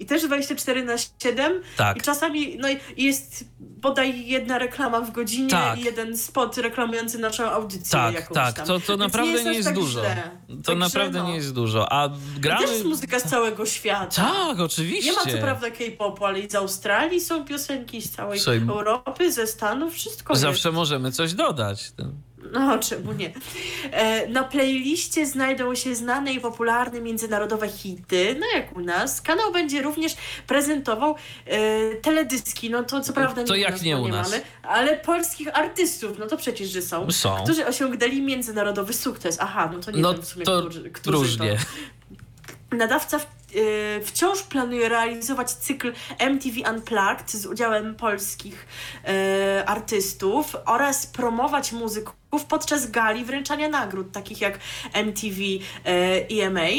[0.04, 1.62] I też 24 na 7.
[1.78, 1.98] Tak.
[1.98, 2.68] I czasami no,
[2.98, 5.80] jest bodaj jedna reklama w godzinie Tak.
[5.80, 8.56] i jeden spot reklamujący naszą audycję Tak, jakąś tak.
[8.56, 8.68] tam.
[8.68, 10.00] To, to Więc naprawdę nie aż jest tak dużo.
[10.00, 10.32] źle.
[10.48, 11.28] To Także naprawdę no.
[11.28, 11.92] nie jest dużo.
[11.94, 12.10] A
[12.40, 12.62] gramy...
[12.62, 14.32] też jest muzyka z całego świata.
[14.32, 15.10] Tak, oczywiście.
[15.12, 19.32] Nie ma co prawda K-popu, ale i z Australii są piosenki, z całej Słuchaj, Europy,
[19.32, 20.76] ze Stanów, wszystko Zawsze jest.
[20.76, 21.92] możemy coś dodać.
[22.52, 23.34] No, czemu nie?
[23.92, 29.22] E, na playliście znajdą się znane i popularne międzynarodowe hity, no jak u nas.
[29.22, 30.16] Kanał będzie również
[30.48, 31.16] prezentował
[31.46, 34.32] e, teledyski, no to co prawda nie To u jak nas, nie bo u nas?
[34.32, 37.12] mamy, ale polskich artystów, no to przecież, że są.
[37.12, 37.44] Są.
[37.44, 39.38] Którzy osiągnęli międzynarodowy sukces.
[39.42, 41.58] Aha, no to nie No wiem w sumie, to którzy, którzy różnie.
[42.70, 42.76] to.
[42.78, 43.26] Nadawca w,
[44.04, 48.68] wciąż planuje realizować cykl MTV Unplugged z udziałem polskich
[49.60, 54.60] y, artystów oraz promować muzyków podczas gali wręczania nagród, takich jak
[54.94, 55.62] MTV y,
[56.42, 56.70] EMA.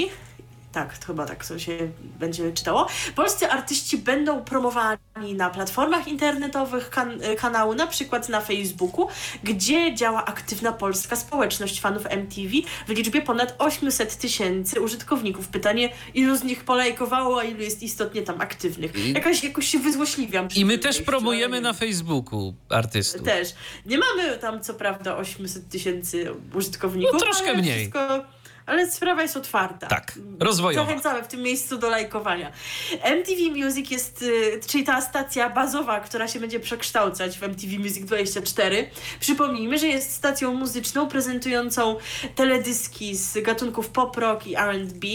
[0.75, 1.79] Tak, chyba tak to się
[2.19, 2.87] będzie czytało.
[3.15, 9.09] Polscy artyści będą promowani na platformach internetowych kan- y, kanału, na przykład na Facebooku,
[9.45, 12.49] gdzie działa aktywna polska społeczność fanów MTV
[12.87, 15.49] w liczbie ponad 800 tysięcy użytkowników.
[15.49, 18.97] Pytanie, ilu z nich polajkowało, a ilu jest istotnie tam aktywnych.
[18.97, 20.49] I- Jakaś, jakoś się wyzłośliwiam.
[20.57, 23.23] I my też promujemy na Facebooku artystów.
[23.23, 23.49] też.
[23.87, 27.13] Nie mamy tam co prawda 800 tysięcy użytkowników.
[27.15, 27.79] No, troszkę mniej.
[27.79, 28.25] Wszystko,
[28.67, 29.87] ale sprawa jest otwarta.
[29.87, 30.87] Tak, rozwojowa.
[30.87, 32.53] Zachęcamy w tym miejscu do lajkowania.
[33.03, 38.05] MTV Music jest, y, czyli ta stacja bazowa, która się będzie przekształcać w MTV Music
[38.05, 38.91] 24.
[39.21, 41.97] Przypomnijmy, że jest stacją muzyczną prezentującą
[42.35, 45.07] teledyski z gatunków pop, rock i R&B.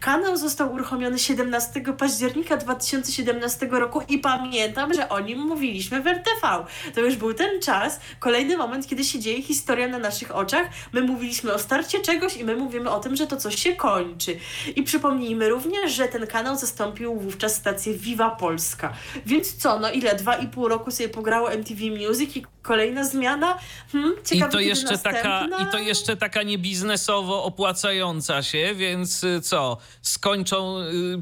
[0.00, 6.64] Kanał został uruchomiony 17 października 2017 roku i pamiętam, że o nim mówiliśmy w RTV.
[6.94, 10.66] To już był ten czas, kolejny moment, kiedy się dzieje historia na naszych oczach.
[10.92, 14.36] My mówiliśmy o starcie czegoś i my mówimy o tym, że to coś się kończy.
[14.76, 18.92] I przypomnijmy również, że ten kanał zastąpił wówczas stację Viva Polska.
[19.26, 20.14] Więc co, no ile?
[20.14, 23.58] Dwa i pół roku sobie pograło MTV Music i kolejna zmiana?
[23.92, 25.46] Hmm, I ciekawe, to, kiedy jeszcze taka?
[25.62, 30.76] I to jeszcze taka niebiznesowo opłacająca się, więc y, co, skończą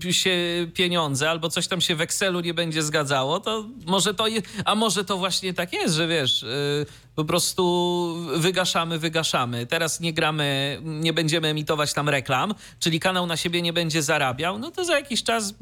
[0.05, 0.37] y, się
[0.75, 4.75] pieniądze albo coś tam się w Excelu nie będzie zgadzało, to może to, je- a
[4.75, 6.87] może to właśnie tak jest, że wiesz, y,
[7.17, 9.67] po prostu wygaszamy, wygaszamy.
[9.67, 14.59] Teraz nie gramy, nie będziemy emitować tam reklam, czyli kanał na siebie nie będzie zarabiał,
[14.59, 15.55] no to za jakiś czas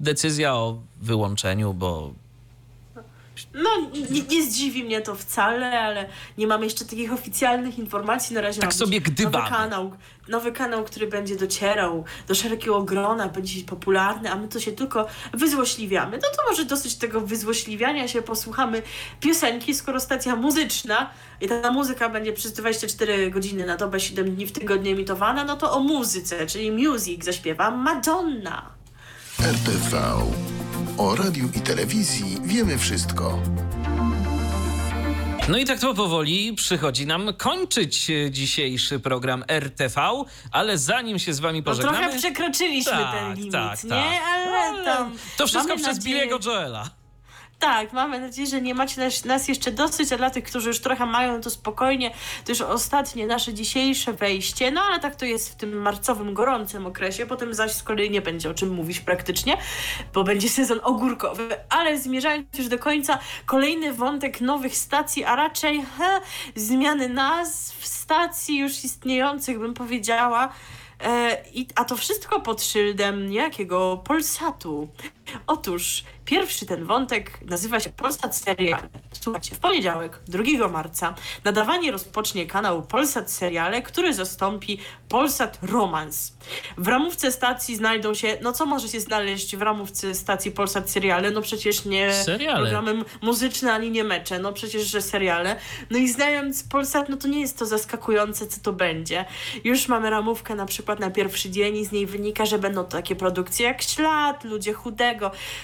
[0.00, 2.12] decyzja o wyłączeniu, bo
[3.54, 3.70] No,
[4.10, 6.08] nie, nie zdziwi mnie to wcale, ale
[6.38, 8.34] nie mamy jeszcze takich oficjalnych informacji.
[8.34, 9.44] Na razie Tak sobie gdybamy.
[9.44, 9.92] Nowy kanał,
[10.28, 15.06] nowy kanał, który będzie docierał do szerokiego grona, będzie popularny, a my to się tylko
[15.32, 16.18] wyzłośliwiamy.
[16.22, 18.82] No to może dosyć tego wyzłośliwiania się posłuchamy
[19.20, 21.10] piosenki, skoro stacja muzyczna
[21.40, 25.56] i ta muzyka będzie przez 24 godziny na dobę, 7 dni w tygodniu emitowana, no
[25.56, 28.70] to o muzyce, czyli music zaśpiewa Madonna.
[29.40, 29.98] RTV.
[30.98, 33.38] O radiu i telewizji wiemy wszystko.
[35.48, 40.00] No i tak to powoli przychodzi nam kończyć e, dzisiejszy program RTV,
[40.52, 41.98] ale zanim się z wami No pożegnamy...
[41.98, 43.90] trochę przekroczyliśmy Tak, ten limit, tak, nie?
[43.90, 44.22] tak.
[44.24, 45.12] Ale tam...
[45.36, 46.90] To wszystko przez nadzieję- Billy'ego Joela.
[47.58, 50.80] Tak, mamy nadzieję, że nie macie nas, nas jeszcze dosyć, a dla tych, którzy już
[50.80, 52.10] trochę mają, to spokojnie.
[52.44, 56.86] To już ostatnie nasze dzisiejsze wejście, no ale tak to jest w tym marcowym, gorącym
[56.86, 57.26] okresie.
[57.26, 59.56] Potem zaś z kolei nie będzie o czym mówić praktycznie,
[60.14, 61.48] bo będzie sezon ogórkowy.
[61.70, 66.20] Ale zmierzając już do końca, kolejny wątek nowych stacji, a raczej he,
[66.54, 70.52] zmiany nazw stacji już istniejących, bym powiedziała.
[71.00, 74.88] E, i, a to wszystko pod szyldem jakiego Polsatu.
[75.46, 78.88] Otóż pierwszy ten wątek nazywa się Polsat Seriale.
[79.20, 81.14] Słuchajcie, w poniedziałek, 2 marca,
[81.44, 84.78] nadawanie rozpocznie kanał Polsat Seriale, który zastąpi
[85.08, 86.32] Polsat Romans.
[86.78, 91.30] W ramówce stacji znajdą się, no co może się znaleźć w ramówce stacji Polsat Seriale?
[91.30, 92.60] No przecież nie Seriale.
[92.60, 95.56] programy muzyczne ani nie mecze, no przecież, że seriale.
[95.90, 99.24] No i znając Polsat, no to nie jest to zaskakujące, co to będzie.
[99.64, 102.90] Już mamy ramówkę na przykład na pierwszy dzień i z niej wynika, że będą to
[102.90, 105.17] takie produkcje jak Ślad, Ludzie Chudego,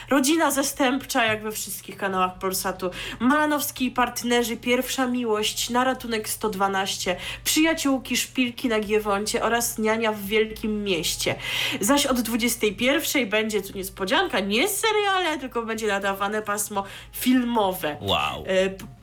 [0.09, 2.90] Rodzina Zastępcza, jak we wszystkich kanałach Polsatu,
[3.20, 10.22] Malanowski i partnerzy, Pierwsza Miłość, Na ratunek 112, Przyjaciółki, Szpilki na Giewoncie oraz Niania w
[10.22, 11.35] Wielkim Mieście.
[11.81, 17.97] Zaś od 21 będzie tu niespodzianka, nie seriale, tylko będzie nadawane pasmo filmowe.
[18.01, 18.44] Wow.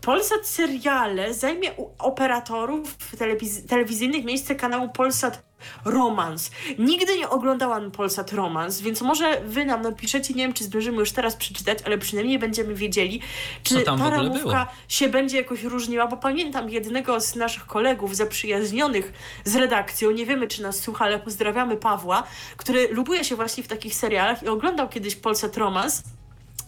[0.01, 5.43] Polsat Seriale zajmie u operatorów telewiz telewizyjnych miejsce kanału Polsat
[5.85, 6.51] Romans.
[6.79, 11.11] Nigdy nie oglądałam Polsat Romans, więc może wy nam napiszecie, nie wiem czy zdążymy już
[11.11, 13.21] teraz przeczytać, ale przynajmniej będziemy wiedzieli,
[13.63, 19.13] czy ta ramówka się będzie jakoś różniła, bo pamiętam jednego z naszych kolegów zaprzyjaźnionych
[19.45, 22.23] z redakcją, nie wiemy czy nas słucha, ale pozdrawiamy Pawła,
[22.57, 26.03] który lubuje się właśnie w takich serialach i oglądał kiedyś Polsat Romans.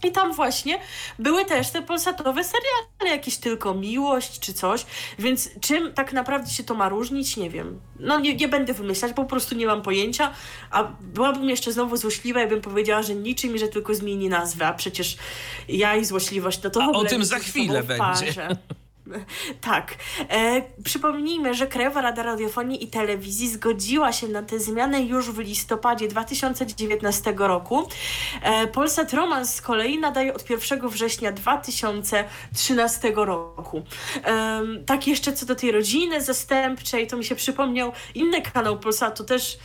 [0.04, 0.80] I tam właśnie
[1.20, 4.86] były też te polsatowe seriale, jakieś tylko miłość czy coś,
[5.20, 7.82] więc czym tak naprawdę się to ma różnić, nie wiem.
[8.00, 10.34] No nie, nie będę wymyślać, po prostu nie mam pojęcia,
[10.72, 14.74] a byłabym jeszcze znowu złośliwa, jakbym powiedziała, że niczym i że tylko zmieni nazwę, a
[14.74, 15.18] przecież
[15.68, 18.48] ja i złośliwość, no to w A o ogóle tym nie za chwilę w będzie.
[19.62, 19.96] Tak.
[20.30, 25.40] E, przypomnijmy, że Krajowa Rada Radiofonii i Telewizji zgodziła się na tę zmianę już w
[25.40, 27.88] listopadzie 2019 roku.
[28.42, 33.84] E, Polsat Romans z kolei nadaje od 1 września 2013 roku.
[34.24, 39.24] Em, tak jeszcze co do tej rodziny zastępczej, to mi się przypomniał inny kanał Polsatu
[39.24, 39.58] też,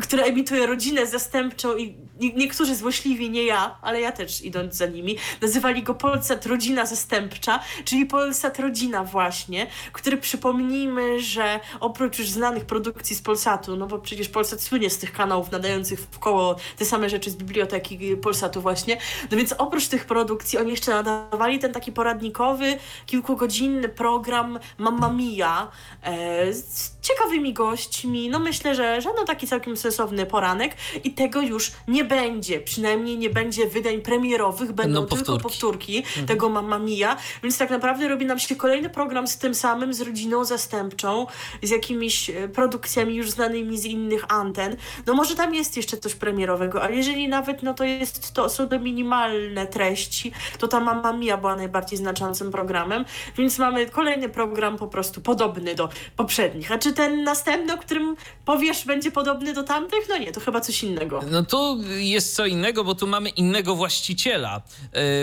[0.00, 4.86] który emituje rodzinę zastępczą i nie- niektórzy złośliwi, nie ja, ale ja też idąc za
[4.86, 8.73] nimi, nazywali go Polsat Rodzina Zastępcza, czyli Polsat Rodzina
[9.04, 14.90] właśnie, który przypomnijmy, że oprócz już znanych produkcji z Polsatu, no bo przecież Polsat słynie
[14.90, 18.96] z tych kanałów nadających w koło te same rzeczy z biblioteki Polsatu właśnie,
[19.30, 25.68] no więc oprócz tych produkcji oni jeszcze nadawali ten taki poradnikowy, kilkugodzinny program Mamma Mia
[26.02, 31.40] e, z ciekawymi gośćmi, no myślę, że, że no taki całkiem sensowny poranek i tego
[31.40, 36.02] już nie będzie, przynajmniej nie będzie wydań premierowych, będą Będą tylko powtórki.
[36.02, 39.94] powtórki tego Mamma Mia, więc tak naprawdę robi nam się kolejny program z tym samym,
[39.94, 41.26] z rodziną zastępczą,
[41.62, 44.76] z jakimiś e, produkcjami już znanymi z innych anten.
[45.06, 48.68] No może tam jest jeszcze coś premierowego, ale jeżeli nawet no to jest to są
[48.68, 53.04] to minimalne treści, to ta Mamma Mia była najbardziej znaczącym programem,
[53.38, 56.72] więc mamy kolejny program po prostu podobny do poprzednich.
[56.72, 60.00] A czy ten następny, o którym powiesz, będzie podobny do tamtych?
[60.08, 61.20] No nie, to chyba coś innego.
[61.30, 64.62] No tu jest co innego, bo tu mamy innego właściciela,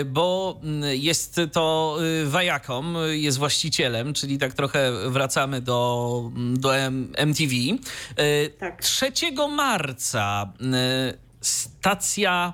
[0.00, 6.30] y, bo y, jest to y, Viacom, y, jest właścicielem, czyli tak trochę wracamy do,
[6.36, 7.52] do M- MTV.
[8.58, 8.82] Tak.
[8.82, 9.12] 3
[9.50, 10.52] marca
[11.40, 12.52] stacja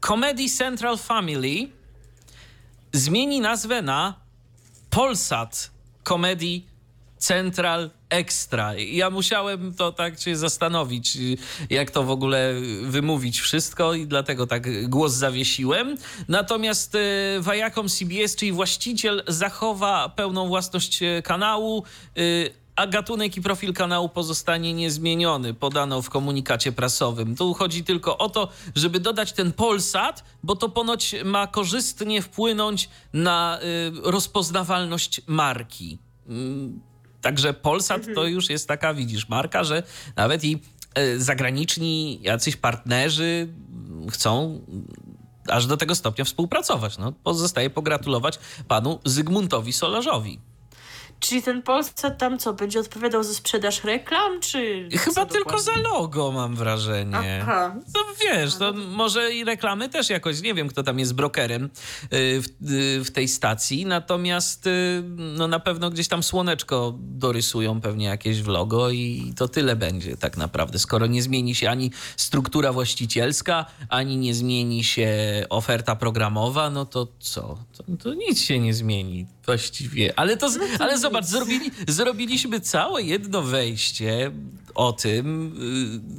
[0.00, 1.68] Comedy Central Family
[2.92, 4.14] zmieni nazwę na
[4.90, 5.70] Polsat
[6.04, 6.62] Comedy
[7.18, 8.74] Central Extra.
[8.74, 11.18] Ja musiałem to tak się zastanowić,
[11.70, 15.96] jak to w ogóle wymówić wszystko i dlatego tak głos zawiesiłem.
[16.28, 16.98] Natomiast y,
[17.52, 21.84] Viacom CBS, czyli właściciel, zachowa pełną własność y, kanału,
[22.18, 27.36] y, a gatunek i profil kanału pozostanie niezmieniony, podano w komunikacie prasowym.
[27.36, 32.88] Tu chodzi tylko o to, żeby dodać ten Polsat, bo to ponoć ma korzystnie wpłynąć
[33.12, 33.58] na
[34.02, 35.98] rozpoznawalność marki.
[37.24, 39.82] Także Polsat to już jest taka, widzisz, marka, że
[40.16, 40.62] nawet i
[40.94, 43.48] e, zagraniczni jacyś partnerzy
[44.10, 44.60] chcą
[45.48, 46.98] aż do tego stopnia współpracować.
[46.98, 48.38] No, pozostaje pogratulować
[48.68, 50.40] panu Zygmuntowi Solarzowi.
[51.24, 54.88] Czyli ten Polsat tam co, będzie odpowiadał za sprzedaż reklam, czy...
[54.92, 57.40] Chyba tylko za logo, mam wrażenie.
[57.42, 57.74] Aha.
[57.94, 61.68] No wiesz, to może i reklamy też jakoś, nie wiem kto tam jest brokerem y,
[62.42, 68.06] w, y, w tej stacji, natomiast y, no na pewno gdzieś tam słoneczko dorysują pewnie
[68.06, 70.78] jakieś w logo i to tyle będzie tak naprawdę.
[70.78, 75.10] Skoro nie zmieni się ani struktura właścicielska, ani nie zmieni się
[75.50, 77.58] oferta programowa, no to co?
[77.76, 80.18] To, to nic się nie zmieni właściwie.
[80.18, 84.32] Ale, to, z- ale zobacz, zrobili, zrobiliśmy całe jedno wejście
[84.74, 85.54] o tym,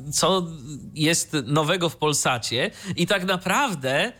[0.08, 0.48] y, co
[0.94, 4.14] jest nowego w Polsacie i tak naprawdę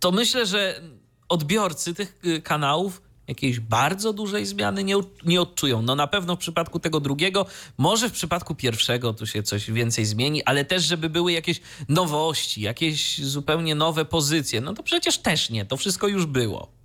[0.00, 0.80] to myślę, że
[1.28, 4.94] odbiorcy tych y, kanałów jakiejś bardzo dużej zmiany nie,
[5.24, 5.82] nie odczują.
[5.82, 7.46] No na pewno w przypadku tego drugiego,
[7.78, 12.60] może w przypadku pierwszego tu się coś więcej zmieni, ale też, żeby były jakieś nowości,
[12.60, 14.60] jakieś zupełnie nowe pozycje.
[14.60, 16.79] No to przecież też nie, to wszystko już było.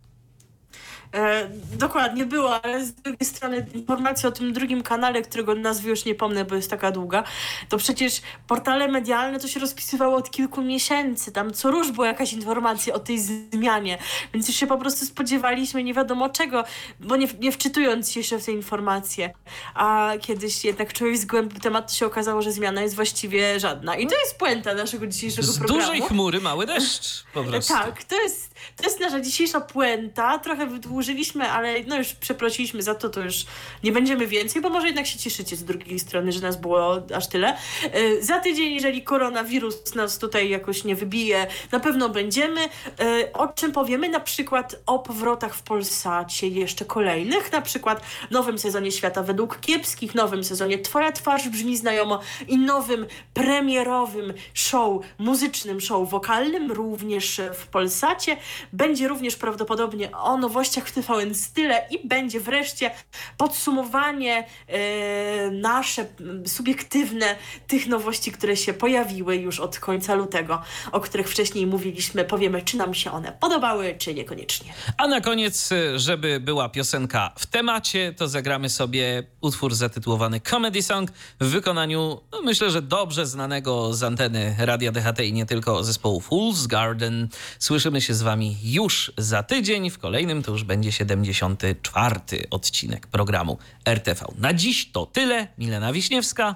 [1.15, 6.05] E, dokładnie było, ale z drugiej strony informacja o tym drugim kanale, którego nazwy już
[6.05, 7.23] nie pomnę, bo jest taka długa,
[7.69, 11.31] to przecież portale medialne to się rozpisywało od kilku miesięcy.
[11.31, 13.97] Tam co róż była jakaś informacja o tej zmianie,
[14.33, 16.63] więc już się po prostu spodziewaliśmy nie wiadomo czego,
[16.99, 19.33] bo nie, nie wczytując się jeszcze w te informacje.
[19.75, 23.95] A kiedyś jednak człowiek zgłębił temat, to się okazało, że zmiana jest właściwie żadna.
[23.95, 25.81] I to jest puenta naszego dzisiejszego Z programu.
[25.81, 27.73] dużej chmury mały deszcz po prostu.
[27.73, 30.39] Tak, to jest, to jest nasza dzisiejsza puenta.
[30.39, 30.67] Trochę
[31.06, 33.45] wydłużyliśmy, ale no już przeprosiliśmy za to, to już
[33.84, 37.27] nie będziemy więcej, bo może jednak się cieszycie z drugiej strony, że nas było aż
[37.27, 37.57] tyle.
[37.91, 42.61] E, Za tydzień, jeżeli koronawirus nas tutaj jakoś nie wybije, na pewno będziemy.
[42.99, 44.10] E, O czym powiemy?
[44.10, 48.02] Na przykład o powrotach w Polsacie jeszcze kolejnych, na przykład
[48.32, 55.02] nowym sezonie Świata według kiepskich, nowym sezonie Twoja twarz brzmi znajomo i nowym premierowym show,
[55.18, 58.38] muzycznym show wokalnym, również w Polsacie.
[58.73, 62.91] Będzie również prawdopodobnie o nowościach TVN Style i będzie wreszcie
[63.38, 66.05] podsumowanie e, nasze
[66.45, 67.35] subiektywne
[67.67, 70.61] tych nowości, które się pojawiły już od końca lutego,
[70.91, 72.26] o których wcześniej mówiliśmy.
[72.26, 74.73] Powiemy, czy nam się one podobały, czy niekoniecznie.
[74.97, 80.81] A na koniec, y, żeby była piosenka w temacie, to zagramy sobie utwór zatytułowany Comedy
[80.81, 85.84] Song w wykonaniu, no myślę, że dobrze znanego z anteny Radia DHT i nie tylko
[85.84, 87.30] zespołu Fool's Garden.
[87.59, 89.89] Słyszymy się z wami już za tydzień.
[89.89, 92.19] W kolejnym to już będzie 74.
[92.52, 94.26] odcinek programu RTV.
[94.38, 95.47] Na dziś to tyle.
[95.57, 96.56] Milena Wiśniewska.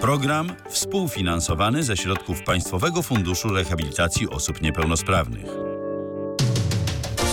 [0.00, 5.46] Program współfinansowany ze środków Państwowego Funduszu Rehabilitacji Osób Niepełnosprawnych.